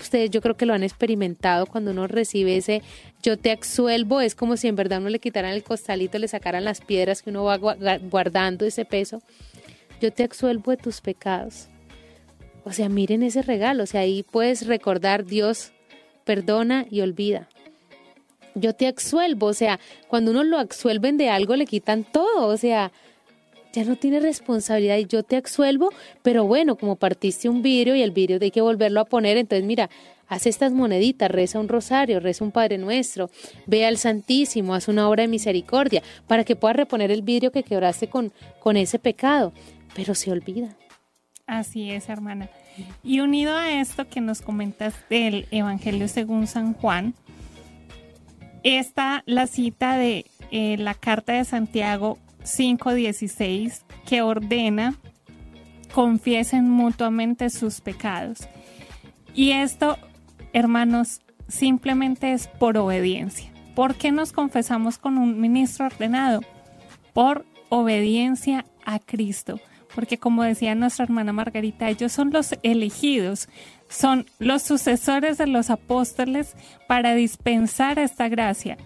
ustedes 0.00 0.30
yo 0.30 0.40
creo 0.40 0.56
que 0.56 0.66
lo 0.66 0.74
han 0.74 0.84
experimentado 0.84 1.66
cuando 1.66 1.90
uno 1.90 2.06
recibe 2.06 2.56
ese 2.56 2.82
yo 3.22 3.38
te 3.38 3.52
absuelvo, 3.52 4.20
es 4.20 4.34
como 4.34 4.56
si 4.56 4.68
en 4.68 4.76
verdad 4.76 4.98
uno 4.98 5.08
le 5.08 5.20
quitaran 5.20 5.52
el 5.52 5.62
costalito, 5.62 6.18
le 6.18 6.26
sacaran 6.28 6.64
las 6.64 6.80
piedras 6.80 7.22
que 7.22 7.30
uno 7.30 7.44
va 7.44 7.56
guardando 7.56 8.66
ese 8.66 8.84
peso. 8.84 9.22
Yo 10.02 10.12
te 10.12 10.24
absuelvo 10.24 10.72
de 10.72 10.78
tus 10.78 11.00
pecados. 11.00 11.68
O 12.64 12.72
sea, 12.72 12.88
miren 12.88 13.22
ese 13.22 13.40
regalo, 13.40 13.84
o 13.84 13.86
sea, 13.86 14.00
ahí 14.00 14.24
puedes 14.24 14.66
recordar 14.66 15.24
Dios 15.24 15.72
perdona 16.24 16.86
y 16.90 17.02
olvida. 17.02 17.48
yo 18.56 18.74
te 18.74 18.88
absuelvo, 18.88 19.46
o 19.46 19.54
sea, 19.54 19.78
cuando 20.08 20.32
uno 20.32 20.42
lo 20.42 20.58
absuelven 20.58 21.18
de 21.18 21.30
algo 21.30 21.54
le 21.54 21.66
quitan 21.66 22.02
todo, 22.02 22.48
o 22.48 22.56
sea, 22.56 22.90
ya 23.72 23.84
no 23.84 23.94
tiene 23.94 24.18
responsabilidad 24.18 24.98
y 24.98 25.06
yo 25.06 25.22
te 25.22 25.36
absuelvo, 25.36 25.90
pero 26.22 26.44
bueno, 26.46 26.74
como 26.76 26.96
partiste 26.96 27.48
un 27.48 27.62
vidrio 27.62 27.94
y 27.94 28.02
el 28.02 28.10
vidrio 28.10 28.38
hay 28.42 28.50
que 28.50 28.60
volverlo 28.60 29.00
a 29.00 29.04
poner, 29.04 29.36
entonces 29.36 29.64
mira, 29.64 29.88
haz 30.28 30.46
estas 30.46 30.72
moneditas, 30.72 31.30
reza 31.30 31.60
un 31.60 31.68
rosario, 31.68 32.18
reza 32.18 32.44
un 32.44 32.52
Padre 32.52 32.76
Nuestro, 32.76 33.30
ve 33.66 33.86
al 33.86 33.98
Santísimo, 33.98 34.74
haz 34.74 34.88
una 34.88 35.08
obra 35.08 35.22
de 35.22 35.28
misericordia 35.28 36.02
para 36.26 36.44
que 36.44 36.56
puedas 36.56 36.76
reponer 36.76 37.10
el 37.10 37.22
vidrio 37.22 37.52
que 37.52 37.62
quebraste 37.62 38.08
con, 38.08 38.32
con 38.60 38.76
ese 38.76 38.98
pecado, 38.98 39.52
pero 39.94 40.14
se 40.14 40.30
olvida. 40.30 40.76
Así 41.46 41.90
es, 41.90 42.08
hermana. 42.08 42.48
Y 43.02 43.20
unido 43.20 43.56
a 43.56 43.72
esto 43.80 44.08
que 44.08 44.20
nos 44.20 44.40
comentas 44.40 44.94
del 45.10 45.46
Evangelio 45.50 46.08
según 46.08 46.46
San 46.46 46.72
Juan, 46.72 47.14
está 48.62 49.22
la 49.26 49.46
cita 49.46 49.96
de 49.96 50.26
eh, 50.50 50.76
la 50.78 50.94
carta 50.94 51.34
de 51.34 51.44
Santiago 51.44 52.18
5:16 52.44 53.82
que 54.06 54.22
ordena 54.22 54.94
confiesen 55.92 56.70
mutuamente 56.70 57.50
sus 57.50 57.80
pecados. 57.80 58.48
Y 59.34 59.52
esto, 59.52 59.98
hermanos, 60.52 61.20
simplemente 61.48 62.32
es 62.32 62.48
por 62.48 62.78
obediencia. 62.78 63.50
¿Por 63.74 63.94
qué 63.94 64.12
nos 64.12 64.32
confesamos 64.32 64.98
con 64.98 65.18
un 65.18 65.40
ministro 65.40 65.86
ordenado? 65.86 66.40
Por 67.12 67.44
obediencia 67.68 68.64
a 68.84 68.98
Cristo 68.98 69.60
porque 69.94 70.18
como 70.18 70.42
decía 70.42 70.74
nuestra 70.74 71.04
hermana 71.04 71.32
Margarita, 71.32 71.88
ellos 71.88 72.12
son 72.12 72.30
los 72.30 72.54
elegidos, 72.62 73.48
son 73.88 74.26
los 74.38 74.62
sucesores 74.62 75.38
de 75.38 75.46
los 75.46 75.70
apóstoles 75.70 76.54
para 76.88 77.14
dispensar 77.14 77.98
esta 77.98 78.28
gracia. 78.28 78.78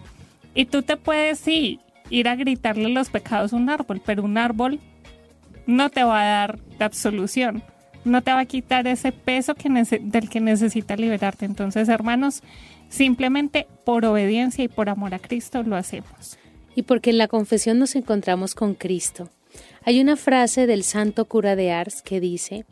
Y 0.53 0.65
tú 0.65 0.81
te 0.81 0.97
puedes 0.97 1.39
sí, 1.39 1.79
ir 2.09 2.27
a 2.27 2.35
gritarle 2.35 2.89
los 2.89 3.09
pecados 3.09 3.53
a 3.53 3.55
un 3.55 3.69
árbol, 3.69 4.01
pero 4.05 4.23
un 4.23 4.37
árbol 4.37 4.79
no 5.65 5.89
te 5.89 6.03
va 6.03 6.21
a 6.21 6.25
dar 6.25 6.59
la 6.79 6.85
absolución, 6.85 7.63
no 8.05 8.21
te 8.21 8.31
va 8.31 8.39
a 8.39 8.45
quitar 8.45 8.87
ese 8.87 9.11
peso 9.11 9.53
del 9.53 10.29
que 10.29 10.39
necesita 10.39 10.95
liberarte. 10.95 11.45
Entonces, 11.45 11.89
hermanos, 11.89 12.41
simplemente 12.89 13.67
por 13.85 14.05
obediencia 14.05 14.63
y 14.63 14.67
por 14.67 14.89
amor 14.89 15.13
a 15.13 15.19
Cristo 15.19 15.63
lo 15.63 15.75
hacemos. 15.75 16.37
Y 16.75 16.83
porque 16.83 17.09
en 17.09 17.17
la 17.17 17.27
confesión 17.27 17.79
nos 17.79 17.95
encontramos 17.95 18.55
con 18.55 18.75
Cristo 18.75 19.29
hay 19.87 20.01
una 20.01 20.17
frase 20.17 20.67
del 20.67 20.83
santo 20.83 21.23
cura 21.23 21.55
de 21.55 21.71
Ars 21.71 22.01
que 22.01 22.19
dice, 22.19 22.65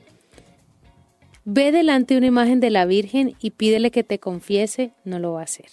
Ve 1.46 1.72
delante 1.72 2.14
de 2.14 2.18
una 2.18 2.28
imagen 2.28 2.60
de 2.60 2.70
la 2.70 2.86
Virgen 2.86 3.38
y 3.40 3.52
pídele 3.52 3.90
que 3.90 4.04
te 4.04 4.20
confiese, 4.20 4.92
no 5.06 5.18
lo 5.18 5.32
va 5.32 5.40
a 5.40 5.44
hacer. 5.46 5.70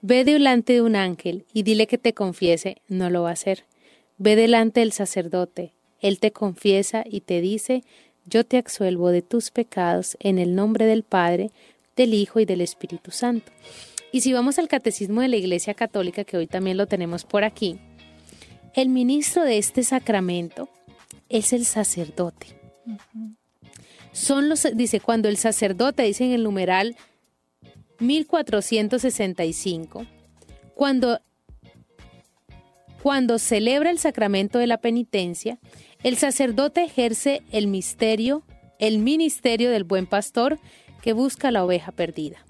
Ve 0.00 0.24
delante 0.24 0.72
de 0.72 0.82
un 0.82 0.96
ángel 0.96 1.44
y 1.52 1.62
dile 1.62 1.86
que 1.86 1.98
te 1.98 2.14
confiese, 2.14 2.78
no 2.88 3.10
lo 3.10 3.22
va 3.22 3.28
a 3.28 3.34
hacer. 3.34 3.62
Ve 4.18 4.34
delante 4.34 4.80
del 4.80 4.90
sacerdote, 4.90 5.72
él 6.00 6.18
te 6.18 6.32
confiesa 6.32 7.04
y 7.08 7.20
te 7.20 7.40
dice, 7.40 7.84
yo 8.24 8.42
te 8.42 8.56
absuelvo 8.56 9.10
de 9.10 9.22
tus 9.22 9.52
pecados 9.52 10.16
en 10.18 10.40
el 10.40 10.56
nombre 10.56 10.84
del 10.84 11.04
Padre, 11.04 11.52
del 11.94 12.12
Hijo 12.12 12.40
y 12.40 12.44
del 12.44 12.60
Espíritu 12.60 13.12
Santo. 13.12 13.52
Y 14.10 14.22
si 14.22 14.32
vamos 14.32 14.58
al 14.58 14.66
catecismo 14.66 15.20
de 15.20 15.28
la 15.28 15.36
Iglesia 15.36 15.74
Católica, 15.74 16.24
que 16.24 16.36
hoy 16.36 16.48
también 16.48 16.76
lo 16.76 16.88
tenemos 16.88 17.24
por 17.24 17.44
aquí, 17.44 17.78
el 18.76 18.90
ministro 18.90 19.42
de 19.42 19.58
este 19.58 19.82
sacramento 19.82 20.68
es 21.30 21.54
el 21.54 21.64
sacerdote. 21.64 22.60
Son 24.12 24.50
los, 24.50 24.68
dice, 24.74 25.00
cuando 25.00 25.28
el 25.28 25.38
sacerdote, 25.38 26.02
dice 26.02 26.26
en 26.26 26.32
el 26.32 26.44
numeral 26.44 26.94
1465, 27.98 30.06
cuando, 30.74 31.20
cuando 33.02 33.38
celebra 33.38 33.90
el 33.90 33.98
sacramento 33.98 34.58
de 34.58 34.66
la 34.66 34.78
penitencia, 34.78 35.58
el 36.02 36.18
sacerdote 36.18 36.84
ejerce 36.84 37.42
el 37.52 37.68
misterio, 37.68 38.42
el 38.78 38.98
ministerio 38.98 39.70
del 39.70 39.84
buen 39.84 40.06
pastor 40.06 40.58
que 41.00 41.14
busca 41.14 41.50
la 41.50 41.64
oveja 41.64 41.92
perdida, 41.92 42.44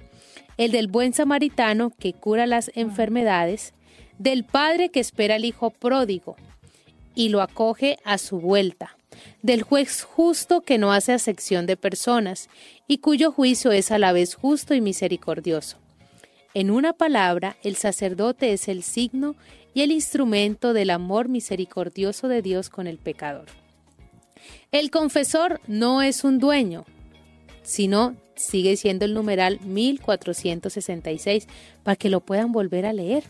el 0.56 0.72
del 0.72 0.88
buen 0.88 1.12
samaritano 1.12 1.90
que 1.90 2.14
cura 2.14 2.46
las 2.46 2.72
enfermedades, 2.74 3.74
del 4.18 4.44
padre 4.44 4.90
que 4.90 5.00
espera 5.00 5.36
al 5.36 5.44
hijo 5.44 5.70
pródigo 5.70 6.36
y 7.14 7.30
lo 7.30 7.42
acoge 7.42 7.98
a 8.04 8.18
su 8.18 8.38
vuelta, 8.40 8.96
del 9.42 9.62
juez 9.62 10.02
justo 10.02 10.60
que 10.60 10.78
no 10.78 10.92
hace 10.92 11.12
acepción 11.12 11.66
de 11.66 11.76
personas 11.76 12.48
y 12.86 12.98
cuyo 12.98 13.32
juicio 13.32 13.72
es 13.72 13.90
a 13.90 13.98
la 13.98 14.12
vez 14.12 14.34
justo 14.34 14.74
y 14.74 14.80
misericordioso. 14.80 15.78
En 16.54 16.70
una 16.70 16.92
palabra, 16.94 17.56
el 17.62 17.76
sacerdote 17.76 18.52
es 18.52 18.68
el 18.68 18.82
signo 18.82 19.36
y 19.74 19.82
el 19.82 19.92
instrumento 19.92 20.72
del 20.72 20.88
amor 20.88 21.28
misericordioso 21.28 22.28
de 22.28 22.40
Dios 22.40 22.70
con 22.70 22.86
el 22.86 22.96
pecador. 22.96 23.46
El 24.72 24.90
confesor 24.90 25.60
no 25.66 26.00
es 26.02 26.24
un 26.24 26.38
dueño, 26.38 26.86
sino 27.62 28.16
sigue 28.36 28.76
siendo 28.76 29.04
el 29.04 29.12
numeral 29.12 29.60
1466 29.60 31.46
para 31.82 31.96
que 31.96 32.10
lo 32.10 32.20
puedan 32.20 32.52
volver 32.52 32.86
a 32.86 32.92
leer. 32.92 33.24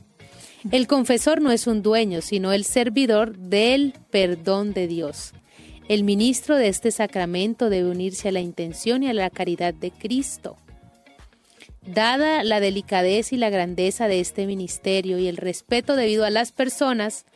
El 0.73 0.89
confesor 0.89 1.41
no 1.41 1.53
es 1.53 1.69
un 1.69 1.83
dueño, 1.83 2.21
sino 2.23 2.53
el 2.53 2.65
servidor 2.65 3.37
del 3.37 3.95
perdón 4.11 4.73
de 4.73 4.89
Dios. 4.89 5.33
El 5.89 6.03
ministro 6.03 6.57
de 6.57 6.67
este 6.67 6.91
sacramento 6.91 7.71
debe 7.71 7.89
unirse 7.89 8.29
a 8.29 8.33
la 8.33 8.41
intención 8.41 9.05
y 9.05 9.09
a 9.09 9.15
la 9.15 9.31
caridad 9.31 9.75
de 9.75 9.93
Cristo. 9.93 10.57
Dada 11.87 12.43
la 12.43 12.59
delicadeza 12.59 13.37
y 13.37 13.39
la 13.39 13.51
grandeza 13.51 14.09
de 14.09 14.19
este 14.19 14.47
ministerio 14.47 15.19
y 15.19 15.29
el 15.29 15.37
respeto 15.37 15.95
debido 15.95 16.25
a 16.25 16.31
las 16.31 16.51
personas, 16.51 17.27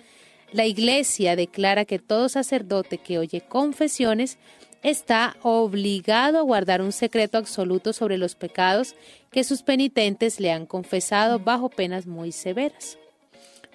la 0.52 0.66
Iglesia 0.66 1.36
declara 1.36 1.84
que 1.84 2.00
todo 2.00 2.28
sacerdote 2.28 2.98
que 2.98 3.18
oye 3.18 3.42
confesiones 3.42 4.38
está 4.82 5.36
obligado 5.42 6.38
a 6.38 6.42
guardar 6.42 6.82
un 6.82 6.90
secreto 6.90 7.38
absoluto 7.38 7.92
sobre 7.92 8.18
los 8.18 8.34
pecados 8.34 8.96
que 9.30 9.44
sus 9.44 9.62
penitentes 9.62 10.40
le 10.40 10.50
han 10.50 10.66
confesado 10.66 11.38
bajo 11.38 11.68
penas 11.68 12.06
muy 12.06 12.32
severas. 12.32 12.98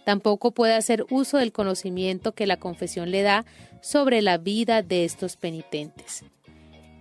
Tampoco 0.06 0.52
puede 0.52 0.76
hacer 0.76 1.06
uso 1.10 1.38
del 1.38 1.52
conocimiento 1.52 2.34
que 2.34 2.48
la 2.48 2.58
confesión 2.58 3.12
le 3.12 3.24
da 3.24 3.46
sobre 3.82 4.22
la 4.22 4.38
vida 4.38 4.84
de 4.84 5.04
estos 5.04 5.36
penitentes. 5.36 6.24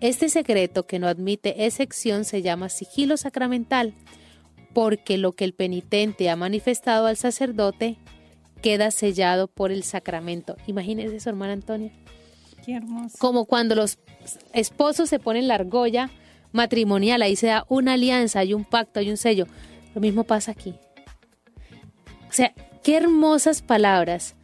Este 0.00 0.28
secreto 0.28 0.86
que 0.86 0.98
no 0.98 1.06
admite 1.06 1.66
excepción 1.66 2.24
se 2.24 2.42
llama 2.42 2.68
sigilo 2.68 3.16
sacramental, 3.16 3.94
porque 4.72 5.18
lo 5.18 5.32
que 5.32 5.44
el 5.44 5.52
penitente 5.52 6.30
ha 6.30 6.36
manifestado 6.36 7.06
al 7.06 7.16
sacerdote 7.16 7.96
queda 8.60 8.90
sellado 8.90 9.46
por 9.48 9.70
el 9.70 9.82
sacramento. 9.82 10.56
Imagínese 10.66 11.16
eso, 11.16 11.28
hermana 11.28 11.52
Antonia. 11.52 11.92
Qué 12.64 12.74
hermoso. 12.74 13.18
Como 13.18 13.44
cuando 13.44 13.74
los 13.74 13.98
esposos 14.54 15.10
se 15.10 15.18
ponen 15.18 15.46
la 15.46 15.56
argolla 15.56 16.10
matrimonial, 16.52 17.20
ahí 17.20 17.36
se 17.36 17.48
da 17.48 17.66
una 17.68 17.92
alianza, 17.92 18.40
hay 18.40 18.54
un 18.54 18.64
pacto, 18.64 19.00
hay 19.00 19.10
un 19.10 19.18
sello. 19.18 19.46
Lo 19.94 20.00
mismo 20.00 20.24
pasa 20.24 20.52
aquí. 20.52 20.74
O 22.28 22.32
sea, 22.32 22.52
Qué 22.84 22.98
hermosas 22.98 23.62
palabras. 23.62 24.36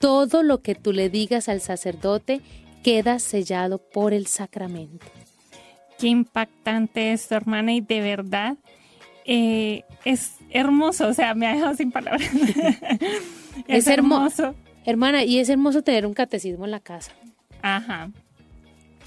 Todo 0.00 0.42
lo 0.42 0.62
que 0.62 0.74
tú 0.74 0.92
le 0.92 1.10
digas 1.10 1.48
al 1.48 1.60
sacerdote 1.60 2.40
queda 2.82 3.20
sellado 3.20 3.78
por 3.78 4.12
el 4.12 4.26
sacramento. 4.26 5.06
Qué 5.96 6.08
impactante 6.08 7.12
esto, 7.12 7.36
hermana, 7.36 7.72
y 7.72 7.80
de 7.80 8.00
verdad 8.00 8.56
eh, 9.24 9.84
es 10.04 10.38
hermoso, 10.50 11.06
o 11.06 11.14
sea, 11.14 11.34
me 11.34 11.46
ha 11.46 11.54
dejado 11.54 11.74
sin 11.76 11.92
palabras. 11.92 12.28
es, 13.68 13.86
hermoso. 13.86 14.56
Hermana, 14.84 15.22
y 15.22 15.38
es 15.38 15.48
hermoso 15.48 15.82
tener 15.82 16.04
un 16.04 16.14
catecismo 16.14 16.64
en 16.64 16.72
la 16.72 16.80
casa. 16.80 17.12
Ajá. 17.62 18.10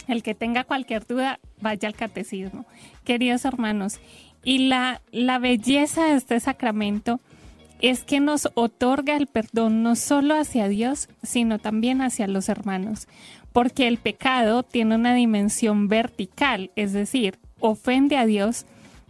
El 0.07 0.23
que 0.23 0.33
tenga 0.33 0.63
cualquier 0.63 1.05
duda, 1.05 1.41
vaya 1.59 1.89
al 1.89 1.95
catecismo. 1.95 2.65
Queridos 3.03 3.43
hermanos, 3.43 3.99
y 4.45 4.69
la, 4.69 5.01
la 5.11 5.39
belleza 5.39 6.05
de 6.05 6.15
este 6.15 6.39
sacramento 6.39 7.19
es 7.81 8.03
que 8.03 8.19
nos 8.19 8.49
otorga 8.53 9.17
el 9.17 9.27
perdón 9.27 9.83
no 9.83 9.95
solo 9.95 10.35
hacia 10.35 10.67
Dios, 10.67 11.09
sino 11.23 11.59
también 11.59 12.01
hacia 12.01 12.27
los 12.27 12.47
hermanos, 12.47 13.07
porque 13.51 13.87
el 13.87 13.97
pecado 13.97 14.63
tiene 14.63 14.95
una 14.95 15.13
dimensión 15.13 15.87
vertical, 15.87 16.71
es 16.75 16.93
decir, 16.93 17.39
ofende 17.59 18.17
a 18.17 18.25
Dios, 18.25 18.65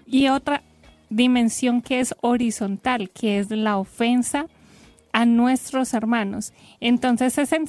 y 0.05 0.29
otra 0.29 0.63
dimensión 1.09 1.81
que 1.81 1.99
es 1.99 2.15
horizontal, 2.21 3.09
que 3.09 3.39
es 3.39 3.51
la 3.51 3.77
ofensa 3.77 4.47
a 5.13 5.25
nuestros 5.25 5.93
hermanos. 5.93 6.53
Entonces 6.79 7.37
es 7.37 7.51
el, 7.51 7.67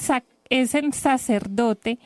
es 0.49 0.77
sacerdote 0.95 1.99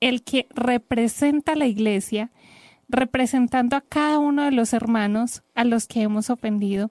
el 0.00 0.22
que 0.22 0.46
representa 0.54 1.52
a 1.52 1.56
la 1.56 1.66
iglesia, 1.66 2.30
representando 2.88 3.76
a 3.76 3.80
cada 3.80 4.18
uno 4.18 4.44
de 4.44 4.52
los 4.52 4.72
hermanos 4.72 5.42
a 5.54 5.64
los 5.64 5.86
que 5.86 6.02
hemos 6.02 6.30
ofendido, 6.30 6.90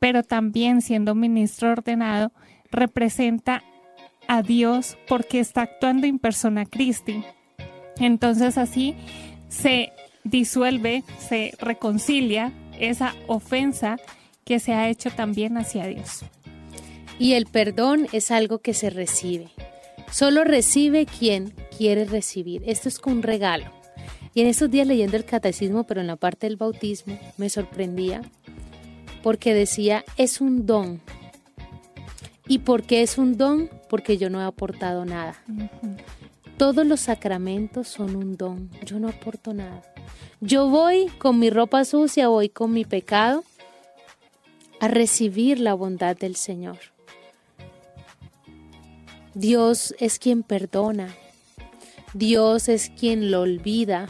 pero 0.00 0.24
también 0.24 0.82
siendo 0.82 1.14
ministro 1.14 1.70
ordenado, 1.70 2.32
representa 2.72 3.62
a 4.26 4.42
Dios 4.42 4.98
porque 5.06 5.38
está 5.38 5.62
actuando 5.62 6.06
en 6.06 6.18
persona 6.18 6.66
Christi. 6.66 7.22
Entonces 7.98 8.58
así 8.58 8.96
se 9.48 9.92
disuelve, 10.24 11.04
se 11.18 11.52
reconcilia 11.60 12.52
esa 12.78 13.14
ofensa 13.26 13.98
que 14.44 14.58
se 14.58 14.72
ha 14.72 14.88
hecho 14.88 15.10
también 15.10 15.58
hacia 15.58 15.86
Dios. 15.86 16.24
Y 17.18 17.34
el 17.34 17.46
perdón 17.46 18.08
es 18.12 18.30
algo 18.30 18.60
que 18.60 18.72
se 18.72 18.88
recibe. 18.88 19.48
Solo 20.10 20.44
recibe 20.44 21.06
quien 21.06 21.52
quiere 21.76 22.06
recibir. 22.06 22.62
Esto 22.66 22.88
es 22.88 22.98
un 23.04 23.22
regalo. 23.22 23.66
Y 24.32 24.40
en 24.40 24.46
estos 24.46 24.70
días 24.70 24.86
leyendo 24.86 25.16
el 25.16 25.24
catecismo, 25.24 25.84
pero 25.84 26.00
en 26.00 26.06
la 26.06 26.16
parte 26.16 26.46
del 26.46 26.56
bautismo, 26.56 27.18
me 27.36 27.50
sorprendía 27.50 28.22
porque 29.22 29.54
decía, 29.54 30.04
es 30.16 30.40
un 30.40 30.66
don. 30.66 31.00
¿Y 32.48 32.60
por 32.60 32.82
qué 32.82 33.02
es 33.02 33.18
un 33.18 33.36
don? 33.36 33.70
Porque 33.88 34.18
yo 34.18 34.30
no 34.30 34.40
he 34.40 34.44
aportado 34.44 35.04
nada. 35.04 35.42
Todos 36.56 36.86
los 36.86 37.00
sacramentos 37.00 37.88
son 37.88 38.16
un 38.16 38.36
don. 38.36 38.70
Yo 38.84 38.98
no 38.98 39.08
aporto 39.08 39.54
nada. 39.54 39.82
Yo 40.40 40.68
voy 40.68 41.06
con 41.18 41.38
mi 41.38 41.50
ropa 41.50 41.84
sucia, 41.84 42.28
voy 42.28 42.48
con 42.48 42.72
mi 42.72 42.84
pecado 42.84 43.44
a 44.80 44.88
recibir 44.88 45.60
la 45.60 45.74
bondad 45.74 46.16
del 46.16 46.36
Señor. 46.36 46.78
Dios 49.34 49.94
es 50.00 50.18
quien 50.18 50.42
perdona. 50.42 51.14
Dios 52.14 52.68
es 52.68 52.90
quien 52.90 53.30
lo 53.30 53.42
olvida. 53.42 54.08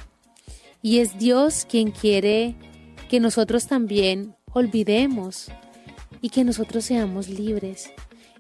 Y 0.83 1.01
es 1.01 1.19
Dios 1.19 1.67
quien 1.69 1.91
quiere 1.91 2.55
que 3.11 3.21
nosotros 3.21 3.67
también 3.67 4.35
olvidemos 4.53 5.51
y 6.21 6.31
que 6.31 6.45
nosotros 6.45 6.85
seamos 6.85 7.29
libres. 7.29 7.91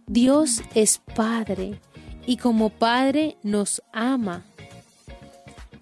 Dios 0.06 0.62
es 0.74 1.00
Padre 1.14 1.80
y 2.26 2.36
como 2.36 2.70
Padre 2.70 3.36
nos 3.42 3.82
ama. 3.92 4.44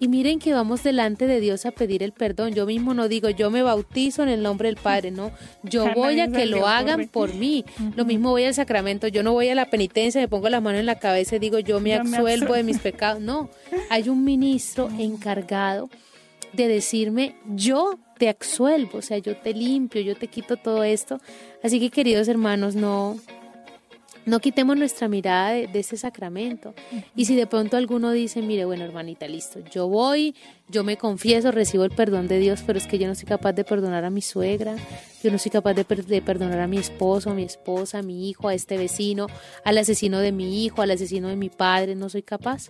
Y 0.01 0.07
miren 0.07 0.39
que 0.39 0.53
vamos 0.53 0.81
delante 0.81 1.27
de 1.27 1.41
Dios 1.41 1.65
a 1.65 1.71
pedir 1.71 2.03
el 2.03 2.13
perdón. 2.13 2.53
Yo 2.53 2.65
mismo 2.65 2.93
no 2.93 3.09
digo, 3.09 3.29
yo 3.29 3.51
me 3.51 3.63
bautizo 3.63 4.23
en 4.23 4.29
el 4.29 4.41
nombre 4.41 4.69
del 4.69 4.77
Padre, 4.77 5.11
no. 5.11 5.31
Yo 5.63 5.93
voy 5.93 6.21
a 6.21 6.29
que 6.29 6.45
lo 6.45 6.67
hagan 6.67 7.09
por 7.09 7.33
mí. 7.33 7.65
Lo 7.97 8.05
mismo 8.05 8.29
voy 8.29 8.45
al 8.45 8.53
sacramento. 8.53 9.09
Yo 9.09 9.23
no 9.23 9.33
voy 9.33 9.49
a 9.49 9.55
la 9.55 9.69
penitencia, 9.69 10.21
me 10.21 10.29
pongo 10.29 10.47
la 10.47 10.61
mano 10.61 10.77
en 10.77 10.85
la 10.85 10.99
cabeza 10.99 11.35
y 11.35 11.39
digo, 11.39 11.59
yo 11.59 11.81
me 11.81 11.95
absuelvo 11.95 12.53
de 12.53 12.63
mis 12.63 12.79
pecados. 12.79 13.21
No, 13.21 13.49
hay 13.89 14.07
un 14.07 14.23
ministro 14.23 14.89
encargado 14.97 15.89
de 16.53 16.67
decirme, 16.67 17.35
yo 17.55 17.99
te 18.17 18.29
absuelvo, 18.29 18.99
o 18.99 19.01
sea, 19.01 19.17
yo 19.17 19.37
te 19.37 19.53
limpio, 19.53 20.01
yo 20.01 20.15
te 20.15 20.27
quito 20.27 20.57
todo 20.57 20.83
esto. 20.83 21.19
Así 21.63 21.79
que 21.79 21.89
queridos 21.89 22.27
hermanos, 22.27 22.75
no, 22.75 23.17
no 24.25 24.39
quitemos 24.39 24.77
nuestra 24.77 25.07
mirada 25.07 25.51
de, 25.51 25.69
ese 25.73 25.97
sacramento. 25.97 26.73
Y 27.15 27.25
si 27.25 27.35
de 27.35 27.47
pronto 27.47 27.77
alguno 27.77 28.11
dice, 28.11 28.41
mire, 28.41 28.65
bueno, 28.65 28.83
hermanita, 28.83 29.27
listo, 29.27 29.59
yo 29.71 29.87
voy, 29.87 30.35
yo 30.67 30.83
me 30.83 30.97
confieso, 30.97 31.51
recibo 31.51 31.83
el 31.83 31.91
perdón 31.91 32.27
de 32.27 32.39
Dios, 32.39 32.61
pero 32.65 32.77
es 32.77 32.85
que 32.85 32.99
yo 32.99 33.07
no 33.07 33.15
soy 33.15 33.25
capaz 33.25 33.53
de 33.53 33.63
perdonar 33.63 34.05
a 34.05 34.09
mi 34.09 34.21
suegra, 34.21 34.75
yo 35.23 35.31
no 35.31 35.37
soy 35.37 35.51
capaz 35.51 35.73
de, 35.73 35.83
de 35.83 36.21
perdonar 36.21 36.59
a 36.59 36.67
mi 36.67 36.77
esposo, 36.77 37.31
a 37.31 37.33
mi 37.33 37.43
esposa, 37.43 37.99
a 37.99 38.03
mi 38.03 38.29
hijo, 38.29 38.47
a 38.47 38.53
este 38.53 38.77
vecino, 38.77 39.27
al 39.63 39.77
asesino 39.77 40.19
de 40.19 40.31
mi 40.31 40.63
hijo, 40.63 40.81
al 40.81 40.91
asesino 40.91 41.27
de 41.29 41.35
mi 41.35 41.49
padre, 41.49 41.95
no 41.95 42.09
soy 42.09 42.21
capaz. 42.21 42.69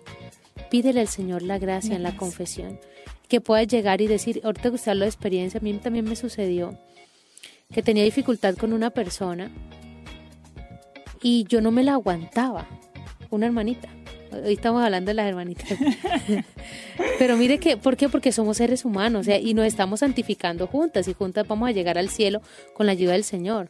Pídele 0.70 1.02
al 1.02 1.08
Señor 1.08 1.42
la 1.42 1.58
gracia 1.58 1.96
en 1.96 2.04
la 2.04 2.16
confesión, 2.16 2.80
que 3.30 3.40
pueda 3.40 3.64
llegar 3.64 4.02
y 4.02 4.08
decir, 4.08 4.42
ahorita 4.44 4.72
habla 4.88 5.06
de 5.06 5.10
experiencia, 5.10 5.60
a 5.60 5.64
mí 5.64 5.72
también 5.76 6.06
me 6.06 6.16
sucedió 6.16 6.78
que 7.72 7.84
tenía 7.84 8.04
dificultad 8.04 8.56
con 8.56 8.74
una 8.74 8.90
persona 8.90 9.52
y 11.22 11.46
yo 11.48 11.62
no 11.62 11.72
me 11.72 11.84
la 11.84 11.94
aguantaba. 11.94 12.68
Una 13.30 13.46
hermanita. 13.46 13.88
Hoy 14.32 14.54
estamos 14.54 14.84
hablando 14.84 15.10
de 15.10 15.14
las 15.16 15.28
hermanitas. 15.28 15.70
Pero 17.20 17.38
mire 17.38 17.60
que, 17.60 17.78
¿por 17.78 17.96
qué? 17.96 18.10
Porque 18.10 18.32
somos 18.32 18.58
seres 18.58 18.86
humanos 18.86 19.28
y 19.28 19.54
nos 19.54 19.66
estamos 19.66 20.00
santificando 20.00 20.66
juntas 20.66 21.08
y 21.08 21.14
juntas 21.14 21.48
vamos 21.48 21.70
a 21.70 21.72
llegar 21.72 22.00
al 22.00 22.10
cielo 22.10 22.42
con 22.74 22.88
la 22.88 22.94
ayuda 22.94 23.14
del 23.14 23.24
Señor. 23.24 23.68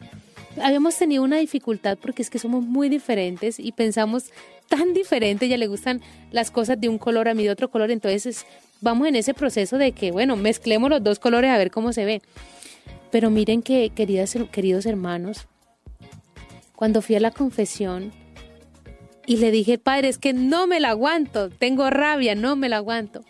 Habíamos 0.61 0.97
tenido 0.97 1.23
una 1.23 1.37
dificultad 1.37 1.97
porque 2.01 2.21
es 2.21 2.29
que 2.29 2.39
somos 2.39 2.63
muy 2.63 2.87
diferentes 2.87 3.59
y 3.59 3.71
pensamos 3.73 4.31
tan 4.69 4.93
diferente, 4.93 5.47
ya 5.47 5.57
le 5.57 5.67
gustan 5.67 6.01
las 6.31 6.51
cosas 6.51 6.79
de 6.79 6.89
un 6.89 6.97
color 6.97 7.27
a 7.27 7.33
mí 7.33 7.43
de 7.43 7.49
otro 7.49 7.69
color, 7.69 7.91
entonces 7.91 8.45
vamos 8.81 9.07
en 9.07 9.15
ese 9.15 9.33
proceso 9.33 9.77
de 9.77 9.91
que, 9.91 10.11
bueno, 10.11 10.35
mezclemos 10.35 10.89
los 10.89 11.03
dos 11.03 11.19
colores 11.19 11.51
a 11.51 11.57
ver 11.57 11.71
cómo 11.71 11.93
se 11.93 12.05
ve. 12.05 12.21
Pero 13.11 13.29
miren 13.29 13.61
que, 13.61 13.89
queridas, 13.89 14.37
queridos 14.51 14.85
hermanos, 14.85 15.47
cuando 16.75 17.01
fui 17.01 17.15
a 17.15 17.19
la 17.19 17.31
confesión 17.31 18.11
y 19.25 19.37
le 19.37 19.51
dije, 19.51 19.77
padre, 19.77 20.09
es 20.09 20.17
que 20.17 20.33
no 20.33 20.67
me 20.67 20.79
la 20.79 20.89
aguanto, 20.89 21.49
tengo 21.49 21.89
rabia, 21.89 22.35
no 22.35 22.55
me 22.55 22.69
la 22.69 22.77
aguanto. 22.77 23.23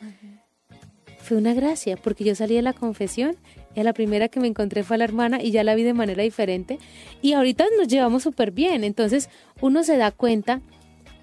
Fue 1.18 1.38
una 1.38 1.54
gracia, 1.54 1.97
porque 1.97 2.24
yo 2.24 2.36
salí 2.36 2.56
de 2.56 2.62
la 2.62 2.74
confesión 2.74 3.36
y 3.76 3.84
la 3.84 3.93
primera 3.93 4.28
que 4.28 4.39
me 4.39 4.47
encontré 4.47 4.84
fue 4.84 4.95
a 4.95 4.97
la 4.97 5.04
hermana 5.06 5.41
y 5.41 5.52
ya 5.52 5.64
la 5.64 5.76
vi 5.76 5.84
de 5.84 5.93
manera 5.93 6.24
diferente 6.24 6.80
y 7.22 7.34
ahorita 7.34 7.66
nos 7.78 7.88
llevamos 7.88 8.24
súper 8.24 8.52
bien. 8.52 8.84
Entonces 8.84 9.30
uno 9.62 9.84
se 9.84 9.97
da 9.97 10.12
cuenta 10.12 10.62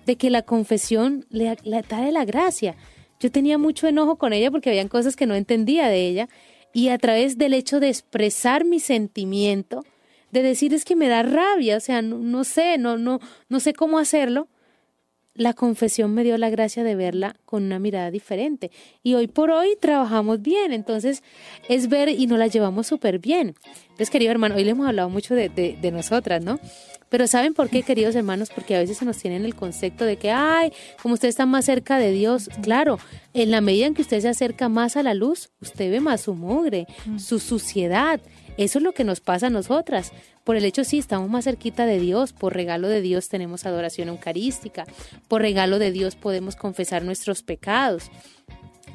de 0.06 0.16
que 0.16 0.30
la 0.30 0.42
confesión 0.42 1.26
le, 1.30 1.56
le 1.64 1.82
trae 1.82 2.12
la 2.12 2.24
gracia. 2.24 2.76
Yo 3.20 3.30
tenía 3.30 3.58
mucho 3.58 3.86
enojo 3.86 4.16
con 4.16 4.32
ella 4.32 4.50
porque 4.50 4.70
habían 4.70 4.88
cosas 4.88 5.16
que 5.16 5.26
no 5.26 5.34
entendía 5.34 5.88
de 5.88 6.06
ella 6.06 6.28
y 6.72 6.88
a 6.88 6.98
través 6.98 7.38
del 7.38 7.54
hecho 7.54 7.80
de 7.80 7.88
expresar 7.88 8.64
mi 8.64 8.80
sentimiento, 8.80 9.84
de 10.30 10.42
decir 10.42 10.74
es 10.74 10.84
que 10.84 10.96
me 10.96 11.08
da 11.08 11.22
rabia, 11.22 11.78
o 11.78 11.80
sea, 11.80 12.02
no, 12.02 12.44
sé, 12.44 12.76
no, 12.76 12.98
no, 12.98 13.20
no 13.48 13.60
sé 13.60 13.72
cómo 13.72 13.98
hacerlo, 13.98 14.48
la 15.36 15.52
confesión 15.52 16.14
me 16.14 16.24
dio 16.24 16.36
la 16.38 16.50
gracia 16.50 16.82
de 16.82 16.94
verla 16.94 17.36
con 17.44 17.64
una 17.64 17.78
mirada 17.78 18.10
diferente. 18.10 18.70
Y 19.02 19.14
hoy 19.14 19.26
por 19.26 19.50
hoy 19.50 19.76
trabajamos 19.80 20.42
bien, 20.42 20.72
entonces 20.72 21.22
es 21.68 21.88
ver 21.88 22.08
y 22.08 22.26
nos 22.26 22.38
la 22.38 22.46
llevamos 22.46 22.86
súper 22.86 23.18
bien. 23.18 23.54
Entonces, 23.82 24.10
querido 24.10 24.30
hermano, 24.30 24.56
hoy 24.56 24.64
le 24.64 24.70
hemos 24.70 24.86
hablado 24.86 25.08
mucho 25.08 25.34
de, 25.34 25.48
de, 25.48 25.78
de, 25.80 25.90
nosotras, 25.90 26.42
¿no? 26.42 26.58
Pero 27.08 27.26
¿saben 27.26 27.54
por 27.54 27.70
qué, 27.70 27.82
queridos 27.82 28.14
hermanos? 28.14 28.50
Porque 28.54 28.76
a 28.76 28.80
veces 28.80 28.98
se 28.98 29.04
nos 29.04 29.18
tiene 29.18 29.36
el 29.36 29.54
concepto 29.54 30.04
de 30.04 30.16
que, 30.16 30.30
ay, 30.30 30.72
como 31.00 31.14
usted 31.14 31.28
está 31.28 31.46
más 31.46 31.64
cerca 31.64 31.98
de 31.98 32.10
Dios, 32.10 32.50
claro, 32.62 32.98
en 33.32 33.50
la 33.50 33.60
medida 33.60 33.86
en 33.86 33.94
que 33.94 34.02
usted 34.02 34.20
se 34.20 34.28
acerca 34.28 34.68
más 34.68 34.96
a 34.96 35.02
la 35.02 35.14
luz, 35.14 35.50
usted 35.60 35.90
ve 35.90 36.00
más 36.00 36.22
su 36.22 36.34
mugre, 36.34 36.86
su 37.18 37.38
suciedad, 37.38 38.20
eso 38.56 38.78
es 38.78 38.82
lo 38.82 38.92
que 38.92 39.04
nos 39.04 39.20
pasa 39.20 39.48
a 39.48 39.50
nosotras. 39.50 40.12
Por 40.44 40.56
el 40.56 40.64
hecho, 40.64 40.84
sí, 40.84 40.98
estamos 40.98 41.28
más 41.28 41.44
cerquita 41.44 41.86
de 41.86 41.98
Dios. 41.98 42.32
Por 42.32 42.54
regalo 42.54 42.88
de 42.88 43.00
Dios 43.00 43.28
tenemos 43.28 43.66
adoración 43.66 44.08
eucarística. 44.08 44.84
Por 45.28 45.42
regalo 45.42 45.78
de 45.78 45.92
Dios 45.92 46.16
podemos 46.16 46.56
confesar 46.56 47.04
nuestros 47.04 47.42
pecados. 47.42 48.10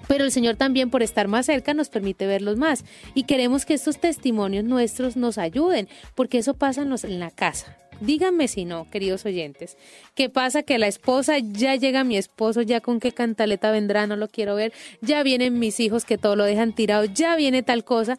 Pero 0.07 0.25
el 0.25 0.31
Señor 0.31 0.55
también 0.55 0.89
por 0.89 1.03
estar 1.03 1.27
más 1.27 1.45
cerca 1.45 1.73
nos 1.73 1.89
permite 1.89 2.27
verlos 2.27 2.57
más. 2.57 2.83
Y 3.13 3.23
queremos 3.23 3.65
que 3.65 3.73
estos 3.73 3.99
testimonios 3.99 4.63
nuestros 4.63 5.15
nos 5.15 5.37
ayuden, 5.37 5.87
porque 6.15 6.39
eso 6.39 6.53
pasa 6.53 6.81
en, 6.81 7.19
la 7.19 7.31
casa. 7.31 7.77
Díganme 8.01 8.47
si 8.47 8.65
no, 8.65 8.89
queridos 8.89 9.25
oyentes. 9.25 9.77
¿Qué 10.15 10.27
pasa? 10.27 10.63
Que 10.63 10.79
la 10.79 10.87
esposa 10.87 11.37
ya 11.39 11.75
llega 11.75 12.03
mi 12.03 12.17
esposo, 12.17 12.61
ya 12.61 12.81
con 12.81 12.99
qué 12.99 13.11
cantaleta 13.11 13.71
vendrá, 13.71 14.07
no 14.07 14.15
lo 14.15 14.27
quiero 14.27 14.55
ver. 14.55 14.73
Ya 15.01 15.21
vienen 15.23 15.59
mis 15.59 15.79
hijos 15.79 16.03
que 16.03 16.17
todo 16.17 16.35
lo 16.35 16.45
dejan 16.45 16.73
tirado, 16.73 17.05
ya 17.05 17.35
viene 17.35 17.63
tal 17.63 17.83
cosa 17.83 18.17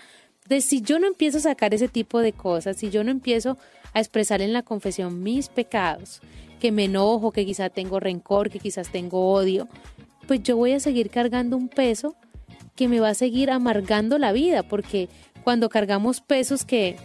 si 0.60 0.82
yo 0.82 0.98
no 0.98 1.06
empiezo 1.06 1.38
a 1.38 1.42
sacar 1.42 1.74
ese 1.74 1.88
tipo 1.88 2.20
de 2.20 2.32
cosas, 2.32 2.76
si 2.76 2.90
yo 2.90 3.04
no 3.04 3.10
empiezo 3.10 3.58
a 3.94 4.00
expresar 4.00 4.42
en 4.42 4.52
la 4.52 4.62
confesión 4.62 5.22
mis 5.22 5.48
pecados, 5.48 6.20
que 6.60 6.72
me 6.72 6.84
enojo, 6.84 7.32
que 7.32 7.44
quizás 7.44 7.72
tengo 7.72 8.00
rencor, 8.00 8.50
que 8.50 8.58
quizás 8.58 8.90
tengo 8.90 9.32
odio, 9.32 9.68
pues 10.26 10.42
yo 10.42 10.56
voy 10.56 10.72
a 10.72 10.80
seguir 10.80 11.10
cargando 11.10 11.56
un 11.56 11.68
peso 11.68 12.14
que 12.76 12.88
me 12.88 13.00
va 13.00 13.10
a 13.10 13.14
seguir 13.14 13.50
amargando 13.50 14.18
la 14.18 14.32
vida, 14.32 14.62
porque 14.62 15.08
cuando 15.44 15.68
cargamos 15.68 16.20
pesos 16.20 16.64
que, 16.64 16.96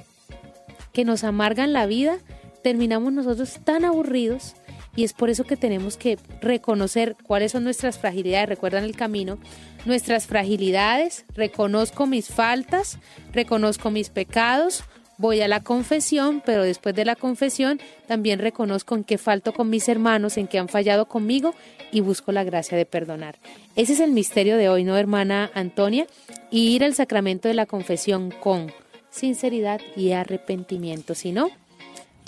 que 0.93 1.05
nos 1.05 1.23
amargan 1.23 1.73
la 1.73 1.85
vida, 1.85 2.19
terminamos 2.63 3.13
nosotros 3.13 3.59
tan 3.63 3.83
aburridos 3.85 4.55
y 4.97 5.03
es 5.03 5.13
por 5.13 5.29
eso 5.29 5.43
que 5.43 5.55
tenemos 5.55 5.95
que 5.95 6.17
reconocer 6.41 7.15
cuáles 7.23 7.51
son 7.51 7.63
nuestras 7.63 7.99
fragilidades. 7.99 8.49
Recuerdan 8.49 8.83
el 8.83 8.95
camino, 8.95 9.37
nuestras 9.85 10.25
fragilidades, 10.25 11.23
reconozco 11.35 12.07
mis 12.07 12.29
faltas, 12.29 12.97
reconozco 13.31 13.91
mis 13.91 14.09
pecados, 14.09 14.83
voy 15.19 15.41
a 15.41 15.47
la 15.47 15.61
confesión, 15.61 16.41
pero 16.43 16.63
después 16.63 16.95
de 16.95 17.05
la 17.05 17.15
confesión 17.15 17.79
también 18.07 18.39
reconozco 18.39 18.95
en 18.95 19.03
qué 19.03 19.19
falto 19.19 19.53
con 19.53 19.69
mis 19.69 19.87
hermanos, 19.87 20.35
en 20.35 20.47
qué 20.47 20.57
han 20.57 20.67
fallado 20.67 21.07
conmigo 21.07 21.53
y 21.91 22.01
busco 22.01 22.31
la 22.31 22.43
gracia 22.43 22.75
de 22.75 22.87
perdonar. 22.87 23.37
Ese 23.75 23.93
es 23.93 23.99
el 23.99 24.11
misterio 24.11 24.57
de 24.57 24.67
hoy, 24.67 24.83
¿no, 24.83 24.97
hermana 24.97 25.51
Antonia? 25.53 26.07
Y 26.49 26.69
ir 26.69 26.83
al 26.83 26.95
sacramento 26.95 27.47
de 27.47 27.53
la 27.53 27.67
confesión 27.67 28.33
con 28.39 28.73
sinceridad 29.11 29.79
y 29.95 30.13
arrepentimiento, 30.13 31.13
si 31.13 31.31
no, 31.31 31.51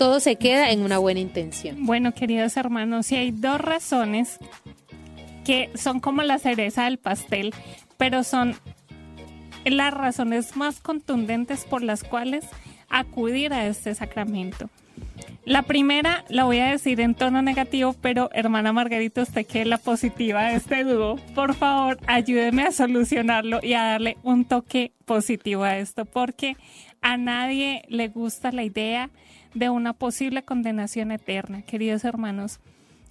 todo 0.00 0.18
se 0.18 0.36
queda 0.36 0.70
en 0.70 0.80
una 0.80 0.96
buena 0.96 1.20
intención. 1.20 1.84
Bueno, 1.84 2.14
queridos 2.14 2.56
hermanos, 2.56 3.04
si 3.04 3.16
hay 3.16 3.32
dos 3.32 3.60
razones 3.60 4.38
que 5.44 5.68
son 5.74 6.00
como 6.00 6.22
la 6.22 6.38
cereza 6.38 6.84
del 6.84 6.96
pastel, 6.96 7.52
pero 7.98 8.24
son 8.24 8.56
las 9.66 9.92
razones 9.92 10.56
más 10.56 10.80
contundentes 10.80 11.66
por 11.66 11.82
las 11.82 12.02
cuales 12.02 12.46
acudir 12.88 13.52
a 13.52 13.66
este 13.66 13.94
sacramento. 13.94 14.70
La 15.44 15.64
primera 15.64 16.24
la 16.30 16.44
voy 16.44 16.60
a 16.60 16.70
decir 16.70 16.98
en 17.02 17.14
tono 17.14 17.42
negativo, 17.42 17.94
pero 18.00 18.30
hermana 18.32 18.72
Margarita, 18.72 19.20
usted 19.20 19.46
que 19.46 19.66
la 19.66 19.76
positiva 19.76 20.44
de 20.44 20.54
este 20.54 20.82
dúo, 20.82 21.16
por 21.34 21.54
favor 21.54 21.98
ayúdeme 22.06 22.62
a 22.62 22.72
solucionarlo 22.72 23.60
y 23.62 23.74
a 23.74 23.82
darle 23.82 24.16
un 24.22 24.46
toque 24.46 24.92
positivo 25.04 25.64
a 25.64 25.76
esto, 25.76 26.06
porque 26.06 26.56
a 27.02 27.18
nadie 27.18 27.82
le 27.88 28.08
gusta 28.08 28.50
la 28.50 28.62
idea 28.62 29.10
de 29.54 29.70
una 29.70 29.92
posible 29.92 30.42
condenación 30.42 31.12
eterna, 31.12 31.62
queridos 31.62 32.04
hermanos. 32.04 32.60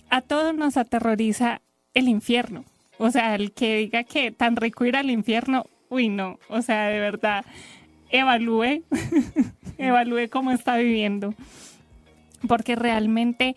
A 0.10 0.22
todos 0.22 0.56
nos 0.56 0.78
aterroriza 0.78 1.62
el 1.94 2.08
infierno. 2.08 2.66
O 2.98 3.12
sea, 3.12 3.36
el 3.36 3.52
que 3.52 3.78
diga 3.78 4.04
que 4.04 4.32
tan 4.32 4.56
rico 4.56 4.86
ir 4.86 4.96
al 4.96 5.10
infierno, 5.10 5.66
uy, 5.90 6.10
no. 6.10 6.40
O 6.50 6.62
sea, 6.62 6.88
de 6.88 7.00
verdad, 7.00 7.46
evalúe, 8.10 8.84
evalúe 9.78 10.30
cómo 10.30 10.52
está 10.52 10.78
viviendo. 10.78 11.34
Porque 12.48 12.76
realmente 12.76 13.56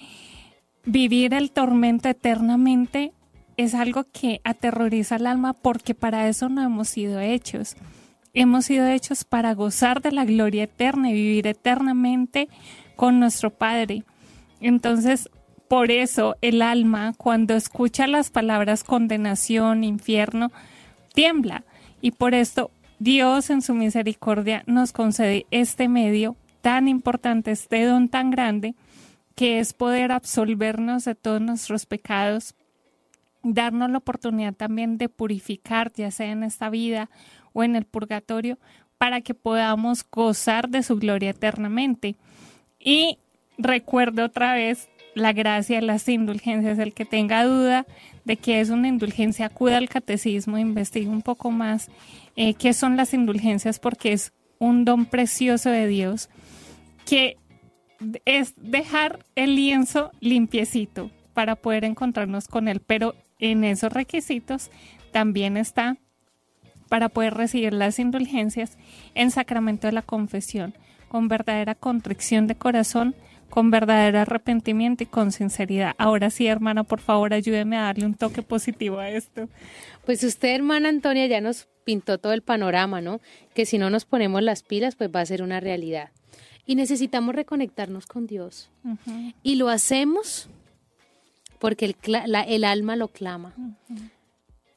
vivir 0.84 1.34
el 1.34 1.50
tormento 1.50 2.08
eternamente 2.08 3.12
es 3.56 3.74
algo 3.74 4.04
que 4.12 4.40
aterroriza 4.44 5.16
al 5.16 5.26
alma 5.26 5.52
porque 5.52 5.94
para 5.94 6.28
eso 6.28 6.48
no 6.48 6.62
hemos 6.62 6.88
sido 6.88 7.20
hechos. 7.20 7.76
Hemos 8.34 8.64
sido 8.66 8.86
hechos 8.86 9.24
para 9.24 9.54
gozar 9.54 10.00
de 10.00 10.10
la 10.10 10.24
gloria 10.24 10.64
eterna 10.64 11.10
y 11.10 11.14
vivir 11.14 11.46
eternamente 11.46 12.48
con 12.96 13.20
nuestro 13.20 13.50
Padre. 13.50 14.04
Entonces, 14.60 15.28
por 15.68 15.90
eso 15.90 16.36
el 16.40 16.62
alma, 16.62 17.12
cuando 17.16 17.54
escucha 17.54 18.06
las 18.06 18.30
palabras 18.30 18.84
condenación, 18.84 19.84
infierno, 19.84 20.50
tiembla. 21.14 21.64
Y 22.00 22.12
por 22.12 22.34
esto 22.34 22.70
Dios 22.98 23.50
en 23.50 23.62
su 23.62 23.74
misericordia 23.74 24.62
nos 24.66 24.92
concede 24.92 25.46
este 25.50 25.88
medio 25.88 26.36
tan 26.62 26.88
importante, 26.88 27.50
este 27.50 27.84
don 27.84 28.08
tan 28.08 28.30
grande, 28.30 28.74
que 29.34 29.58
es 29.58 29.72
poder 29.72 30.12
absolvernos 30.12 31.04
de 31.04 31.14
todos 31.14 31.40
nuestros 31.40 31.84
pecados, 31.84 32.54
darnos 33.42 33.90
la 33.90 33.98
oportunidad 33.98 34.54
también 34.54 34.98
de 34.98 35.08
purificar, 35.08 35.92
ya 35.94 36.10
sea 36.10 36.30
en 36.30 36.44
esta 36.44 36.70
vida 36.70 37.10
o 37.52 37.64
en 37.64 37.76
el 37.76 37.84
purgatorio, 37.84 38.58
para 38.98 39.20
que 39.20 39.34
podamos 39.34 40.04
gozar 40.08 40.68
de 40.68 40.82
su 40.82 40.96
gloria 40.96 41.30
eternamente. 41.30 42.16
Y 42.78 43.18
recuerdo 43.58 44.24
otra 44.24 44.54
vez 44.54 44.88
la 45.14 45.32
gracia 45.32 45.80
las 45.80 46.08
indulgencias. 46.08 46.78
El 46.78 46.94
que 46.94 47.04
tenga 47.04 47.44
duda 47.44 47.86
de 48.24 48.36
qué 48.36 48.60
es 48.60 48.70
una 48.70 48.88
indulgencia, 48.88 49.46
acuda 49.46 49.78
al 49.78 49.88
catecismo, 49.88 50.58
investigue 50.58 51.08
un 51.08 51.22
poco 51.22 51.50
más 51.50 51.90
eh, 52.36 52.54
qué 52.54 52.72
son 52.72 52.96
las 52.96 53.14
indulgencias, 53.14 53.78
porque 53.78 54.12
es 54.12 54.32
un 54.58 54.84
don 54.84 55.06
precioso 55.06 55.70
de 55.70 55.86
Dios 55.86 56.28
que 57.04 57.36
es 58.24 58.54
dejar 58.56 59.24
el 59.34 59.56
lienzo 59.56 60.10
limpiecito 60.20 61.10
para 61.34 61.56
poder 61.56 61.84
encontrarnos 61.84 62.48
con 62.48 62.68
él, 62.68 62.80
pero 62.80 63.14
en 63.38 63.64
esos 63.64 63.92
requisitos 63.92 64.70
también 65.10 65.56
está 65.56 65.96
para 66.92 67.08
poder 67.08 67.32
recibir 67.32 67.72
las 67.72 67.98
indulgencias 67.98 68.76
en 69.14 69.30
sacramento 69.30 69.86
de 69.86 69.94
la 69.94 70.02
confesión, 70.02 70.74
con 71.08 71.26
verdadera 71.26 71.74
contrición 71.74 72.46
de 72.46 72.54
corazón, 72.54 73.14
con 73.48 73.70
verdadero 73.70 74.18
arrepentimiento 74.18 75.02
y 75.02 75.06
con 75.06 75.32
sinceridad. 75.32 75.94
Ahora 75.96 76.28
sí, 76.28 76.46
hermana, 76.46 76.84
por 76.84 77.00
favor, 77.00 77.32
ayúdeme 77.32 77.78
a 77.78 77.84
darle 77.84 78.04
un 78.04 78.12
toque 78.12 78.42
positivo 78.42 78.98
a 78.98 79.08
esto. 79.08 79.48
Pues 80.04 80.22
usted, 80.22 80.54
hermana 80.54 80.90
Antonia, 80.90 81.26
ya 81.26 81.40
nos 81.40 81.66
pintó 81.84 82.18
todo 82.18 82.34
el 82.34 82.42
panorama, 82.42 83.00
¿no? 83.00 83.22
Que 83.54 83.64
si 83.64 83.78
no 83.78 83.88
nos 83.88 84.04
ponemos 84.04 84.42
las 84.42 84.62
pilas, 84.62 84.94
pues 84.94 85.08
va 85.08 85.22
a 85.22 85.26
ser 85.26 85.42
una 85.42 85.60
realidad. 85.60 86.10
Y 86.66 86.74
necesitamos 86.74 87.34
reconectarnos 87.34 88.04
con 88.04 88.26
Dios. 88.26 88.70
Y 89.42 89.54
lo 89.54 89.70
hacemos 89.70 90.50
porque 91.58 91.86
el, 91.86 91.96
el 92.48 92.64
alma 92.64 92.96
lo 92.96 93.08
clama. 93.08 93.54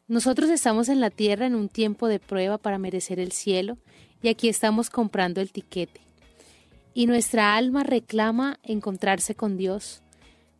Nosotros 0.07 0.51
estamos 0.51 0.89
en 0.89 0.99
la 0.99 1.09
tierra 1.09 1.47
en 1.47 1.55
un 1.55 1.67
tiempo 1.67 2.07
de 2.07 2.19
prueba 2.19 2.59
para 2.59 2.77
merecer 2.77 3.19
el 3.19 3.31
cielo 3.31 3.77
y 4.21 4.27
aquí 4.27 4.49
estamos 4.49 4.91
comprando 4.91 5.41
el 5.41 5.51
tiquete. 5.51 5.99
Y 6.93 7.07
nuestra 7.07 7.55
alma 7.55 7.83
reclama 7.83 8.59
encontrarse 8.61 9.33
con 9.33 9.57
Dios, 9.57 10.03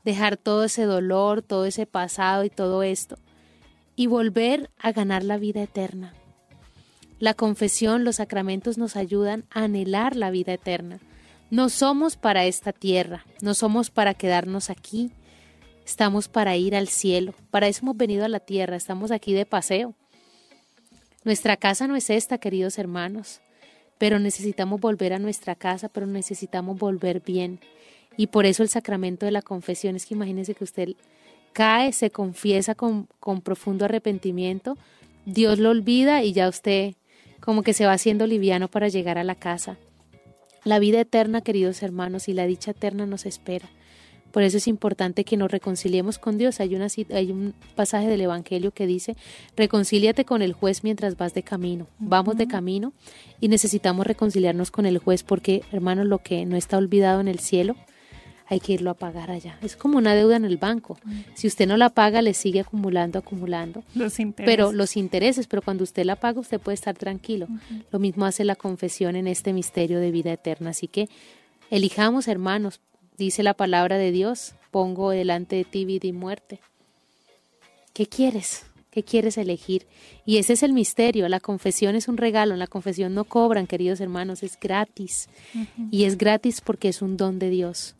dejar 0.03 0.35
todo 0.37 0.63
ese 0.63 0.85
dolor, 0.85 1.43
todo 1.43 1.65
ese 1.65 1.85
pasado 1.85 2.43
y 2.43 2.49
todo 2.49 2.81
esto, 2.81 3.19
y 3.95 4.07
volver 4.07 4.71
a 4.79 4.91
ganar 4.91 5.23
la 5.23 5.37
vida 5.37 5.61
eterna. 5.61 6.15
La 7.19 7.35
confesión, 7.35 8.03
los 8.03 8.15
sacramentos 8.15 8.79
nos 8.79 8.95
ayudan 8.95 9.45
a 9.51 9.65
anhelar 9.65 10.15
la 10.15 10.31
vida 10.31 10.53
eterna. 10.53 10.99
No 11.51 11.69
somos 11.69 12.17
para 12.17 12.45
esta 12.45 12.73
tierra, 12.73 13.25
no 13.41 13.53
somos 13.53 13.91
para 13.91 14.15
quedarnos 14.15 14.71
aquí, 14.71 15.11
Estamos 15.85 16.27
para 16.27 16.57
ir 16.57 16.75
al 16.75 16.87
cielo. 16.87 17.33
Para 17.51 17.67
eso 17.67 17.81
hemos 17.83 17.95
venido 17.95 18.25
a 18.25 18.29
la 18.29 18.39
tierra. 18.39 18.75
Estamos 18.75 19.11
aquí 19.11 19.33
de 19.33 19.45
paseo. 19.45 19.93
Nuestra 21.23 21.57
casa 21.57 21.87
no 21.87 21.95
es 21.95 22.09
esta, 22.09 22.39
queridos 22.39 22.77
hermanos. 22.79 23.41
Pero 23.97 24.19
necesitamos 24.19 24.81
volver 24.81 25.13
a 25.13 25.19
nuestra 25.19 25.55
casa, 25.55 25.87
pero 25.87 26.07
necesitamos 26.07 26.77
volver 26.77 27.21
bien. 27.21 27.59
Y 28.17 28.27
por 28.27 28.45
eso 28.45 28.63
el 28.63 28.69
sacramento 28.69 29.25
de 29.25 29.31
la 29.31 29.41
confesión 29.41 29.95
es 29.95 30.05
que 30.05 30.15
imagínense 30.15 30.55
que 30.55 30.63
usted 30.63 30.89
cae, 31.53 31.93
se 31.93 32.09
confiesa 32.09 32.75
con, 32.75 33.07
con 33.19 33.41
profundo 33.41 33.85
arrepentimiento, 33.85 34.77
Dios 35.25 35.57
lo 35.59 35.69
olvida 35.69 36.23
y 36.23 36.33
ya 36.33 36.49
usted 36.49 36.95
como 37.39 37.63
que 37.63 37.73
se 37.73 37.85
va 37.85 37.93
haciendo 37.93 38.27
liviano 38.27 38.67
para 38.67 38.89
llegar 38.89 39.17
a 39.17 39.23
la 39.23 39.35
casa. 39.35 39.77
La 40.63 40.79
vida 40.79 40.99
eterna, 40.99 41.41
queridos 41.41 41.83
hermanos, 41.83 42.27
y 42.27 42.33
la 42.33 42.47
dicha 42.47 42.71
eterna 42.71 43.05
nos 43.05 43.25
espera. 43.25 43.69
Por 44.35 44.43
eso 44.43 44.57
es 44.57 44.67
importante 44.67 45.23
que 45.23 45.37
nos 45.37 45.49
reconciliemos 45.49 46.19
con 46.19 46.37
Dios. 46.37 46.59
Hay, 46.59 46.75
una, 46.75 46.87
hay 47.13 47.31
un 47.31 47.53
pasaje 47.73 48.07
del 48.09 48.19
Evangelio 48.19 48.71
que 48.71 48.85
dice, 48.85 49.15
reconcíliate 49.55 50.25
con 50.25 50.41
el 50.41 50.51
juez 50.51 50.83
mientras 50.83 51.15
vas 51.15 51.33
de 51.33 51.41
camino. 51.41 51.87
Vamos 51.99 52.35
de 52.35 52.45
camino 52.45 52.91
y 53.39 53.47
necesitamos 53.47 54.05
reconciliarnos 54.05 54.71
con 54.71 54.85
el 54.85 54.97
juez 54.97 55.23
porque, 55.23 55.63
hermanos, 55.71 56.05
lo 56.05 56.17
que 56.17 56.45
no 56.45 56.57
está 56.57 56.77
olvidado 56.77 57.21
en 57.21 57.29
el 57.29 57.39
cielo, 57.39 57.77
hay 58.47 58.59
que 58.59 58.73
irlo 58.73 58.89
a 58.89 58.95
pagar 58.95 59.31
allá. 59.31 59.57
Es 59.61 59.77
como 59.77 59.97
una 59.97 60.13
deuda 60.13 60.35
en 60.35 60.43
el 60.43 60.57
banco. 60.57 60.97
Si 61.33 61.47
usted 61.47 61.65
no 61.65 61.77
la 61.77 61.91
paga, 61.91 62.21
le 62.21 62.33
sigue 62.33 62.59
acumulando, 62.59 63.17
acumulando. 63.17 63.85
Los 63.95 64.19
intereses. 64.19 64.53
Pero 64.53 64.73
los 64.73 64.97
intereses, 64.97 65.47
pero 65.47 65.61
cuando 65.61 65.85
usted 65.85 66.03
la 66.03 66.17
paga, 66.17 66.41
usted 66.41 66.59
puede 66.59 66.75
estar 66.75 66.97
tranquilo. 66.97 67.47
Lo 67.89 67.99
mismo 67.99 68.25
hace 68.25 68.43
la 68.43 68.57
confesión 68.57 69.15
en 69.15 69.27
este 69.27 69.53
misterio 69.53 70.01
de 70.01 70.11
vida 70.11 70.33
eterna. 70.33 70.71
Así 70.71 70.89
que 70.89 71.07
elijamos, 71.71 72.27
hermanos, 72.27 72.81
Dice 73.17 73.43
la 73.43 73.53
palabra 73.53 73.97
de 73.97 74.11
Dios, 74.11 74.55
pongo 74.71 75.11
delante 75.11 75.55
de 75.55 75.63
ti 75.63 75.85
vida 75.85 76.07
y 76.07 76.11
muerte. 76.11 76.59
¿Qué 77.93 78.07
quieres? 78.07 78.65
¿Qué 78.91 79.03
quieres 79.03 79.37
elegir? 79.37 79.87
Y 80.25 80.37
ese 80.37 80.53
es 80.53 80.63
el 80.63 80.73
misterio. 80.73 81.27
La 81.29 81.39
confesión 81.39 81.95
es 81.95 82.07
un 82.07 82.17
regalo. 82.17 82.53
En 82.53 82.59
la 82.59 82.67
confesión 82.67 83.13
no 83.13 83.23
cobran, 83.25 83.67
queridos 83.67 83.99
hermanos, 84.01 84.43
es 84.43 84.59
gratis. 84.59 85.29
Y 85.91 86.05
es 86.05 86.17
gratis 86.17 86.61
porque 86.61 86.89
es 86.89 87.01
un 87.01 87.17
don 87.17 87.39
de 87.39 87.49
Dios. 87.49 87.95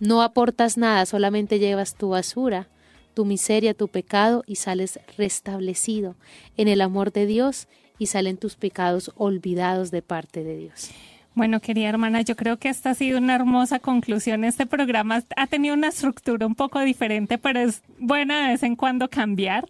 No 0.00 0.22
aportas 0.22 0.76
nada, 0.76 1.06
solamente 1.06 1.58
llevas 1.58 1.94
tu 1.94 2.10
basura, 2.10 2.68
tu 3.14 3.24
miseria, 3.24 3.74
tu 3.74 3.88
pecado 3.88 4.44
y 4.46 4.56
sales 4.56 5.00
restablecido 5.16 6.14
en 6.56 6.68
el 6.68 6.80
amor 6.80 7.12
de 7.12 7.26
Dios 7.26 7.66
y 7.98 8.06
salen 8.06 8.36
tus 8.36 8.54
pecados 8.56 9.10
olvidados 9.16 9.90
de 9.90 10.02
parte 10.02 10.44
de 10.44 10.56
Dios. 10.56 10.90
Bueno, 11.38 11.60
querida 11.60 11.88
hermana, 11.88 12.22
yo 12.22 12.34
creo 12.34 12.56
que 12.56 12.68
esta 12.68 12.90
ha 12.90 12.94
sido 12.96 13.16
una 13.16 13.36
hermosa 13.36 13.78
conclusión. 13.78 14.42
Este 14.42 14.66
programa 14.66 15.22
ha 15.36 15.46
tenido 15.46 15.72
una 15.72 15.86
estructura 15.86 16.44
un 16.44 16.56
poco 16.56 16.80
diferente, 16.80 17.38
pero 17.38 17.60
es 17.60 17.80
buena 17.96 18.42
de 18.42 18.48
vez 18.48 18.64
en 18.64 18.74
cuando 18.74 19.08
cambiar. 19.08 19.68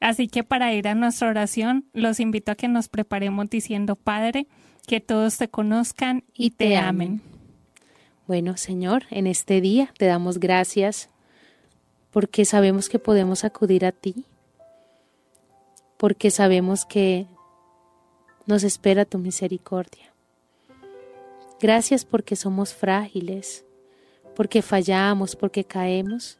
Así 0.00 0.28
que 0.28 0.44
para 0.44 0.72
ir 0.72 0.88
a 0.88 0.94
nuestra 0.94 1.28
oración, 1.28 1.84
los 1.92 2.20
invito 2.20 2.52
a 2.52 2.54
que 2.54 2.68
nos 2.68 2.88
preparemos 2.88 3.50
diciendo, 3.50 3.96
Padre, 3.96 4.46
que 4.86 5.00
todos 5.00 5.36
te 5.36 5.48
conozcan 5.48 6.24
y, 6.32 6.52
te, 6.52 6.78
amen. 6.78 7.20
Bueno, 8.26 8.56
Señor, 8.56 9.02
en 9.10 9.26
este 9.26 9.60
día 9.60 9.92
te 9.98 10.06
damos 10.06 10.40
gracias 10.40 11.10
porque 12.12 12.46
sabemos 12.46 12.88
que 12.88 12.98
podemos 12.98 13.44
acudir 13.44 13.84
a 13.84 13.92
ti, 13.92 14.24
porque 15.98 16.30
sabemos 16.30 16.86
que 16.86 17.26
nos 18.46 18.64
espera 18.64 19.04
tu 19.04 19.18
misericordia. 19.18 20.09
Gracias 21.60 22.06
porque 22.06 22.36
somos 22.36 22.72
frágiles, 22.72 23.66
porque 24.34 24.62
fallamos, 24.62 25.36
porque 25.36 25.64
caemos, 25.64 26.38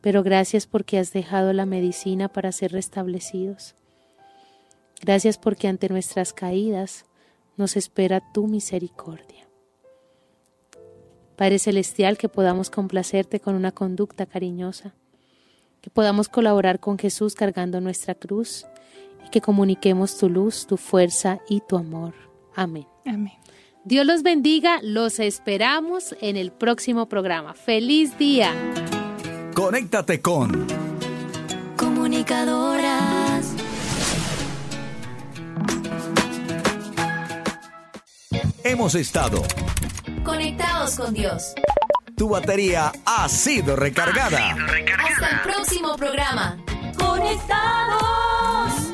pero 0.00 0.22
gracias 0.22 0.68
porque 0.68 0.98
has 0.98 1.12
dejado 1.12 1.52
la 1.52 1.66
medicina 1.66 2.28
para 2.28 2.52
ser 2.52 2.70
restablecidos. 2.70 3.74
Gracias 5.02 5.36
porque 5.36 5.66
ante 5.66 5.88
nuestras 5.88 6.32
caídas 6.32 7.06
nos 7.56 7.76
espera 7.76 8.22
tu 8.32 8.46
misericordia. 8.46 9.48
Padre 11.36 11.58
Celestial, 11.58 12.16
que 12.16 12.28
podamos 12.28 12.70
complacerte 12.70 13.40
con 13.40 13.56
una 13.56 13.72
conducta 13.72 14.26
cariñosa, 14.26 14.94
que 15.82 15.90
podamos 15.90 16.28
colaborar 16.28 16.78
con 16.78 16.98
Jesús 16.98 17.34
cargando 17.34 17.80
nuestra 17.80 18.14
cruz 18.14 18.64
y 19.26 19.30
que 19.30 19.40
comuniquemos 19.40 20.16
tu 20.16 20.28
luz, 20.28 20.66
tu 20.66 20.76
fuerza 20.76 21.40
y 21.48 21.60
tu 21.60 21.76
amor. 21.76 22.14
Amén. 22.54 22.86
Amén. 23.04 23.45
Dios 23.86 24.04
los 24.04 24.24
bendiga, 24.24 24.80
los 24.82 25.20
esperamos 25.20 26.16
en 26.20 26.36
el 26.36 26.50
próximo 26.50 27.08
programa. 27.08 27.54
¡Feliz 27.54 28.18
día! 28.18 28.52
Conéctate 29.54 30.20
con 30.20 30.66
Comunicadoras. 31.76 33.54
Hemos 38.64 38.96
estado 38.96 39.44
Conectados 40.24 40.96
con 40.96 41.14
Dios. 41.14 41.54
Tu 42.16 42.28
batería 42.28 42.90
ha 43.04 43.28
sido 43.28 43.76
recargada. 43.76 44.50
Hasta 44.50 45.28
el 45.30 45.40
próximo 45.42 45.94
programa. 45.94 46.58
Conectados. 46.98 48.85